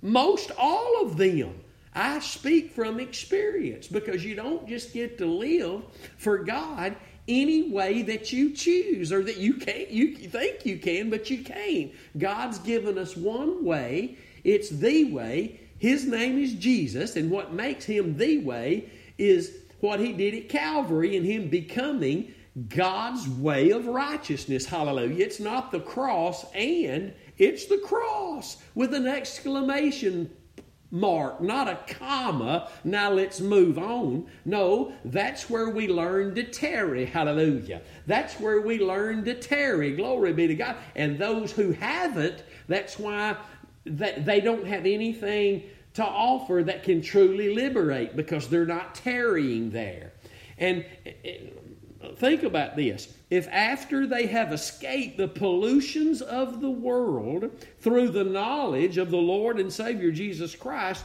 Most 0.01 0.51
all 0.57 1.03
of 1.03 1.17
them. 1.17 1.61
I 1.93 2.19
speak 2.19 2.71
from 2.71 3.01
experience 3.01 3.87
because 3.87 4.23
you 4.23 4.33
don't 4.33 4.67
just 4.67 4.93
get 4.93 5.17
to 5.17 5.25
live 5.25 5.83
for 6.17 6.37
God 6.39 6.95
any 7.27 7.69
way 7.69 8.01
that 8.01 8.31
you 8.31 8.51
choose 8.51 9.11
or 9.11 9.23
that 9.23 9.37
you 9.37 9.53
can't 9.53 9.89
you 9.89 10.15
think 10.15 10.65
you 10.65 10.77
can 10.79 11.09
but 11.09 11.29
you 11.29 11.43
can't 11.43 11.91
god's 12.17 12.57
given 12.59 12.97
us 12.97 13.15
one 13.15 13.63
way 13.63 14.17
it's 14.43 14.69
the 14.69 15.05
way. 15.05 15.59
His 15.77 16.05
name 16.05 16.37
is 16.37 16.53
Jesus, 16.53 17.15
and 17.15 17.31
what 17.31 17.53
makes 17.53 17.85
him 17.85 18.17
the 18.17 18.39
way 18.39 18.89
is 19.17 19.57
what 19.79 19.99
he 19.99 20.13
did 20.13 20.35
at 20.35 20.49
Calvary 20.49 21.17
and 21.17 21.25
him 21.25 21.49
becoming 21.49 22.33
God's 22.67 23.27
way 23.27 23.71
of 23.71 23.87
righteousness. 23.87 24.65
Hallelujah. 24.65 25.25
It's 25.25 25.39
not 25.39 25.71
the 25.71 25.79
cross, 25.79 26.45
and 26.53 27.13
it's 27.37 27.65
the 27.65 27.79
cross 27.79 28.57
with 28.75 28.93
an 28.93 29.07
exclamation 29.07 30.29
mark, 30.91 31.41
not 31.41 31.67
a 31.67 31.79
comma. 31.87 32.69
Now 32.83 33.11
let's 33.11 33.39
move 33.39 33.77
on. 33.77 34.27
No, 34.45 34.93
that's 35.05 35.49
where 35.49 35.69
we 35.69 35.87
learn 35.87 36.35
to 36.35 36.43
tarry. 36.43 37.05
Hallelujah. 37.05 37.81
That's 38.05 38.39
where 38.39 38.61
we 38.61 38.79
learn 38.79 39.23
to 39.25 39.33
tarry. 39.33 39.95
Glory 39.95 40.33
be 40.33 40.47
to 40.47 40.55
God. 40.55 40.75
And 40.95 41.17
those 41.17 41.51
who 41.51 41.71
haven't, 41.71 42.43
that's 42.67 42.99
why 42.99 43.37
that 43.85 44.25
they 44.25 44.41
don't 44.41 44.65
have 44.65 44.85
anything 44.85 45.63
to 45.93 46.05
offer 46.05 46.63
that 46.63 46.83
can 46.83 47.01
truly 47.01 47.53
liberate 47.53 48.15
because 48.15 48.47
they're 48.47 48.65
not 48.65 48.95
tarrying 48.95 49.71
there. 49.71 50.13
And 50.57 50.85
eh, 51.05 51.11
eh, 51.25 51.37
think 52.15 52.43
about 52.43 52.75
this. 52.75 53.13
If 53.29 53.47
after 53.49 54.07
they 54.07 54.27
have 54.27 54.53
escaped 54.53 55.17
the 55.17 55.27
pollutions 55.27 56.21
of 56.21 56.61
the 56.61 56.69
world 56.69 57.51
through 57.79 58.09
the 58.09 58.23
knowledge 58.23 58.97
of 58.97 59.09
the 59.09 59.17
Lord 59.17 59.59
and 59.59 59.71
Savior 59.71 60.11
Jesus 60.11 60.55
Christ, 60.55 61.03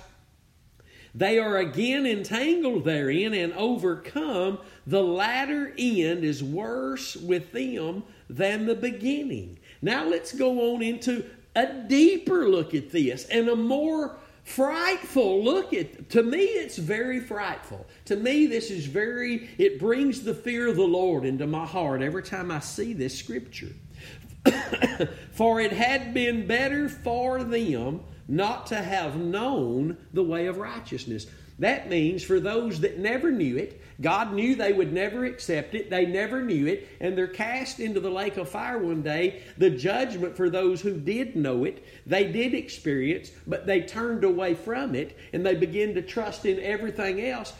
they 1.15 1.39
are 1.39 1.57
again 1.57 2.05
entangled 2.05 2.85
therein 2.85 3.33
and 3.33 3.55
overcome, 3.55 4.59
the 4.87 5.03
latter 5.03 5.73
end 5.79 6.25
is 6.25 6.45
worse 6.45 7.17
with 7.17 7.53
them 7.53 8.03
than 8.29 8.67
the 8.67 8.75
beginning. 8.75 9.59
Now 9.81 10.05
let's 10.05 10.35
go 10.35 10.75
on 10.75 10.83
into 10.83 11.25
a 11.57 11.73
deeper 11.89 12.49
look 12.49 12.75
at 12.75 12.93
this 12.93 13.25
and 13.25 13.49
a 13.49 13.57
more 13.57 14.17
frightful 14.45 15.43
look 15.43 15.73
at 15.73 16.09
to 16.11 16.23
me 16.23 16.39
it's 16.39 16.77
very 16.77 17.19
frightful. 17.19 17.85
To 18.05 18.15
me 18.15 18.47
this 18.47 18.71
is 18.71 18.87
very 18.87 19.51
it 19.59 19.81
brings 19.81 20.23
the 20.23 20.35
fear 20.35 20.69
of 20.69 20.77
the 20.77 20.85
lord 20.85 21.25
into 21.25 21.49
my 21.49 21.67
heart 21.67 22.01
every 22.01 22.23
time 22.23 22.53
i 22.53 22.61
see 22.61 22.93
this 22.93 23.19
scripture. 23.19 23.73
For 25.33 25.61
it 25.61 25.73
had 25.73 26.15
been 26.15 26.47
better 26.47 26.89
for 26.89 27.43
them 27.43 28.03
not 28.29 28.67
to 28.67 28.77
have 28.77 29.17
known 29.17 29.97
the 30.13 30.23
way 30.23 30.47
of 30.47 30.59
righteousness. 30.59 31.27
That 31.59 31.89
means 31.89 32.23
for 32.23 32.39
those 32.39 32.81
that 32.81 32.99
never 32.99 33.31
knew 33.31 33.57
it, 33.57 33.81
God 34.01 34.33
knew 34.35 34.55
they 34.55 34.73
would 34.73 34.93
never 34.93 35.25
accept 35.25 35.75
it, 35.75 35.89
they 35.89 36.05
never 36.05 36.43
knew 36.43 36.67
it, 36.67 36.89
and 37.01 37.17
they're 37.17 37.27
cast 37.27 37.81
into 37.81 38.01
the 38.01 38.11
lake 38.11 38.37
of 38.37 38.49
fire 38.49 38.79
one 38.79 39.03
day. 39.03 39.43
The 39.57 39.71
judgment 39.71 40.37
for 40.37 40.51
those 40.51 40.81
who 40.81 40.99
did 40.99 41.35
know 41.35 41.65
it, 41.65 41.85
they 42.05 42.31
did 42.31 42.55
experience, 42.55 43.31
but 43.47 43.67
they 43.67 43.83
turned 43.83 44.25
away 44.25 44.55
from 44.55 44.95
it 44.95 45.17
and 45.33 45.45
they 45.45 45.55
begin 45.55 45.95
to 45.95 46.03
trust 46.03 46.45
in 46.45 46.61
everything 46.61 47.23
else. 47.23 47.55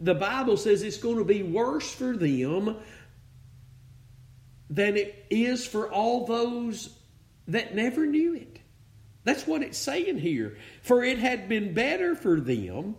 The 0.00 0.14
Bible 0.14 0.56
says 0.56 0.82
it's 0.82 0.96
going 0.96 1.18
to 1.18 1.24
be 1.24 1.42
worse 1.42 1.92
for 1.92 2.16
them 2.16 2.76
than 4.70 4.96
it 4.96 5.26
is 5.30 5.66
for 5.66 5.90
all 5.90 6.26
those 6.26 6.96
that 7.48 7.74
never 7.74 8.06
knew 8.06 8.34
it. 8.34 8.58
That's 9.24 9.46
what 9.46 9.62
it's 9.62 9.78
saying 9.78 10.18
here. 10.18 10.56
For 10.82 11.02
it 11.02 11.18
had 11.18 11.48
been 11.48 11.74
better 11.74 12.14
for 12.14 12.40
them 12.40 12.96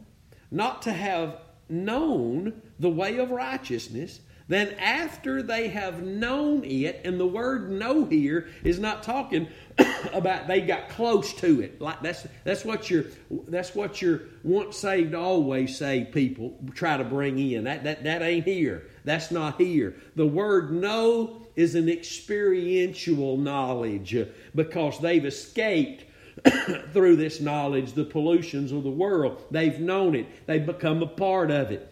not 0.52 0.84
to 0.84 0.94
have 0.94 1.40
known 1.70 2.61
the 2.80 2.89
way 2.89 3.18
of 3.18 3.32
righteousness 3.32 4.20
than 4.47 4.70
after 4.76 5.41
they 5.41 5.70
have 5.70 6.03
known 6.03 6.63
it 6.63 7.01
and 7.03 7.20
the 7.20 7.26
word 7.26 7.72
know 7.72 8.05
here 8.05 8.47
is 8.63 8.78
not 8.78 9.01
talking 9.01 9.47
about 10.13 10.47
they 10.47 10.61
got 10.61 10.89
close 10.89 11.34
to 11.34 11.61
it. 11.61 11.82
Like 11.82 12.01
that's 12.01 12.28
that's 12.43 12.63
what 12.63 12.89
your 12.89 13.05
that's 13.47 13.74
what 13.74 14.01
your 14.01 14.22
once 14.43 14.78
saved 14.78 15.16
always 15.16 15.78
saved 15.78 16.11
people 16.11 16.57
try 16.74 16.97
to 16.97 17.03
bring 17.03 17.39
in. 17.39 17.63
That 17.63 17.84
that 17.86 18.03
that 18.03 18.22
ain't 18.22 18.45
here. 18.45 18.88
That's 19.03 19.32
not 19.32 19.59
here. 19.59 19.95
The 20.16 20.28
word 20.28 20.72
know 20.72 21.41
is 21.55 21.76
an 21.76 21.89
experiential 21.89 23.38
knowledge 23.38 24.16
because 24.53 24.99
they've 24.99 25.26
escaped 25.26 26.05
through 26.93 27.16
this 27.16 27.41
knowledge 27.41 27.93
the 27.93 28.04
pollutions 28.04 28.72
of 28.72 28.84
the 28.84 28.89
world. 28.89 29.43
They've 29.52 29.80
known 29.80 30.16
it, 30.16 30.28
they've 30.46 30.66
become 30.66 31.02
a 31.02 31.08
part 31.08 31.52
of 31.52 31.72
it. 31.72 31.91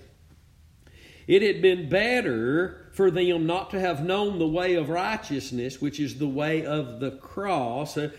It 1.26 1.42
had 1.42 1.62
been 1.62 1.88
better 1.88 2.90
for 2.94 3.10
them 3.10 3.46
not 3.46 3.72
to 3.72 3.80
have 3.80 4.04
known 4.04 4.40
the 4.40 4.48
way 4.48 4.76
of 4.76 4.90
righteousness, 4.90 5.82
which 5.82 6.00
is 6.00 6.18
the 6.18 6.28
way 6.28 6.66
of 6.66 7.00
the 7.00 7.12
cross. 7.12 7.98
Uh, 7.98 8.10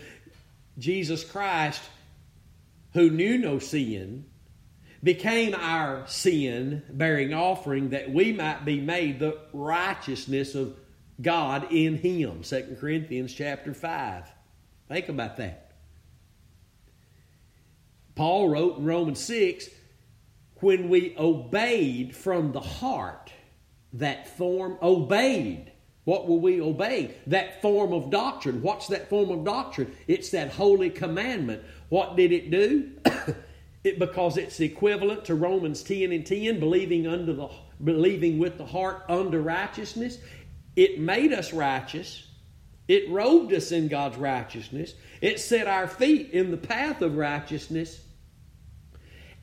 Jesus 0.77 1.23
Christ, 1.23 1.81
who 2.93 3.09
knew 3.09 3.37
no 3.37 3.59
sin, 3.59 4.25
became 5.03 5.53
our 5.53 6.07
sin 6.07 6.81
bearing 6.89 7.33
offering 7.33 7.89
that 7.89 8.11
we 8.11 8.33
might 8.33 8.65
be 8.65 8.81
made 8.81 9.19
the 9.19 9.37
righteousness 9.53 10.55
of 10.55 10.75
God 11.21 11.71
in 11.71 11.97
him. 11.97 12.41
2 12.41 12.77
Corinthians 12.79 13.33
chapter 13.33 13.73
5. 13.73 14.25
Think 14.89 15.09
about 15.09 15.37
that. 15.37 15.64
Paul 18.15 18.49
wrote 18.49 18.77
in 18.77 18.85
Romans 18.85 19.19
6 19.19 19.69
when 20.61 20.89
we 20.89 21.15
obeyed 21.17 22.15
from 22.15 22.51
the 22.51 22.61
heart 22.61 23.31
that 23.93 24.37
form, 24.37 24.77
obeyed. 24.81 25.71
What 26.05 26.27
will 26.27 26.39
we 26.39 26.61
obey? 26.61 27.15
That 27.27 27.61
form 27.61 27.91
of 27.91 28.11
doctrine. 28.11 28.61
What's 28.61 28.87
that 28.87 29.09
form 29.09 29.31
of 29.31 29.43
doctrine? 29.43 29.95
It's 30.07 30.29
that 30.31 30.51
holy 30.51 30.89
commandment. 30.89 31.63
What 31.89 32.15
did 32.15 32.31
it 32.31 32.51
do? 32.51 32.91
it 33.83 33.99
because 33.99 34.37
it's 34.37 34.59
equivalent 34.59 35.25
to 35.25 35.35
Romans 35.35 35.81
10 35.83 36.11
and 36.11 36.25
10, 36.25 36.59
believing 36.59 37.07
under 37.07 37.33
the 37.33 37.49
believing 37.83 38.37
with 38.37 38.57
the 38.57 38.65
heart 38.65 39.03
under 39.09 39.41
righteousness. 39.41 40.19
It 40.75 40.99
made 40.99 41.33
us 41.33 41.51
righteous. 41.53 42.27
It 42.87 43.09
robed 43.09 43.51
us 43.53 43.71
in 43.71 43.87
God's 43.87 44.17
righteousness. 44.17 44.93
It 45.21 45.39
set 45.39 45.67
our 45.67 45.87
feet 45.87 46.31
in 46.31 46.51
the 46.51 46.57
path 46.57 47.01
of 47.01 47.17
righteousness. 47.17 48.04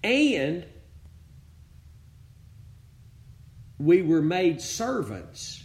And 0.02 0.66
we 3.78 4.02
were 4.02 4.22
made 4.22 4.60
servants 4.60 5.64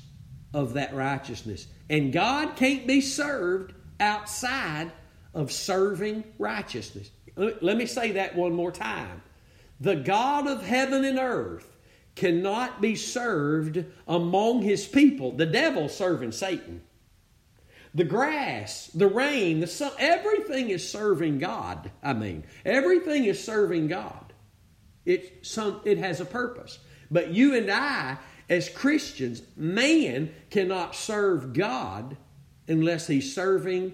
of 0.54 0.74
that 0.74 0.94
righteousness. 0.94 1.68
And 1.90 2.12
God 2.12 2.56
can't 2.56 2.88
be 2.88 3.02
served 3.02 3.74
outside 4.00 4.92
of 5.34 5.52
serving 5.52 6.24
righteousness. 6.38 7.12
Let 7.36 7.78
me 7.78 7.86
say 7.86 8.14
that 8.14 8.36
one 8.36 8.54
more 8.54 8.72
time. 8.72 9.22
The 9.80 9.96
God 9.96 10.48
of 10.48 10.64
heaven 10.64 11.06
and 11.06 11.20
earth 11.20 11.78
cannot 12.16 12.82
be 12.82 12.96
served 12.96 13.86
among 14.08 14.64
his 14.64 14.88
people. 14.88 15.34
The 15.34 15.46
devil 15.46 15.88
serving 15.88 16.32
Satan. 16.32 16.82
The 17.94 18.04
grass, 18.04 18.88
the 18.88 19.08
rain, 19.08 19.60
the 19.60 19.68
sun, 19.68 19.92
everything 20.00 20.70
is 20.70 20.90
serving 20.90 21.38
God. 21.38 21.92
I 22.02 22.14
mean, 22.14 22.44
everything 22.66 23.26
is 23.26 23.44
serving 23.44 23.88
God. 23.88 24.27
It, 25.08 25.46
some, 25.46 25.80
it 25.86 26.00
has 26.00 26.20
a 26.20 26.26
purpose. 26.26 26.80
But 27.10 27.30
you 27.30 27.56
and 27.56 27.72
I, 27.72 28.18
as 28.50 28.68
Christians, 28.68 29.42
man 29.56 30.32
cannot 30.50 30.96
serve 30.96 31.54
God 31.54 32.18
unless 32.68 33.08
he's 33.08 33.34
serving 33.34 33.94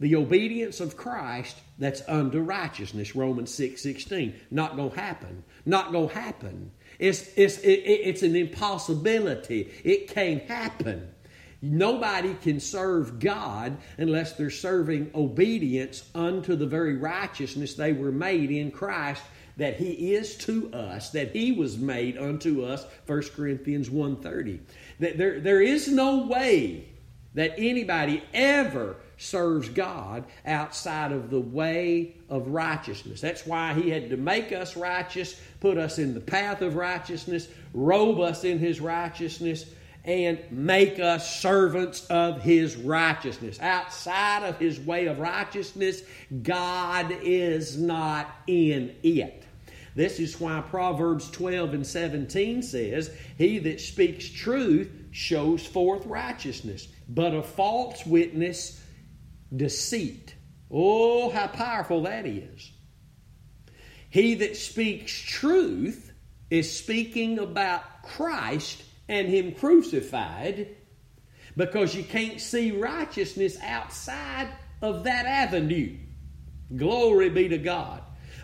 the 0.00 0.16
obedience 0.16 0.80
of 0.80 0.96
Christ 0.96 1.60
that's 1.78 2.02
under 2.08 2.40
righteousness. 2.40 3.14
Romans 3.14 3.52
6 3.54 3.82
16. 3.82 4.34
Not 4.50 4.74
going 4.74 4.90
to 4.90 4.98
happen. 4.98 5.44
Not 5.66 5.92
going 5.92 6.08
to 6.08 6.14
happen. 6.14 6.72
It's, 6.98 7.28
it's, 7.36 7.58
it, 7.58 7.82
it's 7.84 8.22
an 8.22 8.34
impossibility. 8.34 9.70
It 9.84 10.08
can't 10.08 10.44
happen. 10.44 11.12
Nobody 11.60 12.34
can 12.42 12.58
serve 12.58 13.20
God 13.20 13.76
unless 13.98 14.32
they're 14.32 14.50
serving 14.50 15.10
obedience 15.14 16.08
unto 16.14 16.56
the 16.56 16.66
very 16.66 16.96
righteousness 16.96 17.74
they 17.74 17.92
were 17.92 18.10
made 18.10 18.50
in 18.50 18.70
Christ 18.70 19.22
that 19.56 19.76
he 19.76 20.14
is 20.14 20.36
to 20.36 20.72
us, 20.72 21.10
that 21.10 21.34
he 21.34 21.52
was 21.52 21.78
made 21.78 22.16
unto 22.16 22.64
us, 22.64 22.86
1 23.06 23.22
Corinthians 23.34 23.88
1.30. 23.90 24.60
That 25.00 25.18
there, 25.18 25.40
there 25.40 25.60
is 25.60 25.88
no 25.88 26.26
way 26.26 26.88
that 27.34 27.54
anybody 27.56 28.22
ever 28.34 28.96
serves 29.16 29.68
God 29.68 30.24
outside 30.44 31.12
of 31.12 31.30
the 31.30 31.40
way 31.40 32.16
of 32.28 32.48
righteousness. 32.48 33.20
That's 33.20 33.46
why 33.46 33.72
he 33.74 33.88
had 33.90 34.10
to 34.10 34.16
make 34.16 34.52
us 34.52 34.76
righteous, 34.76 35.40
put 35.60 35.78
us 35.78 35.98
in 35.98 36.14
the 36.14 36.20
path 36.20 36.60
of 36.60 36.74
righteousness, 36.74 37.48
robe 37.72 38.20
us 38.20 38.44
in 38.44 38.58
his 38.58 38.80
righteousness, 38.80 39.66
and 40.04 40.40
make 40.50 40.98
us 40.98 41.40
servants 41.40 42.04
of 42.06 42.42
his 42.42 42.74
righteousness. 42.76 43.60
Outside 43.60 44.42
of 44.42 44.58
his 44.58 44.80
way 44.80 45.06
of 45.06 45.20
righteousness, 45.20 46.02
God 46.42 47.14
is 47.22 47.78
not 47.78 48.28
in 48.48 48.94
it. 49.02 49.41
This 49.94 50.18
is 50.18 50.40
why 50.40 50.62
Proverbs 50.62 51.30
12 51.30 51.74
and 51.74 51.86
17 51.86 52.62
says, 52.62 53.14
He 53.36 53.58
that 53.60 53.80
speaks 53.80 54.28
truth 54.28 54.90
shows 55.10 55.66
forth 55.66 56.06
righteousness, 56.06 56.88
but 57.08 57.34
a 57.34 57.42
false 57.42 58.04
witness, 58.06 58.82
deceit. 59.54 60.34
Oh, 60.70 61.28
how 61.30 61.48
powerful 61.48 62.02
that 62.04 62.26
is. 62.26 62.72
He 64.08 64.34
that 64.36 64.56
speaks 64.56 65.12
truth 65.12 66.12
is 66.50 66.74
speaking 66.74 67.38
about 67.38 68.02
Christ 68.02 68.82
and 69.08 69.28
Him 69.28 69.52
crucified 69.52 70.68
because 71.56 71.94
you 71.94 72.04
can't 72.04 72.40
see 72.40 72.72
righteousness 72.72 73.58
outside 73.62 74.48
of 74.80 75.04
that 75.04 75.26
avenue. 75.26 75.96
Glory 76.74 77.28
be 77.28 77.48
to 77.48 77.58
God. 77.58 78.01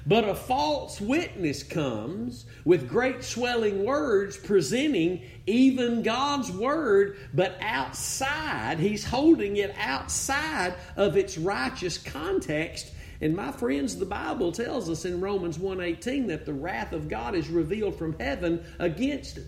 But 0.08 0.26
a 0.26 0.34
false 0.34 1.02
witness 1.02 1.62
comes 1.62 2.46
with 2.64 2.88
great 2.88 3.22
swelling 3.22 3.84
words 3.84 4.38
presenting 4.38 5.20
even 5.46 6.02
God's 6.02 6.50
word, 6.50 7.18
but 7.34 7.58
outside, 7.60 8.78
he's 8.78 9.04
holding 9.04 9.58
it 9.58 9.74
outside 9.78 10.76
of 10.96 11.18
its 11.18 11.36
righteous 11.36 11.98
context. 11.98 12.90
And 13.20 13.36
my 13.36 13.52
friends, 13.52 13.98
the 13.98 14.06
Bible 14.06 14.50
tells 14.50 14.88
us 14.88 15.04
in 15.04 15.20
Romans 15.20 15.58
1:18 15.58 16.28
that 16.28 16.46
the 16.46 16.54
wrath 16.54 16.94
of 16.94 17.10
God 17.10 17.34
is 17.34 17.50
revealed 17.50 17.96
from 17.96 18.18
heaven 18.18 18.64
against 18.78 19.40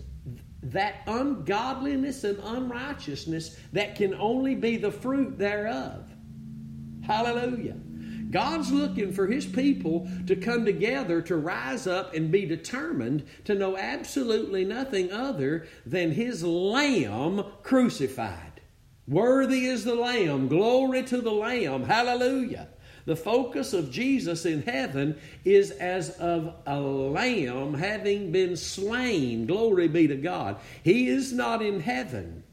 that 0.61 0.97
ungodliness 1.07 2.23
and 2.23 2.37
unrighteousness 2.37 3.57
that 3.73 3.95
can 3.95 4.13
only 4.13 4.53
be 4.53 4.77
the 4.77 4.91
fruit 4.91 5.39
thereof. 5.39 6.07
Hallelujah. 7.01 7.77
God's 8.31 8.71
looking 8.71 9.13
for 9.13 9.27
His 9.27 9.45
people 9.45 10.09
to 10.27 10.35
come 10.35 10.65
together 10.65 11.21
to 11.23 11.35
rise 11.35 11.85
up 11.85 12.13
and 12.13 12.31
be 12.31 12.45
determined 12.45 13.25
to 13.45 13.55
know 13.55 13.77
absolutely 13.77 14.65
nothing 14.65 15.11
other 15.11 15.67
than 15.85 16.11
His 16.11 16.43
Lamb 16.43 17.43
crucified. 17.63 18.61
Worthy 19.07 19.65
is 19.65 19.83
the 19.83 19.95
Lamb. 19.95 20.47
Glory 20.47 21.03
to 21.03 21.21
the 21.21 21.31
Lamb. 21.31 21.83
Hallelujah. 21.83 22.69
The 23.05 23.15
focus 23.15 23.73
of 23.73 23.91
Jesus 23.91 24.45
in 24.45 24.61
heaven 24.61 25.19
is 25.43 25.71
as 25.71 26.11
of 26.11 26.53
a 26.67 26.79
lamb 26.79 27.73
having 27.73 28.31
been 28.31 28.55
slain. 28.55 29.47
Glory 29.47 29.87
be 29.87 30.07
to 30.07 30.15
God. 30.15 30.57
He 30.83 31.07
is 31.07 31.33
not 31.33 31.61
in 31.61 31.79
heaven 31.79 32.43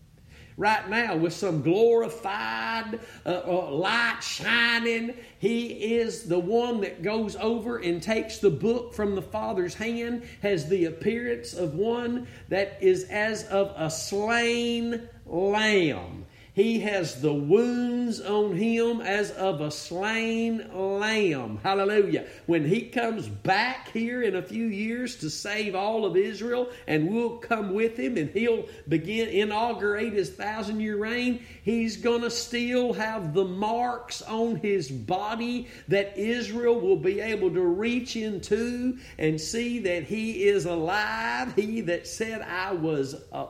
right 0.58 0.88
now 0.90 1.16
with 1.16 1.32
some 1.32 1.62
glorified 1.62 2.98
uh, 3.24 3.42
uh, 3.46 3.70
light 3.70 4.20
shining. 4.20 5.14
He 5.38 5.96
is 5.96 6.24
the 6.24 6.38
one 6.38 6.80
that 6.80 7.02
goes 7.02 7.36
over 7.36 7.78
and 7.78 8.02
takes 8.02 8.38
the 8.38 8.50
book 8.50 8.92
from 8.92 9.14
the 9.14 9.22
Father's 9.22 9.74
hand, 9.74 10.24
has 10.42 10.68
the 10.68 10.86
appearance 10.86 11.54
of 11.54 11.74
one 11.74 12.26
that 12.48 12.78
is 12.80 13.04
as 13.04 13.44
of 13.44 13.72
a 13.76 13.90
slain 13.90 15.08
lamb. 15.26 16.24
He 16.58 16.80
has 16.80 17.20
the 17.20 17.32
wounds 17.32 18.20
on 18.20 18.56
him 18.56 19.00
as 19.00 19.30
of 19.30 19.60
a 19.60 19.70
slain 19.70 20.68
lamb. 20.74 21.60
Hallelujah. 21.62 22.26
When 22.46 22.66
he 22.66 22.88
comes 22.88 23.28
back 23.28 23.92
here 23.92 24.22
in 24.22 24.34
a 24.34 24.42
few 24.42 24.66
years 24.66 25.14
to 25.18 25.30
save 25.30 25.76
all 25.76 26.04
of 26.04 26.16
Israel, 26.16 26.68
and 26.88 27.10
we'll 27.10 27.36
come 27.36 27.74
with 27.74 27.96
him 27.96 28.16
and 28.16 28.28
he'll 28.30 28.66
begin, 28.88 29.28
inaugurate 29.28 30.12
his 30.14 30.30
thousand 30.30 30.80
year 30.80 30.96
reign, 30.96 31.44
he's 31.62 31.96
going 31.96 32.22
to 32.22 32.30
still 32.30 32.92
have 32.92 33.34
the 33.34 33.44
marks 33.44 34.20
on 34.22 34.56
his 34.56 34.90
body 34.90 35.68
that 35.86 36.18
Israel 36.18 36.80
will 36.80 36.96
be 36.96 37.20
able 37.20 37.52
to 37.52 37.62
reach 37.62 38.16
into 38.16 38.98
and 39.16 39.40
see 39.40 39.78
that 39.78 40.02
he 40.02 40.48
is 40.48 40.64
alive. 40.64 41.54
He 41.54 41.82
that 41.82 42.08
said, 42.08 42.42
I 42.42 42.72
was. 42.72 43.14
Uh, 43.30 43.46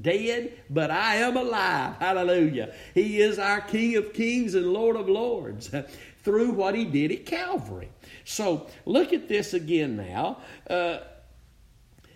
dead, 0.00 0.52
but 0.70 0.90
I 0.90 1.16
am 1.16 1.36
alive. 1.36 1.96
Hallelujah. 1.98 2.74
He 2.94 3.20
is 3.20 3.38
our 3.38 3.60
King 3.60 3.96
of 3.96 4.12
kings 4.12 4.54
and 4.54 4.72
Lord 4.72 4.96
of 4.96 5.08
lords 5.08 5.70
through 6.22 6.52
what 6.52 6.74
he 6.74 6.84
did 6.84 7.12
at 7.12 7.26
Calvary. 7.26 7.90
So 8.24 8.68
look 8.86 9.12
at 9.12 9.28
this 9.28 9.54
again 9.54 9.96
now. 9.96 10.38
Uh, 10.68 10.98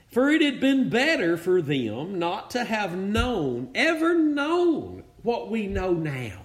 for 0.09 0.31
it 0.31 0.41
had 0.41 0.61
been 0.61 0.89
better 0.89 1.37
for 1.37 1.61
them 1.61 2.19
not 2.19 2.51
to 2.53 2.65
have 2.65 2.97
known, 2.97 3.71
ever 3.75 4.15
known 4.15 5.05
what 5.23 5.51
we 5.51 5.67
know 5.67 5.93
now. 5.93 6.43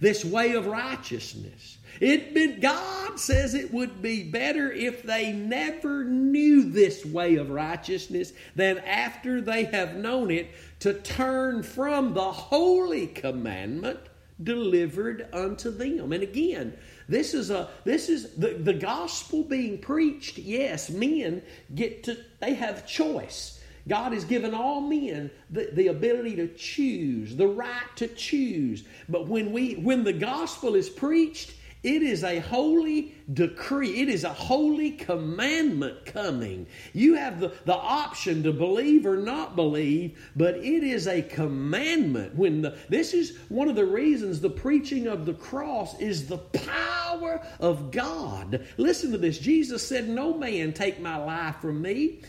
this 0.00 0.24
way 0.24 0.52
of 0.54 0.66
righteousness. 0.66 1.78
It 2.00 2.34
been, 2.34 2.60
God 2.60 3.18
says 3.18 3.54
it 3.54 3.72
would 3.72 4.02
be 4.02 4.24
better 4.24 4.72
if 4.72 5.02
they 5.02 5.32
never 5.32 6.04
knew 6.04 6.70
this 6.70 7.04
way 7.04 7.36
of 7.36 7.50
righteousness 7.50 8.32
than 8.56 8.78
after 8.78 9.40
they 9.40 9.64
have 9.64 9.96
known 9.96 10.30
it 10.30 10.50
to 10.80 10.94
turn 10.94 11.62
from 11.62 12.14
the 12.14 12.32
holy 12.32 13.06
commandment 13.06 14.00
delivered 14.42 15.28
unto 15.32 15.70
them. 15.70 16.12
And 16.12 16.22
again, 16.22 16.76
this 17.08 17.34
is 17.34 17.50
a 17.50 17.68
this 17.84 18.08
is 18.08 18.34
the, 18.34 18.54
the 18.54 18.74
gospel 18.74 19.44
being 19.44 19.78
preached. 19.78 20.38
Yes, 20.38 20.90
men 20.90 21.42
get 21.74 22.02
to 22.04 22.16
they 22.40 22.54
have 22.54 22.86
choice. 22.86 23.60
God 23.86 24.14
has 24.14 24.24
given 24.24 24.54
all 24.54 24.80
men 24.80 25.30
the, 25.50 25.68
the 25.72 25.88
ability 25.88 26.36
to 26.36 26.48
choose, 26.48 27.36
the 27.36 27.46
right 27.46 27.96
to 27.96 28.08
choose. 28.08 28.84
But 29.08 29.28
when 29.28 29.52
we 29.52 29.74
when 29.74 30.04
the 30.04 30.12
gospel 30.12 30.74
is 30.74 30.88
preached, 30.88 31.52
it 31.84 32.02
is 32.02 32.24
a 32.24 32.38
holy 32.40 33.14
decree. 33.32 34.00
It 34.00 34.08
is 34.08 34.24
a 34.24 34.32
holy 34.32 34.92
commandment 34.92 36.06
coming. 36.06 36.66
You 36.94 37.14
have 37.14 37.40
the, 37.40 37.52
the 37.66 37.74
option 37.74 38.42
to 38.44 38.52
believe 38.52 39.04
or 39.04 39.18
not 39.18 39.54
believe, 39.54 40.18
but 40.34 40.56
it 40.56 40.82
is 40.82 41.06
a 41.06 41.20
commandment. 41.20 42.34
When 42.34 42.62
the, 42.62 42.78
this 42.88 43.12
is 43.12 43.36
one 43.50 43.68
of 43.68 43.76
the 43.76 43.84
reasons 43.84 44.40
the 44.40 44.48
preaching 44.48 45.06
of 45.06 45.26
the 45.26 45.34
cross 45.34 46.00
is 46.00 46.26
the 46.26 46.38
power 46.38 47.46
of 47.60 47.90
God. 47.90 48.66
Listen 48.78 49.12
to 49.12 49.18
this. 49.18 49.38
Jesus 49.38 49.86
said, 49.86 50.08
No 50.08 50.32
man 50.32 50.72
take 50.72 51.00
my 51.00 51.18
life 51.18 51.56
from 51.60 51.82
me. 51.82 52.22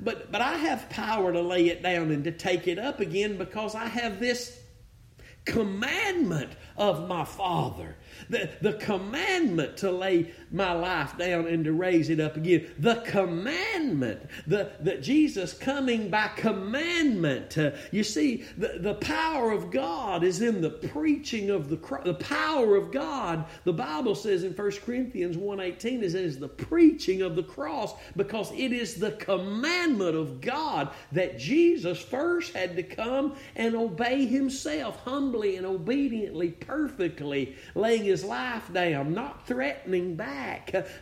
But, 0.00 0.32
but 0.32 0.40
I 0.40 0.56
have 0.56 0.88
power 0.88 1.30
to 1.30 1.42
lay 1.42 1.68
it 1.68 1.82
down 1.82 2.10
and 2.10 2.24
to 2.24 2.32
take 2.32 2.66
it 2.68 2.78
up 2.78 3.00
again 3.00 3.36
because 3.36 3.74
I 3.74 3.84
have 3.84 4.18
this 4.18 4.60
commandment 5.44 6.50
of 6.76 7.08
my 7.08 7.24
Father. 7.24 7.96
The, 8.28 8.50
the 8.60 8.72
commandment 8.74 9.76
to 9.78 9.90
lay 9.90 10.32
my 10.54 10.72
life 10.72 11.18
down 11.18 11.46
and 11.46 11.64
to 11.64 11.72
raise 11.72 12.08
it 12.08 12.20
up 12.20 12.36
again. 12.36 12.70
The 12.78 12.96
commandment 13.06 14.22
the, 14.46 14.70
that 14.80 15.02
Jesus 15.02 15.52
coming 15.52 16.10
by 16.10 16.28
commandment. 16.36 17.58
Uh, 17.58 17.72
you 17.90 18.04
see, 18.04 18.44
the, 18.56 18.78
the 18.78 18.94
power 18.94 19.50
of 19.50 19.70
God 19.70 20.22
is 20.22 20.40
in 20.40 20.60
the 20.60 20.70
preaching 20.70 21.50
of 21.50 21.68
the 21.68 21.76
cross. 21.76 22.04
The 22.04 22.14
power 22.14 22.76
of 22.76 22.92
God, 22.92 23.44
the 23.64 23.72
Bible 23.72 24.14
says 24.14 24.44
in 24.44 24.52
1 24.52 24.70
Corinthians 24.84 25.36
1.18, 25.36 26.02
is, 26.02 26.14
is 26.14 26.38
the 26.38 26.48
preaching 26.48 27.22
of 27.22 27.34
the 27.36 27.42
cross 27.42 27.94
because 28.16 28.52
it 28.52 28.72
is 28.72 28.94
the 28.94 29.12
commandment 29.12 30.16
of 30.16 30.40
God 30.40 30.90
that 31.12 31.38
Jesus 31.38 32.00
first 32.00 32.54
had 32.54 32.76
to 32.76 32.82
come 32.82 33.34
and 33.56 33.74
obey 33.74 34.26
himself 34.26 35.00
humbly 35.00 35.56
and 35.56 35.66
obediently, 35.66 36.50
perfectly, 36.50 37.56
laying 37.74 38.04
his 38.04 38.24
life 38.24 38.72
down, 38.72 39.12
not 39.14 39.46
threatening 39.46 40.14
back, 40.14 40.43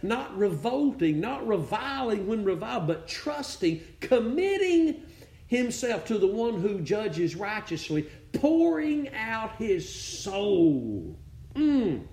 not 0.02 0.36
revolting, 0.36 1.20
not 1.20 1.46
reviling 1.46 2.26
when 2.26 2.44
reviled, 2.44 2.86
but 2.86 3.08
trusting, 3.08 3.80
committing 4.00 5.02
himself 5.46 6.06
to 6.06 6.18
the 6.18 6.26
one 6.26 6.60
who 6.60 6.80
judges 6.80 7.36
righteously, 7.36 8.08
pouring 8.32 9.12
out 9.14 9.56
his 9.56 9.92
soul. 9.92 11.18
Mm 11.54 12.06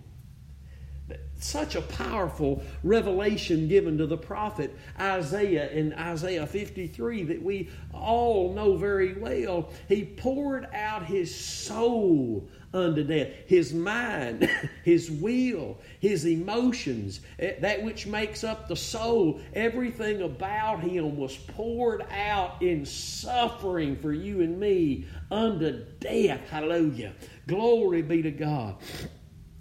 such 1.40 1.76
a 1.76 1.82
powerful 1.82 2.62
revelation 2.84 3.68
given 3.68 3.98
to 3.98 4.06
the 4.06 4.18
prophet 4.18 4.76
Isaiah 5.00 5.70
in 5.72 5.94
Isaiah 5.94 6.46
53 6.46 7.24
that 7.24 7.42
we 7.42 7.70
all 7.94 8.54
know 8.54 8.76
very 8.76 9.14
well. 9.14 9.72
He 9.88 10.04
poured 10.04 10.68
out 10.74 11.06
his 11.06 11.34
soul 11.34 12.50
unto 12.74 13.04
death, 13.04 13.30
his 13.48 13.74
mind, 13.74 14.50
his 14.84 15.10
will, 15.10 15.78
his 16.00 16.26
emotions, 16.26 17.22
eh, 17.40 17.54
that 17.60 17.84
which 17.84 18.08
makes 18.08 18.44
up 18.44 18.68
the 18.68 18.76
soul, 18.76 19.40
everything 19.54 20.22
about 20.22 20.82
him 20.82 21.18
was 21.18 21.36
poured 21.36 22.06
out 22.12 22.62
in 22.62 22.86
suffering 22.86 23.96
for 23.96 24.14
you 24.14 24.42
and 24.42 24.60
me 24.60 25.06
unto 25.32 25.84
death. 26.00 26.42
Hallelujah. 26.50 27.14
Glory 27.48 28.02
be 28.02 28.22
to 28.22 28.32
God. 28.32 28.76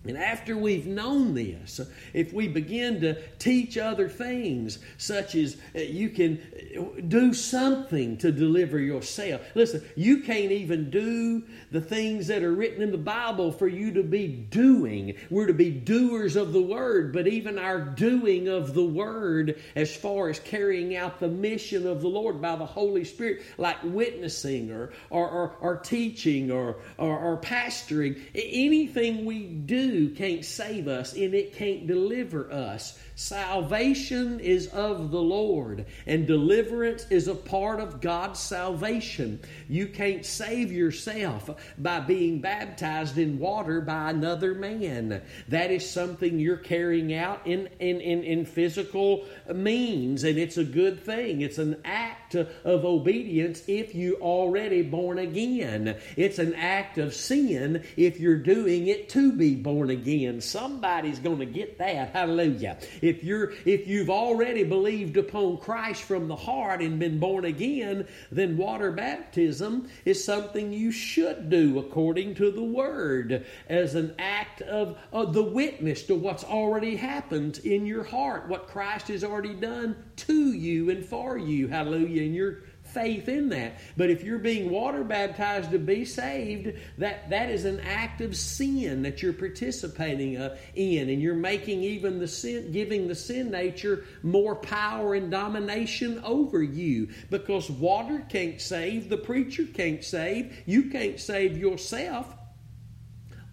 And 0.08 0.16
after 0.16 0.56
we've 0.56 0.86
known 0.86 1.34
this, 1.34 1.82
if 2.14 2.32
we 2.32 2.48
begin 2.48 3.02
to 3.02 3.20
teach 3.38 3.76
other 3.76 4.08
things, 4.08 4.78
such 4.96 5.34
as 5.34 5.58
uh, 5.76 5.80
you 5.80 6.08
can 6.08 6.40
uh, 6.78 7.02
do 7.06 7.34
something 7.34 8.16
to 8.18 8.32
deliver 8.32 8.78
yourself. 8.78 9.42
Listen, 9.54 9.84
you 9.96 10.20
can't 10.20 10.50
even 10.50 10.88
do 10.88 11.42
the 11.70 11.82
things 11.82 12.28
that 12.28 12.42
are 12.42 12.54
written 12.54 12.80
in 12.80 12.90
the 12.90 12.96
Bible 12.96 13.52
for 13.52 13.68
you 13.68 13.92
to 13.92 14.02
be 14.02 14.28
doing. 14.28 15.14
We're 15.28 15.46
to 15.46 15.52
be 15.52 15.70
doers 15.70 16.36
of 16.36 16.54
the 16.54 16.62
Word, 16.62 17.12
but 17.12 17.28
even 17.28 17.58
our 17.58 17.78
doing 17.78 18.48
of 18.48 18.72
the 18.72 18.86
Word, 18.86 19.60
as 19.76 19.94
far 19.94 20.30
as 20.30 20.40
carrying 20.40 20.96
out 20.96 21.20
the 21.20 21.28
mission 21.28 21.86
of 21.86 22.00
the 22.00 22.08
Lord 22.08 22.40
by 22.40 22.56
the 22.56 22.64
Holy 22.64 23.04
Spirit, 23.04 23.42
like 23.58 23.76
witnessing 23.84 24.70
or, 24.70 24.90
or, 25.10 25.28
or, 25.28 25.56
or 25.60 25.76
teaching 25.76 26.50
or, 26.50 26.76
or, 26.96 27.18
or 27.18 27.36
pastoring, 27.42 28.18
anything 28.34 29.26
we 29.26 29.44
do 29.44 29.97
can't 30.06 30.44
save 30.44 30.86
us 30.86 31.12
and 31.14 31.34
it 31.34 31.54
can't 31.54 31.86
deliver 31.86 32.50
us. 32.52 32.98
Salvation 33.18 34.38
is 34.38 34.68
of 34.68 35.10
the 35.10 35.20
Lord, 35.20 35.86
and 36.06 36.24
deliverance 36.24 37.04
is 37.10 37.26
a 37.26 37.34
part 37.34 37.80
of 37.80 38.00
God's 38.00 38.38
salvation. 38.38 39.40
You 39.68 39.88
can't 39.88 40.24
save 40.24 40.70
yourself 40.70 41.50
by 41.78 41.98
being 41.98 42.40
baptized 42.40 43.18
in 43.18 43.40
water 43.40 43.80
by 43.80 44.10
another 44.10 44.54
man. 44.54 45.20
That 45.48 45.72
is 45.72 45.90
something 45.90 46.38
you're 46.38 46.58
carrying 46.58 47.12
out 47.12 47.44
in, 47.44 47.68
in, 47.80 48.00
in, 48.00 48.22
in 48.22 48.44
physical 48.44 49.24
means, 49.52 50.22
and 50.22 50.38
it's 50.38 50.56
a 50.56 50.64
good 50.64 51.02
thing. 51.02 51.40
It's 51.40 51.58
an 51.58 51.80
act 51.84 52.36
of 52.36 52.84
obedience 52.84 53.64
if 53.66 53.96
you 53.96 54.14
already 54.20 54.82
born 54.82 55.18
again. 55.18 55.96
It's 56.16 56.38
an 56.38 56.54
act 56.54 56.98
of 56.98 57.12
sin 57.14 57.82
if 57.96 58.20
you're 58.20 58.36
doing 58.36 58.86
it 58.86 59.08
to 59.08 59.32
be 59.32 59.56
born 59.56 59.90
again. 59.90 60.40
Somebody's 60.40 61.18
going 61.18 61.40
to 61.40 61.46
get 61.46 61.78
that. 61.78 62.12
Hallelujah. 62.12 62.78
If 63.08 63.24
you're 63.24 63.52
if 63.64 63.86
you've 63.86 64.10
already 64.10 64.64
believed 64.64 65.16
upon 65.16 65.58
Christ 65.58 66.02
from 66.02 66.28
the 66.28 66.36
heart 66.36 66.82
and 66.82 66.98
been 66.98 67.18
born 67.18 67.44
again, 67.44 68.06
then 68.30 68.56
water 68.56 68.92
baptism 68.92 69.88
is 70.04 70.22
something 70.22 70.72
you 70.72 70.92
should 70.92 71.48
do 71.48 71.78
according 71.78 72.34
to 72.36 72.50
the 72.50 72.62
word 72.62 73.46
as 73.68 73.94
an 73.94 74.14
act 74.18 74.60
of, 74.62 74.98
of 75.12 75.32
the 75.32 75.42
witness 75.42 76.02
to 76.04 76.14
what's 76.14 76.44
already 76.44 76.96
happened 76.96 77.58
in 77.64 77.86
your 77.86 78.04
heart, 78.04 78.48
what 78.48 78.68
Christ 78.68 79.08
has 79.08 79.24
already 79.24 79.54
done 79.54 79.96
to 80.16 80.52
you 80.52 80.90
and 80.90 81.04
for 81.04 81.38
you. 81.38 81.68
Hallelujah. 81.68 82.22
And 82.22 82.34
you're 82.34 82.58
faith 82.88 83.28
in 83.28 83.48
that. 83.50 83.78
But 83.96 84.10
if 84.10 84.22
you're 84.22 84.38
being 84.38 84.70
water 84.70 85.04
baptized 85.04 85.70
to 85.70 85.78
be 85.78 86.04
saved, 86.04 86.72
that, 86.98 87.30
that 87.30 87.50
is 87.50 87.64
an 87.64 87.80
act 87.80 88.20
of 88.20 88.36
sin 88.36 89.02
that 89.02 89.22
you're 89.22 89.32
participating 89.32 90.36
uh, 90.36 90.56
in. 90.74 91.08
And 91.08 91.20
you're 91.22 91.34
making 91.34 91.82
even 91.82 92.18
the 92.18 92.28
sin, 92.28 92.72
giving 92.72 93.08
the 93.08 93.14
sin 93.14 93.50
nature 93.50 94.04
more 94.22 94.54
power 94.54 95.14
and 95.14 95.30
domination 95.30 96.20
over 96.24 96.62
you. 96.62 97.08
Because 97.30 97.70
water 97.70 98.24
can't 98.28 98.60
save, 98.60 99.08
the 99.08 99.18
preacher 99.18 99.64
can't 99.64 100.04
save, 100.04 100.62
you 100.66 100.90
can't 100.90 101.20
save 101.20 101.56
yourself. 101.56 102.34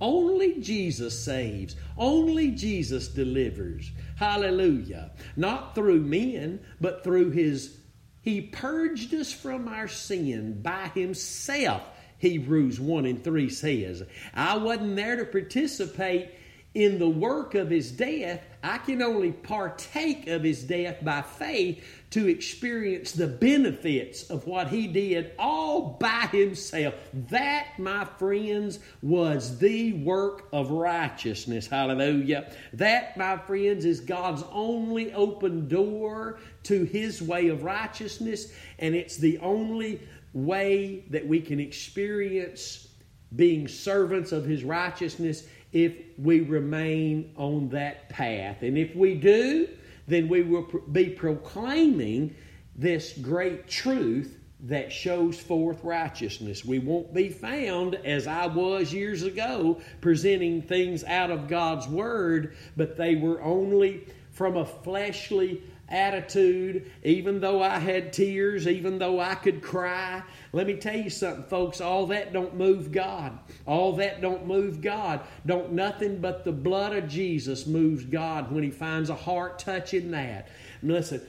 Only 0.02 0.60
Jesus 0.60 1.24
saves. 1.24 1.76
Only 1.98 2.52
Jesus 2.52 3.08
delivers. 3.08 3.92
Hallelujah. 4.18 5.12
Not 5.36 5.74
through 5.74 6.02
men, 6.02 6.60
but 6.82 7.04
through 7.04 7.32
His 7.32 7.78
he 8.26 8.42
purged 8.42 9.14
us 9.14 9.32
from 9.32 9.68
our 9.68 9.88
sin 9.88 10.60
by 10.64 10.88
Himself, 10.96 11.84
Hebrews 12.18 12.80
1 12.80 13.06
and 13.06 13.24
3 13.24 13.50
says. 13.52 14.02
I 14.34 14.58
wasn't 14.58 14.96
there 14.96 15.18
to 15.18 15.26
participate 15.26 16.32
in 16.74 16.98
the 16.98 17.08
work 17.08 17.54
of 17.54 17.70
His 17.70 17.92
death. 17.92 18.42
I 18.64 18.80
can 18.80 19.04
only 19.04 19.32
partake 19.32 20.28
of 20.28 20.42
His 20.42 20.64
death 20.64 21.06
by 21.06 21.22
faith 21.22 21.86
to 22.16 22.30
experience 22.30 23.12
the 23.12 23.28
benefits 23.28 24.30
of 24.30 24.48
what 24.48 24.70
he 24.70 24.88
did 24.88 25.34
all 25.38 25.98
by 26.00 26.30
himself. 26.32 26.94
That, 27.30 27.78
my 27.78 28.06
friends, 28.06 28.80
was 29.02 29.58
the 29.58 29.92
work 29.92 30.48
of 30.54 30.72
righteousness. 30.72 31.68
Hallelujah. 31.68 32.54
That, 32.72 33.18
my 33.18 33.36
friends, 33.36 33.84
is 33.84 34.00
God's 34.00 34.46
only 34.54 35.14
open 35.14 35.68
door 35.68 36.40
to 36.64 36.86
his 36.86 37.22
way 37.22 37.50
of 37.50 37.64
righteousness, 37.64 38.54
and 38.80 38.96
it's 38.96 39.18
the 39.18 39.38
only 39.40 40.00
way 40.32 41.04
that 41.10 41.28
we 41.28 41.42
can 41.42 41.60
experience 41.60 42.88
being 43.36 43.68
servants 43.68 44.32
of 44.32 44.46
his 44.46 44.64
righteousness 44.64 45.50
if 45.74 45.94
we 46.18 46.40
remain 46.40 47.34
on 47.36 47.68
that 47.72 48.08
path. 48.08 48.62
And 48.62 48.78
if 48.78 48.96
we 48.96 49.16
do, 49.16 49.68
then 50.08 50.28
we 50.28 50.42
will 50.44 50.68
be 50.92 51.10
proclaiming 51.10 52.36
this 52.76 53.18
great 53.18 53.68
truth 53.68 54.38
that 54.62 54.92
shows 54.92 55.40
forth 55.40 55.84
righteousness. 55.84 56.66
We 56.66 56.80
won't 56.80 57.14
be 57.14 57.30
found 57.30 57.96
as 57.96 58.26
I 58.26 58.48
was 58.48 58.94
years 58.94 59.24
ago 59.24 59.82
presenting 60.02 60.62
things 60.62 61.04
out 61.04 61.30
of 61.30 61.48
God's 61.48 61.88
Word, 61.88 62.56
but 62.76 62.98
they 62.98 63.16
were 63.16 63.42
only 63.42 64.06
from 64.32 64.58
a 64.58 64.66
fleshly 64.66 65.62
attitude, 65.88 66.92
even 67.04 67.40
though 67.40 67.62
I 67.62 67.78
had 67.78 68.12
tears, 68.12 68.68
even 68.68 68.98
though 68.98 69.20
I 69.20 69.36
could 69.36 69.62
cry. 69.62 70.24
Let 70.56 70.68
me 70.68 70.76
tell 70.76 70.96
you 70.96 71.10
something, 71.10 71.44
folks, 71.44 71.82
all 71.82 72.08
that 72.08 72.32
don't 72.32 72.56
move 72.56 72.94
God. 72.94 73.38
All 73.66 73.92
that 73.98 74.22
don't 74.22 74.48
move 74.48 74.80
God. 74.80 75.20
Don't 75.46 75.74
nothing 75.74 76.22
but 76.22 76.46
the 76.46 76.54
blood 76.54 76.96
of 76.96 77.10
Jesus 77.10 77.68
moves 77.68 78.06
God 78.06 78.54
when 78.54 78.64
he 78.64 78.72
finds 78.72 79.10
a 79.10 79.16
heart 79.16 79.60
touching 79.60 80.12
that. 80.12 80.48
And 80.82 80.94
listen, 80.94 81.22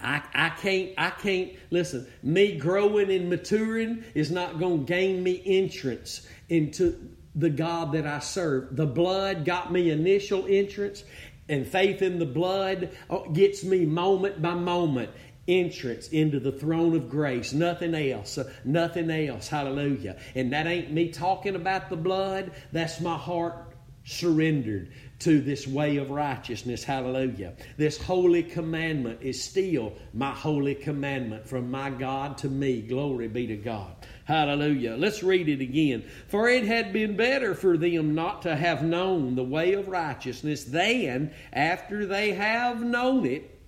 I, 0.00 0.22
I 0.32 0.50
can't 0.50 0.92
I 0.96 1.10
can't 1.10 1.54
listen, 1.70 2.06
me 2.22 2.56
growing 2.56 3.10
and 3.10 3.28
maturing 3.28 4.04
is 4.14 4.30
not 4.30 4.60
gonna 4.60 4.84
gain 4.84 5.24
me 5.24 5.42
entrance 5.44 6.24
into 6.48 7.08
the 7.34 7.50
God 7.50 7.90
that 7.94 8.06
I 8.06 8.20
serve. 8.20 8.76
The 8.76 8.86
blood 8.86 9.44
got 9.44 9.72
me 9.72 9.90
initial 9.90 10.46
entrance, 10.48 11.02
and 11.48 11.66
faith 11.66 12.00
in 12.00 12.20
the 12.20 12.26
blood 12.26 12.96
uh, 13.10 13.22
gets 13.32 13.64
me 13.64 13.84
moment 13.86 14.40
by 14.40 14.54
moment 14.54 15.10
entrance 15.48 16.08
into 16.08 16.40
the 16.40 16.52
throne 16.52 16.94
of 16.94 17.08
grace. 17.08 17.52
Nothing 17.52 17.94
else. 17.94 18.38
Uh, 18.38 18.50
nothing 18.64 19.10
else. 19.10 19.48
Hallelujah. 19.48 20.16
And 20.34 20.52
that 20.52 20.66
ain't 20.66 20.92
me 20.92 21.10
talking 21.10 21.56
about 21.56 21.90
the 21.90 21.96
blood. 21.96 22.52
That's 22.72 23.00
my 23.00 23.16
heart 23.16 23.70
surrendered 24.04 24.90
to 25.20 25.40
this 25.40 25.66
way 25.66 25.98
of 25.98 26.10
righteousness. 26.10 26.82
Hallelujah. 26.82 27.52
This 27.76 28.00
holy 28.00 28.42
commandment 28.42 29.20
is 29.20 29.42
still 29.42 29.92
my 30.14 30.30
holy 30.30 30.74
commandment 30.74 31.46
from 31.46 31.70
my 31.70 31.90
God 31.90 32.38
to 32.38 32.48
me. 32.48 32.80
Glory 32.80 33.28
be 33.28 33.46
to 33.48 33.56
God. 33.56 33.94
Hallelujah. 34.24 34.96
Let's 34.96 35.22
read 35.22 35.48
it 35.48 35.60
again. 35.60 36.04
For 36.28 36.48
it 36.48 36.64
had 36.64 36.92
been 36.92 37.16
better 37.16 37.54
for 37.54 37.76
them 37.76 38.14
not 38.14 38.42
to 38.42 38.56
have 38.56 38.82
known 38.82 39.34
the 39.34 39.44
way 39.44 39.74
of 39.74 39.88
righteousness 39.88 40.64
than, 40.64 41.32
after 41.52 42.06
they 42.06 42.32
have 42.32 42.82
known 42.82 43.26
it, 43.26 43.59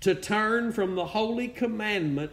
to 0.00 0.14
turn 0.14 0.72
from 0.72 0.94
the 0.94 1.06
holy 1.06 1.48
commandment 1.48 2.32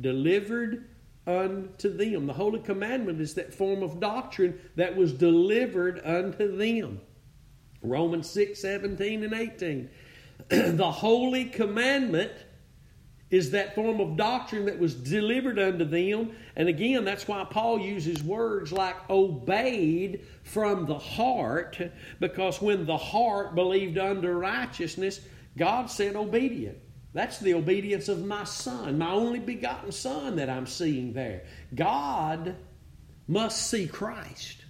delivered 0.00 0.88
unto 1.26 1.94
them. 1.94 2.26
The 2.26 2.32
holy 2.32 2.60
commandment 2.60 3.20
is 3.20 3.34
that 3.34 3.54
form 3.54 3.82
of 3.82 4.00
doctrine 4.00 4.58
that 4.76 4.96
was 4.96 5.12
delivered 5.12 6.00
unto 6.04 6.56
them. 6.56 7.00
Romans 7.82 8.28
6 8.30 8.60
17 8.60 9.24
and 9.24 9.34
18. 9.34 9.90
the 10.48 10.90
holy 10.90 11.44
commandment 11.46 12.32
is 13.30 13.50
that 13.50 13.74
form 13.74 13.98
of 13.98 14.16
doctrine 14.16 14.66
that 14.66 14.78
was 14.78 14.94
delivered 14.94 15.58
unto 15.58 15.84
them. 15.84 16.32
And 16.54 16.68
again, 16.68 17.04
that's 17.04 17.26
why 17.26 17.44
Paul 17.48 17.80
uses 17.80 18.22
words 18.22 18.72
like 18.72 19.08
obeyed 19.08 20.26
from 20.42 20.84
the 20.84 20.98
heart, 20.98 21.80
because 22.20 22.60
when 22.60 22.84
the 22.84 22.98
heart 22.98 23.54
believed 23.54 23.96
unto 23.96 24.28
righteousness, 24.28 25.20
God 25.56 25.90
said 25.90 26.14
obedient. 26.14 26.76
That's 27.14 27.38
the 27.38 27.54
obedience 27.54 28.08
of 28.08 28.24
my 28.24 28.44
son, 28.44 28.98
my 28.98 29.10
only 29.10 29.38
begotten 29.38 29.92
son 29.92 30.36
that 30.36 30.48
I'm 30.48 30.66
seeing 30.66 31.12
there. 31.12 31.44
God 31.74 32.56
must 33.28 33.68
see 33.68 33.86
Christ. 33.86 34.64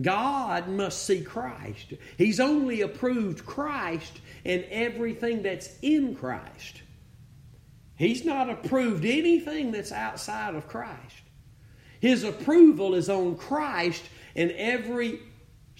God 0.00 0.68
must 0.68 1.06
see 1.06 1.22
Christ. 1.22 1.94
He's 2.18 2.40
only 2.40 2.80
approved 2.80 3.46
Christ 3.46 4.20
and 4.44 4.64
everything 4.70 5.42
that's 5.42 5.70
in 5.82 6.16
Christ. 6.16 6.82
He's 7.94 8.24
not 8.24 8.50
approved 8.50 9.04
anything 9.04 9.70
that's 9.70 9.92
outside 9.92 10.56
of 10.56 10.66
Christ. 10.66 11.22
His 12.00 12.24
approval 12.24 12.94
is 12.94 13.08
on 13.08 13.36
Christ 13.36 14.02
and 14.34 14.50
every 14.52 15.20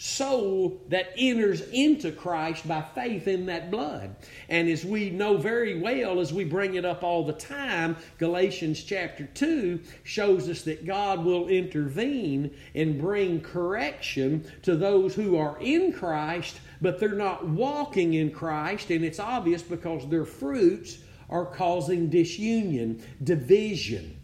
soul 0.02 0.80
that 0.88 1.12
enters 1.16 1.60
into 1.70 2.10
Christ 2.10 2.66
by 2.66 2.82
faith 2.82 3.28
in 3.28 3.46
that 3.46 3.70
blood. 3.70 4.16
And 4.48 4.68
as 4.68 4.84
we 4.84 5.10
know 5.10 5.36
very 5.36 5.80
well, 5.80 6.18
as 6.18 6.32
we 6.32 6.42
bring 6.42 6.74
it 6.74 6.84
up 6.84 7.04
all 7.04 7.24
the 7.24 7.32
time, 7.32 7.96
Galatians 8.18 8.82
chapter 8.82 9.26
2 9.26 9.78
shows 10.02 10.48
us 10.48 10.62
that 10.62 10.84
God 10.84 11.24
will 11.24 11.46
intervene 11.46 12.52
and 12.74 13.00
bring 13.00 13.40
correction 13.42 14.44
to 14.62 14.74
those 14.74 15.14
who 15.14 15.36
are 15.36 15.56
in 15.60 15.92
Christ, 15.92 16.58
but 16.80 16.98
they're 16.98 17.10
not 17.10 17.46
walking 17.46 18.14
in 18.14 18.32
Christ. 18.32 18.90
And 18.90 19.04
it's 19.04 19.20
obvious 19.20 19.62
because 19.62 20.08
their 20.08 20.24
fruits 20.24 20.98
are 21.30 21.46
causing 21.46 22.10
disunion, 22.10 23.00
division. 23.22 24.18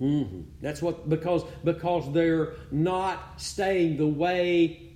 Mm-hmm. 0.00 0.40
That's 0.60 0.80
what 0.80 1.08
because 1.08 1.42
because 1.62 2.12
they're 2.12 2.54
not 2.70 3.40
staying 3.40 3.98
the 3.98 4.06
way 4.06 4.90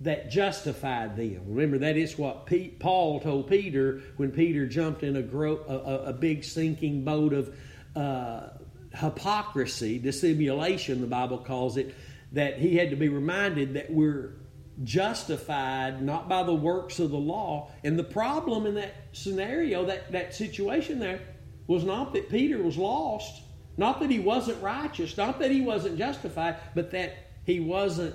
that 0.00 0.30
justified 0.30 1.16
them. 1.16 1.42
Remember 1.46 1.78
that 1.78 1.96
is 1.96 2.18
what 2.18 2.46
Pete, 2.46 2.80
Paul 2.80 3.20
told 3.20 3.48
Peter 3.48 4.02
when 4.16 4.32
Peter 4.32 4.66
jumped 4.66 5.04
in 5.04 5.16
a, 5.16 5.22
gro- 5.22 5.64
a, 5.68 6.10
a 6.10 6.12
big 6.12 6.42
sinking 6.42 7.04
boat 7.04 7.32
of 7.32 7.54
uh, 7.94 8.48
hypocrisy, 8.94 9.98
dissimulation. 9.98 11.00
The 11.00 11.06
Bible 11.06 11.38
calls 11.38 11.76
it 11.76 11.94
that 12.32 12.58
he 12.58 12.76
had 12.76 12.90
to 12.90 12.96
be 12.96 13.08
reminded 13.08 13.74
that 13.74 13.92
we're 13.92 14.34
justified 14.82 16.02
not 16.02 16.28
by 16.28 16.42
the 16.42 16.54
works 16.54 16.98
of 16.98 17.10
the 17.10 17.18
law. 17.18 17.70
And 17.84 17.98
the 17.98 18.04
problem 18.04 18.66
in 18.66 18.74
that 18.74 18.94
scenario, 19.12 19.84
that, 19.86 20.10
that 20.12 20.34
situation 20.34 20.98
there, 20.98 21.20
was 21.66 21.84
not 21.84 22.12
that 22.14 22.28
Peter 22.28 22.58
was 22.58 22.76
lost, 22.76 23.41
not 23.76 24.00
that 24.00 24.10
he 24.10 24.18
wasn't 24.18 24.62
righteous, 24.62 25.16
not 25.16 25.38
that 25.38 25.50
he 25.50 25.60
wasn't 25.60 25.98
justified, 25.98 26.56
but 26.74 26.90
that 26.90 27.14
he 27.44 27.60
wasn't 27.60 28.14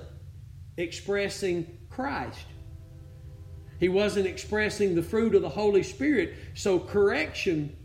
expressing 0.78 1.78
Christ. 1.89 2.45
He 3.80 3.89
wasn't 3.89 4.28
expressing 4.28 4.95
the 4.95 5.03
fruit 5.03 5.36
of 5.36 5.41
the 5.41 5.49
Holy 5.49 5.84
Spirit. 5.84 6.36
So 6.55 6.80
correction 6.80 7.76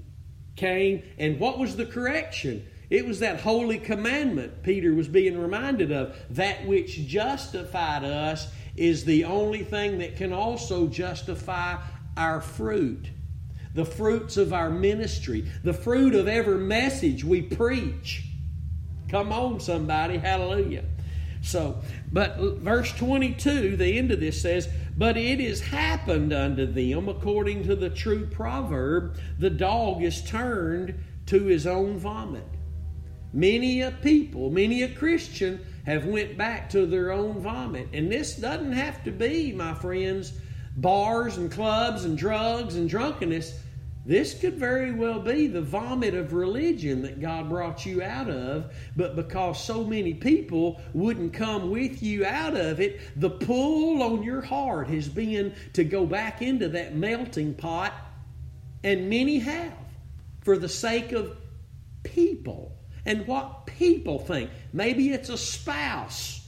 came. 0.56 1.02
And 1.18 1.38
what 1.38 1.58
was 1.58 1.76
the 1.76 1.86
correction? 1.86 2.66
It 2.90 3.06
was 3.06 3.20
that 3.20 3.40
holy 3.40 3.78
commandment 3.78 4.62
Peter 4.62 4.94
was 4.94 5.08
being 5.08 5.38
reminded 5.38 5.92
of. 5.92 6.16
That 6.30 6.66
which 6.66 7.06
justified 7.06 8.04
us 8.04 8.48
is 8.76 9.04
the 9.04 9.24
only 9.24 9.64
thing 9.64 9.98
that 9.98 10.16
can 10.16 10.32
also 10.32 10.86
justify 10.86 11.76
our 12.16 12.40
fruit. 12.40 13.08
The 13.74 13.84
fruits 13.84 14.36
of 14.36 14.52
our 14.52 14.70
ministry, 14.70 15.46
the 15.64 15.72
fruit 15.72 16.14
of 16.14 16.28
every 16.28 16.58
message 16.58 17.24
we 17.24 17.42
preach. 17.42 18.24
Come 19.08 19.32
on, 19.32 19.60
somebody. 19.60 20.18
Hallelujah. 20.18 20.84
So, 21.42 21.80
but 22.12 22.38
verse 22.38 22.92
22, 22.92 23.76
the 23.76 23.98
end 23.98 24.12
of 24.12 24.20
this 24.20 24.40
says, 24.40 24.68
But 24.96 25.16
it 25.16 25.40
is 25.40 25.60
happened 25.60 26.32
unto 26.32 26.66
them 26.66 27.08
according 27.08 27.64
to 27.64 27.74
the 27.74 27.90
true 27.90 28.26
proverb, 28.26 29.16
the 29.38 29.50
dog 29.50 30.02
is 30.02 30.22
turned 30.22 30.94
to 31.26 31.44
his 31.44 31.66
own 31.66 31.98
vomit. 31.98 32.46
Many 33.32 33.80
a 33.80 33.90
people, 33.90 34.50
many 34.50 34.82
a 34.82 34.88
Christian 34.88 35.60
have 35.84 36.04
went 36.04 36.38
back 36.38 36.70
to 36.70 36.86
their 36.86 37.10
own 37.10 37.40
vomit. 37.40 37.88
And 37.92 38.10
this 38.10 38.36
doesn't 38.36 38.72
have 38.72 39.02
to 39.04 39.10
be, 39.10 39.52
my 39.52 39.74
friends, 39.74 40.32
bars 40.76 41.36
and 41.36 41.50
clubs 41.50 42.04
and 42.04 42.16
drugs 42.16 42.76
and 42.76 42.88
drunkenness. 42.88 43.58
This 44.04 44.34
could 44.34 44.54
very 44.54 44.90
well 44.90 45.20
be 45.20 45.46
the 45.46 45.62
vomit 45.62 46.14
of 46.14 46.32
religion 46.32 47.02
that 47.02 47.20
God 47.20 47.48
brought 47.48 47.86
you 47.86 48.02
out 48.02 48.28
of, 48.28 48.74
but 48.96 49.14
because 49.14 49.62
so 49.62 49.84
many 49.84 50.12
people 50.12 50.80
wouldn't 50.92 51.32
come 51.32 51.70
with 51.70 52.02
you 52.02 52.26
out 52.26 52.56
of 52.56 52.80
it, 52.80 53.00
the 53.14 53.30
pull 53.30 54.02
on 54.02 54.24
your 54.24 54.40
heart 54.40 54.88
has 54.88 55.08
been 55.08 55.54
to 55.74 55.84
go 55.84 56.04
back 56.04 56.42
into 56.42 56.68
that 56.70 56.96
melting 56.96 57.54
pot, 57.54 57.92
and 58.82 59.08
many 59.08 59.38
have 59.38 59.72
for 60.40 60.58
the 60.58 60.68
sake 60.68 61.12
of 61.12 61.36
people 62.02 62.72
and 63.06 63.24
what 63.28 63.66
people 63.66 64.18
think. 64.18 64.50
Maybe 64.72 65.12
it's 65.12 65.28
a 65.28 65.38
spouse. 65.38 66.44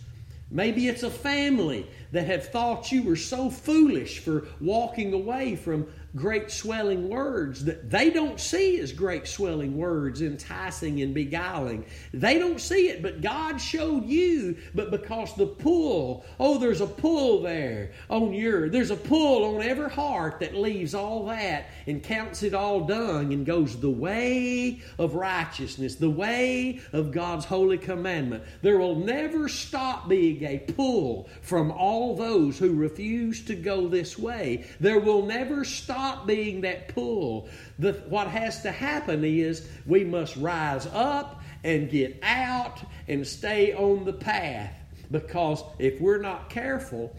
Maybe 0.50 0.88
it's 0.88 1.02
a 1.02 1.10
family 1.10 1.86
that 2.14 2.26
have 2.26 2.48
thought 2.48 2.92
you 2.92 3.02
were 3.02 3.16
so 3.16 3.50
foolish 3.50 4.20
for 4.20 4.46
walking 4.60 5.12
away 5.12 5.56
from 5.56 5.86
great 6.16 6.48
swelling 6.48 7.08
words 7.08 7.64
that 7.64 7.90
they 7.90 8.08
don't 8.08 8.38
see 8.38 8.78
as 8.78 8.92
great 8.92 9.26
swelling 9.26 9.76
words, 9.76 10.22
enticing 10.22 11.02
and 11.02 11.12
beguiling. 11.12 11.84
They 12.12 12.38
don't 12.38 12.60
see 12.60 12.88
it, 12.88 13.02
but 13.02 13.20
God 13.20 13.60
showed 13.60 14.04
you. 14.06 14.56
But 14.74 14.92
because 14.92 15.34
the 15.34 15.46
pull, 15.46 16.24
oh, 16.38 16.58
there's 16.58 16.80
a 16.80 16.86
pull 16.86 17.42
there 17.42 17.90
on 18.08 18.32
your, 18.32 18.68
there's 18.68 18.92
a 18.92 18.96
pull 18.96 19.56
on 19.56 19.62
every 19.62 19.90
heart 19.90 20.38
that 20.40 20.54
leaves 20.54 20.94
all 20.94 21.26
that 21.26 21.66
and 21.88 22.02
counts 22.02 22.44
it 22.44 22.54
all 22.54 22.86
dung 22.86 23.32
and 23.32 23.44
goes 23.44 23.80
the 23.80 23.90
way 23.90 24.80
of 24.98 25.16
righteousness, 25.16 25.96
the 25.96 26.10
way 26.10 26.80
of 26.92 27.10
God's 27.10 27.44
holy 27.44 27.78
commandment. 27.78 28.44
There 28.62 28.78
will 28.78 28.96
never 28.96 29.48
stop 29.48 30.08
being 30.08 30.44
a 30.44 30.58
pull 30.58 31.28
from 31.42 31.72
all 31.72 32.03
those 32.12 32.58
who 32.58 32.74
refuse 32.74 33.42
to 33.46 33.54
go 33.54 33.88
this 33.88 34.18
way. 34.18 34.66
There 34.80 35.00
will 35.00 35.24
never 35.24 35.64
stop 35.64 35.94
stop 35.94 36.26
being 36.26 36.60
that 36.62 36.88
pull. 36.88 37.48
The, 37.78 37.92
what 38.08 38.26
has 38.26 38.62
to 38.62 38.70
happen 38.70 39.24
is 39.24 39.68
we 39.86 40.04
must 40.04 40.36
rise 40.36 40.86
up 40.86 41.40
and 41.62 41.88
get 41.88 42.18
out 42.22 42.80
and 43.08 43.26
stay 43.26 43.72
on 43.72 44.04
the 44.04 44.12
path. 44.12 44.74
Because 45.10 45.62
if 45.78 46.00
we're 46.00 46.20
not 46.20 46.50
careful, 46.50 47.16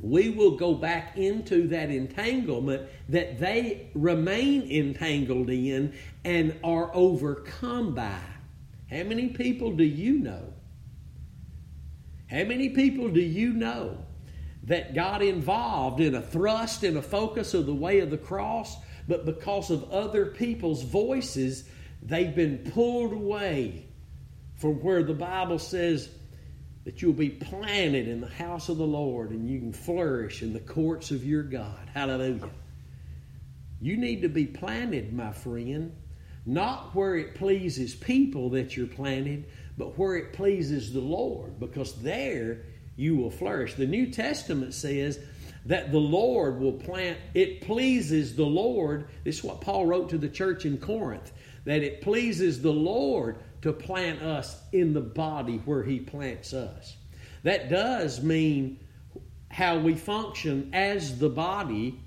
we 0.00 0.30
will 0.30 0.56
go 0.56 0.74
back 0.74 1.16
into 1.16 1.68
that 1.68 1.90
entanglement 1.90 2.88
that 3.08 3.38
they 3.38 3.90
remain 3.94 4.68
entangled 4.70 5.48
in 5.48 5.94
and 6.24 6.58
are 6.64 6.90
overcome 6.92 7.94
by. 7.94 8.20
How 8.90 9.04
many 9.04 9.28
people 9.28 9.72
do 9.72 9.84
you 9.84 10.18
know? 10.18 10.52
How 12.28 12.44
many 12.44 12.70
people 12.70 13.08
do 13.08 13.20
you 13.20 13.52
know 13.52 14.01
that 14.64 14.94
got 14.94 15.22
involved 15.22 16.00
in 16.00 16.14
a 16.14 16.22
thrust 16.22 16.84
and 16.84 16.96
a 16.96 17.02
focus 17.02 17.54
of 17.54 17.66
the 17.66 17.74
way 17.74 18.00
of 18.00 18.10
the 18.10 18.18
cross, 18.18 18.76
but 19.08 19.26
because 19.26 19.70
of 19.70 19.90
other 19.90 20.26
people's 20.26 20.82
voices, 20.82 21.64
they've 22.02 22.34
been 22.34 22.58
pulled 22.72 23.12
away 23.12 23.86
from 24.56 24.74
where 24.82 25.02
the 25.02 25.14
Bible 25.14 25.58
says 25.58 26.08
that 26.84 27.02
you'll 27.02 27.12
be 27.12 27.30
planted 27.30 28.08
in 28.08 28.20
the 28.20 28.28
house 28.28 28.68
of 28.68 28.76
the 28.76 28.86
Lord 28.86 29.30
and 29.30 29.48
you 29.48 29.58
can 29.58 29.72
flourish 29.72 30.42
in 30.42 30.52
the 30.52 30.60
courts 30.60 31.10
of 31.10 31.24
your 31.24 31.42
God. 31.42 31.90
Hallelujah. 31.92 32.48
You 33.80 33.96
need 33.96 34.22
to 34.22 34.28
be 34.28 34.46
planted, 34.46 35.12
my 35.12 35.32
friend, 35.32 35.92
not 36.46 36.94
where 36.94 37.16
it 37.16 37.34
pleases 37.34 37.94
people 37.94 38.50
that 38.50 38.76
you're 38.76 38.86
planted, 38.86 39.46
but 39.76 39.98
where 39.98 40.16
it 40.16 40.32
pleases 40.32 40.92
the 40.92 41.00
Lord, 41.00 41.58
because 41.58 42.00
there 42.00 42.62
you 42.96 43.16
will 43.16 43.30
flourish. 43.30 43.74
The 43.74 43.86
New 43.86 44.10
Testament 44.10 44.74
says 44.74 45.18
that 45.66 45.92
the 45.92 45.98
Lord 45.98 46.60
will 46.60 46.72
plant, 46.72 47.18
it 47.34 47.62
pleases 47.62 48.34
the 48.34 48.44
Lord. 48.44 49.06
This 49.24 49.38
is 49.38 49.44
what 49.44 49.60
Paul 49.60 49.86
wrote 49.86 50.10
to 50.10 50.18
the 50.18 50.28
church 50.28 50.64
in 50.64 50.78
Corinth 50.78 51.32
that 51.64 51.82
it 51.82 52.00
pleases 52.00 52.60
the 52.60 52.72
Lord 52.72 53.38
to 53.62 53.72
plant 53.72 54.22
us 54.22 54.60
in 54.72 54.92
the 54.92 55.00
body 55.00 55.58
where 55.58 55.82
He 55.82 56.00
plants 56.00 56.52
us. 56.52 56.96
That 57.44 57.70
does 57.70 58.22
mean 58.22 58.80
how 59.48 59.78
we 59.78 59.94
function 59.94 60.70
as 60.72 61.18
the 61.18 61.28
body, 61.28 62.00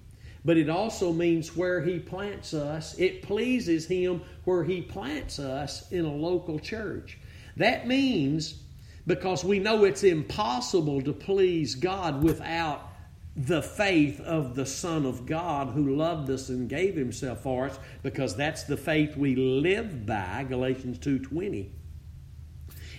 but 0.44 0.58
it 0.58 0.70
also 0.70 1.14
means 1.14 1.56
where 1.56 1.82
He 1.82 2.00
plants 2.00 2.54
us. 2.54 2.98
It 3.00 3.22
pleases 3.24 3.88
Him 3.88 4.22
where 4.44 4.64
He 4.64 4.82
plants 4.82 5.40
us 5.40 5.90
in 5.92 6.06
a 6.06 6.14
local 6.14 6.60
church. 6.60 7.18
That 7.58 7.88
means 7.88 8.62
because 9.08 9.44
we 9.44 9.60
know 9.60 9.84
it's 9.84 10.04
impossible 10.04 11.02
to 11.02 11.14
please 11.14 11.76
God 11.76 12.24
without 12.24 12.90
the 13.36 13.62
faith 13.62 14.20
of 14.22 14.56
the 14.56 14.66
Son 14.66 15.06
of 15.06 15.26
God 15.26 15.70
who 15.74 15.96
loved 15.96 16.30
us 16.30 16.50
and 16.50 16.70
gave 16.70 16.96
himself 16.96 17.44
for 17.44 17.66
us 17.66 17.78
because 18.02 18.36
that's 18.36 18.64
the 18.64 18.78
faith 18.78 19.18
we 19.18 19.36
live 19.36 20.06
by 20.06 20.46
Galatians 20.48 20.98
2:20 21.00 21.70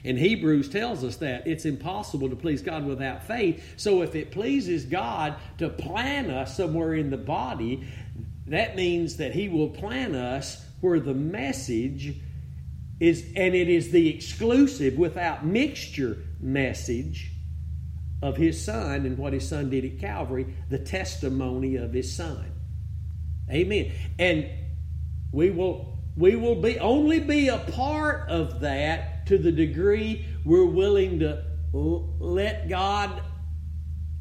and 0.05 0.19
Hebrews 0.19 0.69
tells 0.69 1.03
us 1.03 1.17
that 1.17 1.47
it's 1.47 1.65
impossible 1.65 2.29
to 2.29 2.37
please 2.37 2.63
God 2.63 2.85
without 2.85 3.27
faith. 3.27 3.75
So 3.77 4.03
if 4.03 4.15
it 4.15 4.31
pleases 4.31 4.85
God 4.85 5.35
to 5.59 5.69
plant 5.69 6.31
us 6.31 6.57
somewhere 6.57 6.95
in 6.95 7.11
the 7.11 7.17
body 7.17 7.87
that 8.47 8.77
means 8.77 9.17
that 9.17 9.35
he 9.35 9.49
will 9.49 9.69
plant 9.69 10.15
us 10.15 10.65
where 10.81 11.01
the 11.01 11.15
message 11.15 12.15
is 12.99 13.23
and 13.37 13.55
it 13.55 13.69
is 13.69 13.91
the 13.91 14.09
exclusive 14.09 14.97
without 14.97 15.45
mixture 15.45 16.19
message 16.41 17.33
of 18.23 18.37
his 18.37 18.63
son 18.65 19.05
and 19.05 19.19
what 19.19 19.33
his 19.33 19.47
son 19.47 19.69
did 19.71 19.85
at 19.85 19.99
Calvary, 19.99 20.55
the 20.71 20.79
testimony 20.79 21.77
of 21.77 21.93
his 21.93 22.17
son. 22.17 22.51
Amen. 23.51 23.93
And 24.19 24.49
we 25.33 25.51
will 25.51 25.99
we 26.17 26.35
will 26.35 26.61
be 26.61 26.79
only 26.79 27.21
be 27.21 27.49
a 27.49 27.59
part 27.59 28.31
of 28.31 28.61
that 28.61 29.27
to 29.27 29.37
the 29.37 29.53
degree 29.53 30.25
we're 30.45 30.65
willing 30.65 31.19
to 31.19 31.45
let 31.73 32.69
God 32.69 33.21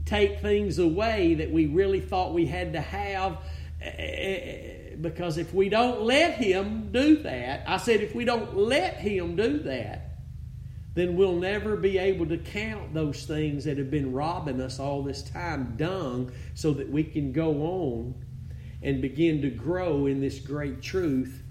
take 0.04 0.42
things 0.42 0.78
away 0.78 1.36
that 1.36 1.52
we 1.52 1.68
really 1.68 2.02
thought 2.02 2.34
we 2.34 2.46
had 2.46 2.74
to 2.74 2.82
have 2.82 3.38
because 5.02 5.38
if 5.38 5.54
we 5.54 5.70
don't 5.70 6.02
let 6.02 6.36
him 6.36 6.92
do 6.92 7.18
that 7.24 7.64
I 7.68 7.78
said 7.78 8.02
if 8.02 8.16
we 8.16 8.26
don't 8.26 8.56
let 8.56 8.96
him 8.96 9.36
do 9.36 9.60
that 9.60 10.06
then 10.96 11.18
we'll 11.18 11.36
never 11.36 11.76
be 11.76 11.98
able 11.98 12.26
to 12.28 12.38
count 12.38 12.94
those 12.94 13.26
things 13.26 13.66
that 13.66 13.78
have 13.78 13.92
been 13.92 14.14
robbing 14.14 14.62
us 14.62 14.80
all 14.80 15.04
this 15.04 15.22
time 15.22 15.76
dung 15.76 16.32
so 16.54 16.74
that 16.74 16.90
we 16.90 17.04
can 17.04 17.34
go 17.34 17.52
on 17.64 18.16
and 18.82 19.02
begin 19.02 19.42
to 19.42 19.50
grow 19.50 20.06
in 20.06 20.22
this 20.22 20.40
great 20.40 20.82
truth 20.82 21.44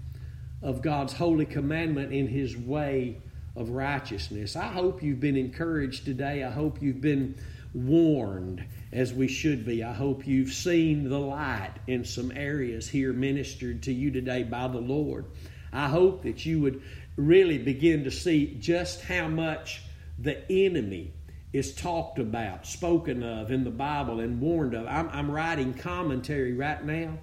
of 0.63 0.81
God's 0.81 1.13
holy 1.13 1.45
commandment 1.45 2.11
in 2.11 2.27
His 2.27 2.57
way 2.57 3.21
of 3.55 3.69
righteousness. 3.69 4.55
I 4.55 4.67
hope 4.67 5.03
you've 5.03 5.19
been 5.19 5.37
encouraged 5.37 6.05
today. 6.05 6.43
I 6.43 6.49
hope 6.49 6.81
you've 6.81 7.01
been 7.01 7.35
warned 7.73 8.65
as 8.95 9.13
we 9.13 9.27
should 9.27 9.65
be. 9.65 9.83
I 9.83 9.91
hope 9.91 10.25
you've 10.25 10.53
seen 10.53 11.09
the 11.09 11.19
light 11.19 11.73
in 11.85 12.05
some 12.05 12.31
areas 12.33 12.87
here 12.87 13.11
ministered 13.11 13.83
to 13.83 13.93
you 13.93 14.09
today 14.09 14.43
by 14.43 14.69
the 14.69 14.79
Lord. 14.79 15.25
I 15.73 15.89
hope 15.89 16.23
that 16.23 16.45
you 16.45 16.61
would 16.61 16.81
really 17.17 17.57
begin 17.57 18.05
to 18.05 18.11
see 18.11 18.55
just 18.57 19.01
how 19.01 19.27
much 19.27 19.81
the 20.17 20.49
enemy 20.49 21.13
is 21.51 21.75
talked 21.75 22.19
about, 22.19 22.65
spoken 22.65 23.21
of 23.21 23.51
in 23.51 23.65
the 23.65 23.69
Bible, 23.69 24.21
and 24.21 24.39
warned 24.39 24.73
of. 24.73 24.87
I'm, 24.87 25.09
I'm 25.09 25.29
writing 25.29 25.73
commentary 25.73 26.53
right 26.53 26.83
now 26.83 27.17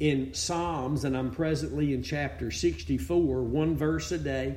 in 0.00 0.34
Psalms, 0.34 1.04
and 1.04 1.16
I'm 1.16 1.30
presently 1.30 1.94
in 1.94 2.02
chapter 2.02 2.50
64, 2.50 3.42
one 3.42 3.76
verse 3.76 4.10
a 4.10 4.18
day. 4.18 4.56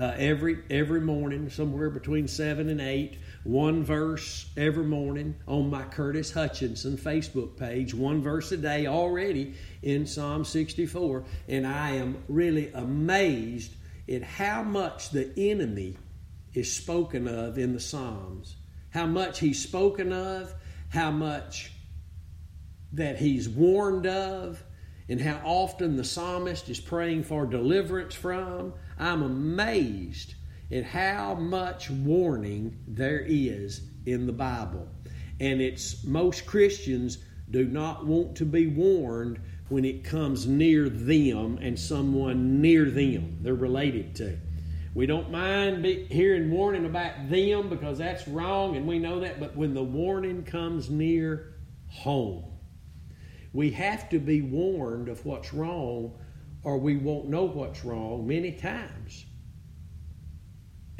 Uh, 0.00 0.14
every 0.16 0.58
every 0.68 1.00
morning, 1.00 1.48
somewhere 1.48 1.90
between 1.90 2.26
seven 2.26 2.68
and 2.68 2.80
eight, 2.80 3.18
one 3.44 3.82
verse 3.82 4.50
every 4.56 4.84
morning 4.84 5.34
on 5.48 5.68
my 5.68 5.82
Curtis 5.82 6.32
Hutchinson 6.32 6.96
Facebook 6.96 7.56
page, 7.56 7.92
one 7.92 8.22
verse 8.22 8.52
a 8.52 8.56
day 8.56 8.86
already 8.86 9.54
in 9.82 10.06
Psalm 10.06 10.44
64. 10.44 11.24
And 11.48 11.66
I 11.66 11.90
am 11.92 12.22
really 12.28 12.70
amazed 12.72 13.74
at 14.08 14.22
how 14.22 14.62
much 14.62 15.10
the 15.10 15.32
enemy 15.36 15.96
is 16.54 16.72
spoken 16.72 17.26
of 17.26 17.58
in 17.58 17.72
the 17.72 17.80
Psalms, 17.80 18.56
how 18.90 19.06
much 19.06 19.40
he's 19.40 19.62
spoken 19.62 20.12
of, 20.12 20.54
how 20.90 21.10
much 21.10 21.72
that 22.92 23.18
he's 23.18 23.48
warned 23.48 24.06
of, 24.06 24.62
and 25.08 25.20
how 25.20 25.40
often 25.44 25.96
the 25.96 26.04
psalmist 26.04 26.68
is 26.68 26.78
praying 26.78 27.24
for 27.24 27.46
deliverance 27.46 28.14
from. 28.14 28.74
I'm 28.98 29.22
amazed 29.22 30.34
at 30.72 30.84
how 30.84 31.34
much 31.34 31.90
warning 31.90 32.78
there 32.88 33.20
is 33.20 33.82
in 34.06 34.26
the 34.26 34.32
Bible. 34.32 34.88
And 35.38 35.60
it's 35.60 36.04
most 36.04 36.46
Christians 36.46 37.18
do 37.50 37.66
not 37.66 38.06
want 38.06 38.36
to 38.36 38.46
be 38.46 38.66
warned 38.66 39.38
when 39.68 39.84
it 39.84 40.02
comes 40.02 40.46
near 40.46 40.88
them 40.88 41.58
and 41.60 41.78
someone 41.78 42.60
near 42.60 42.86
them 42.90 43.38
they're 43.42 43.54
related 43.54 44.14
to. 44.16 44.38
We 44.94 45.06
don't 45.06 45.30
mind 45.30 45.84
hearing 45.84 46.50
warning 46.50 46.86
about 46.86 47.30
them 47.30 47.68
because 47.68 47.98
that's 47.98 48.26
wrong 48.28 48.76
and 48.76 48.86
we 48.86 48.98
know 48.98 49.20
that, 49.20 49.40
but 49.40 49.56
when 49.56 49.74
the 49.74 49.82
warning 49.82 50.42
comes 50.42 50.90
near 50.90 51.54
home, 51.88 52.44
we 53.52 53.70
have 53.72 54.08
to 54.10 54.18
be 54.18 54.40
warned 54.40 55.08
of 55.08 55.24
what's 55.26 55.52
wrong 55.52 56.18
or 56.62 56.78
we 56.78 56.96
won't 56.96 57.28
know 57.28 57.44
what's 57.44 57.84
wrong 57.84 58.26
many 58.26 58.52
times 58.52 59.26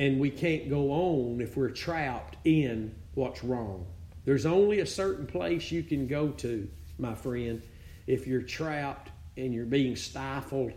and 0.03 0.19
we 0.19 0.31
can't 0.31 0.69
go 0.69 0.91
on 0.91 1.41
if 1.41 1.57
we're 1.57 1.71
trapped 1.71 2.37
in 2.45 2.93
what's 3.15 3.45
wrong. 3.45 3.87
There's 4.25 4.47
only 4.47 4.81
a 4.81 4.87
certain 4.87 5.29
place 5.29 5.71
you 5.71 5.85
can 5.85 6.09
go 6.09 6.31
to, 6.31 6.69
my 6.99 7.15
friend, 7.15 7.63
if 8.09 8.27
you're 8.27 8.43
trapped 8.43 9.13
and 9.37 9.55
you're 9.55 9.65
being 9.65 9.95
stifled, 9.95 10.73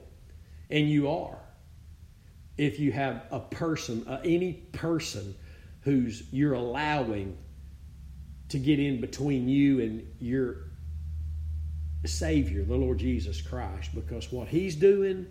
and 0.69 0.87
you 0.87 1.09
are. 1.09 1.39
If 2.55 2.79
you 2.79 2.91
have 2.91 3.23
a 3.31 3.39
person, 3.39 4.07
uh, 4.07 4.21
any 4.23 4.53
person 4.53 5.33
who's 5.81 6.31
you're 6.31 6.53
allowing 6.53 7.35
to 8.49 8.59
get 8.59 8.77
in 8.79 9.01
between 9.01 9.49
you 9.49 9.79
and 9.81 10.07
your 10.19 10.57
Savior, 12.05 12.63
the 12.63 12.75
Lord 12.75 12.99
Jesus 12.99 13.41
Christ, 13.41 13.89
because 13.95 14.31
what 14.31 14.49
He's 14.49 14.75
doing 14.75 15.25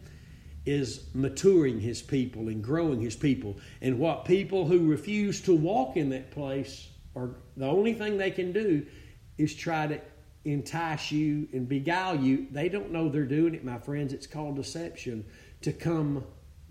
is 0.67 1.05
maturing 1.13 1.81
his 1.81 2.01
people 2.01 2.49
and 2.49 2.63
growing 2.63 3.01
his 3.01 3.17
people. 3.17 3.57
And 3.83 3.99
what 3.99 4.25
people 4.25 4.67
who 4.67 4.89
refuse 4.89 5.41
to 5.43 5.55
walk 5.55 5.97
in 5.97 6.11
that 6.11 6.31
place 6.31 6.89
are 7.15 7.31
the 7.57 7.67
only 7.67 7.95
thing 7.95 8.17
they 8.17 8.31
can 8.31 8.53
do 8.53 8.87
is 9.37 9.55
try 9.55 9.87
to 9.87 10.01
entice 10.45 11.11
you 11.13 11.49
and 11.53 11.69
beguile 11.69 12.17
you. 12.17 12.47
They 12.51 12.69
don't 12.69 12.91
know 12.91 13.09
they're 13.09 13.25
doing 13.25 13.55
it, 13.55 13.65
my 13.65 13.79
friends. 13.79 14.13
It's 14.13 14.27
called 14.27 14.57
deception 14.57 15.25
to 15.63 15.73
come 15.73 16.25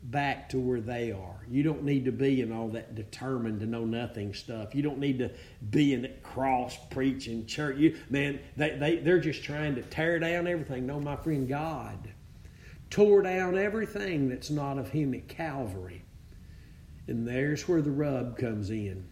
back 0.03 0.49
to 0.49 0.59
where 0.59 0.81
they 0.81 1.11
are. 1.11 1.45
You 1.49 1.63
don't 1.63 1.83
need 1.83 2.05
to 2.05 2.11
be 2.11 2.41
in 2.41 2.51
all 2.51 2.69
that 2.69 2.93
determined 2.93 3.61
to 3.61 3.65
know 3.65 3.85
nothing 3.85 4.33
stuff. 4.33 4.75
You 4.75 4.81
don't 4.81 4.99
need 4.99 5.19
to 5.19 5.31
be 5.69 5.93
in 5.93 6.01
that 6.01 6.23
cross 6.23 6.77
preaching 6.89 7.45
church. 7.45 7.77
You 7.77 7.97
man, 8.09 8.39
they, 8.57 8.71
they 8.71 8.97
they're 8.97 9.19
just 9.19 9.43
trying 9.43 9.75
to 9.75 9.81
tear 9.81 10.19
down 10.19 10.45
everything. 10.47 10.85
No, 10.85 10.99
my 10.99 11.15
friend, 11.15 11.47
God 11.47 12.09
tore 12.93 13.23
down 13.23 13.57
everything 13.57 14.29
that's 14.29 14.51
not 14.51 14.77
of 14.77 14.87
him 14.87 15.15
at 15.15 15.27
Calvary. 15.27 16.03
And 17.07 17.27
there's 17.27 17.67
where 17.67 17.81
the 17.81 17.89
rub 17.89 18.37
comes 18.37 18.69
in. 18.69 19.03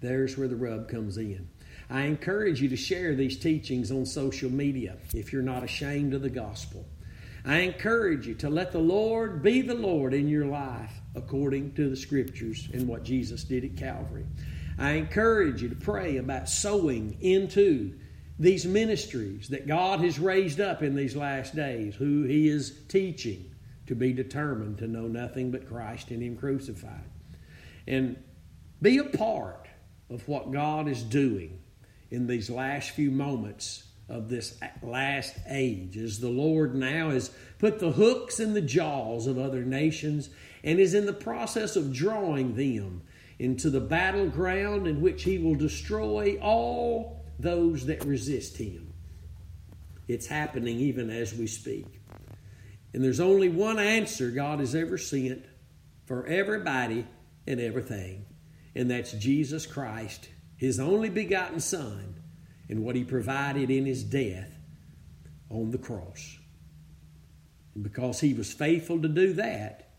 There's 0.00 0.36
where 0.36 0.46
the 0.46 0.56
rub 0.56 0.86
comes 0.86 1.16
in. 1.16 1.48
I 1.88 2.02
encourage 2.02 2.60
you 2.60 2.68
to 2.68 2.76
share 2.76 3.14
these 3.14 3.38
teachings 3.38 3.90
on 3.90 4.04
social 4.04 4.50
media 4.50 4.98
if 5.14 5.32
you're 5.32 5.40
not 5.40 5.64
ashamed 5.64 6.12
of 6.12 6.20
the 6.20 6.28
gospel. 6.28 6.84
I 7.46 7.60
encourage 7.60 8.26
you 8.26 8.34
to 8.34 8.50
let 8.50 8.72
the 8.72 8.78
Lord 8.78 9.42
be 9.42 9.62
the 9.62 9.74
Lord 9.74 10.12
in 10.12 10.28
your 10.28 10.44
life 10.44 10.92
according 11.14 11.72
to 11.76 11.88
the 11.88 11.96
scriptures 11.96 12.68
and 12.74 12.86
what 12.86 13.04
Jesus 13.04 13.42
did 13.44 13.64
at 13.64 13.78
Calvary. 13.78 14.26
I 14.78 14.92
encourage 14.92 15.62
you 15.62 15.70
to 15.70 15.76
pray 15.76 16.18
about 16.18 16.50
sowing 16.50 17.16
into 17.22 17.98
these 18.38 18.66
ministries 18.66 19.48
that 19.48 19.66
God 19.66 20.00
has 20.00 20.18
raised 20.18 20.60
up 20.60 20.82
in 20.82 20.94
these 20.94 21.16
last 21.16 21.56
days, 21.56 21.94
who 21.94 22.24
He 22.24 22.48
is 22.48 22.78
teaching 22.88 23.54
to 23.86 23.94
be 23.94 24.12
determined 24.12 24.78
to 24.78 24.88
know 24.88 25.06
nothing 25.06 25.50
but 25.50 25.68
Christ 25.68 26.10
and 26.10 26.22
Him 26.22 26.36
crucified. 26.36 27.10
And 27.86 28.16
be 28.82 28.98
a 28.98 29.04
part 29.04 29.68
of 30.10 30.26
what 30.28 30.52
God 30.52 30.88
is 30.88 31.02
doing 31.02 31.60
in 32.10 32.26
these 32.26 32.50
last 32.50 32.90
few 32.90 33.10
moments 33.10 33.84
of 34.08 34.28
this 34.28 34.58
last 34.82 35.34
age 35.48 35.96
as 35.96 36.20
the 36.20 36.28
Lord 36.28 36.74
now 36.74 37.10
has 37.10 37.30
put 37.58 37.80
the 37.80 37.90
hooks 37.90 38.38
in 38.38 38.54
the 38.54 38.60
jaws 38.60 39.26
of 39.26 39.38
other 39.38 39.64
nations 39.64 40.30
and 40.62 40.78
is 40.78 40.94
in 40.94 41.06
the 41.06 41.12
process 41.12 41.74
of 41.74 41.92
drawing 41.92 42.54
them 42.54 43.02
into 43.38 43.68
the 43.68 43.80
battleground 43.80 44.86
in 44.86 45.00
which 45.00 45.24
he 45.24 45.38
will 45.38 45.56
destroy 45.56 46.38
all 46.40 47.24
those 47.38 47.86
that 47.86 48.04
resist 48.04 48.56
him. 48.56 48.92
It's 50.08 50.26
happening 50.26 50.78
even 50.78 51.10
as 51.10 51.34
we 51.34 51.46
speak. 51.46 51.86
And 52.92 53.02
there's 53.02 53.20
only 53.20 53.48
one 53.48 53.78
answer 53.78 54.30
God 54.30 54.60
has 54.60 54.74
ever 54.74 54.96
sent 54.96 55.44
for 56.06 56.26
everybody 56.26 57.06
and 57.46 57.60
everything, 57.60 58.24
and 58.74 58.90
that's 58.90 59.12
Jesus 59.12 59.66
Christ, 59.66 60.28
his 60.56 60.80
only 60.80 61.10
begotten 61.10 61.60
Son 61.60 62.20
and 62.68 62.84
what 62.84 62.96
he 62.96 63.04
provided 63.04 63.70
in 63.70 63.84
his 63.84 64.02
death 64.02 64.56
on 65.50 65.70
the 65.70 65.78
cross. 65.78 66.38
And 67.74 67.84
because 67.84 68.20
he 68.20 68.32
was 68.32 68.52
faithful 68.52 69.02
to 69.02 69.08
do 69.08 69.34
that, 69.34 69.90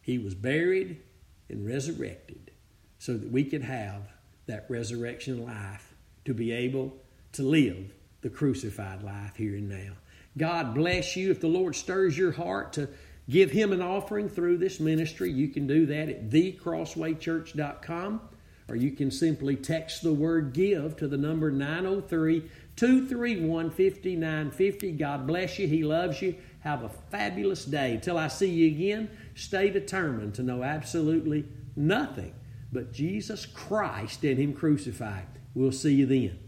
he 0.00 0.18
was 0.18 0.34
buried 0.34 1.00
and 1.48 1.66
resurrected 1.66 2.50
so 2.98 3.16
that 3.16 3.30
we 3.30 3.44
could 3.44 3.62
have 3.62 4.08
that 4.46 4.66
resurrection 4.68 5.44
life 5.44 5.91
to 6.24 6.34
be 6.34 6.52
able 6.52 6.96
to 7.32 7.42
live 7.42 7.92
the 8.20 8.30
crucified 8.30 9.02
life 9.02 9.36
here 9.36 9.56
and 9.56 9.68
now. 9.68 9.92
God 10.38 10.74
bless 10.74 11.16
you. 11.16 11.30
If 11.30 11.40
the 11.40 11.48
Lord 11.48 11.76
stirs 11.76 12.16
your 12.16 12.32
heart 12.32 12.72
to 12.74 12.88
give 13.28 13.50
Him 13.50 13.72
an 13.72 13.82
offering 13.82 14.28
through 14.28 14.58
this 14.58 14.80
ministry, 14.80 15.30
you 15.30 15.48
can 15.48 15.66
do 15.66 15.86
that 15.86 16.08
at 16.08 16.30
thecrosswaychurch.com 16.30 18.20
or 18.68 18.76
you 18.76 18.92
can 18.92 19.10
simply 19.10 19.56
text 19.56 20.02
the 20.02 20.12
word 20.12 20.52
give 20.52 20.96
to 20.96 21.08
the 21.08 21.16
number 21.16 21.50
903 21.50 22.48
231 22.76 23.70
5950. 23.70 24.92
God 24.92 25.26
bless 25.26 25.58
you. 25.58 25.66
He 25.66 25.82
loves 25.84 26.22
you. 26.22 26.36
Have 26.60 26.84
a 26.84 26.88
fabulous 26.88 27.64
day. 27.64 27.98
Till 28.00 28.16
I 28.16 28.28
see 28.28 28.48
you 28.48 28.68
again, 28.68 29.10
stay 29.34 29.68
determined 29.68 30.34
to 30.36 30.42
know 30.42 30.62
absolutely 30.62 31.44
nothing 31.76 32.32
but 32.72 32.92
Jesus 32.92 33.44
Christ 33.44 34.24
and 34.24 34.38
Him 34.38 34.54
crucified. 34.54 35.26
We'll 35.54 35.72
see 35.72 35.94
you 35.94 36.06
then. 36.06 36.41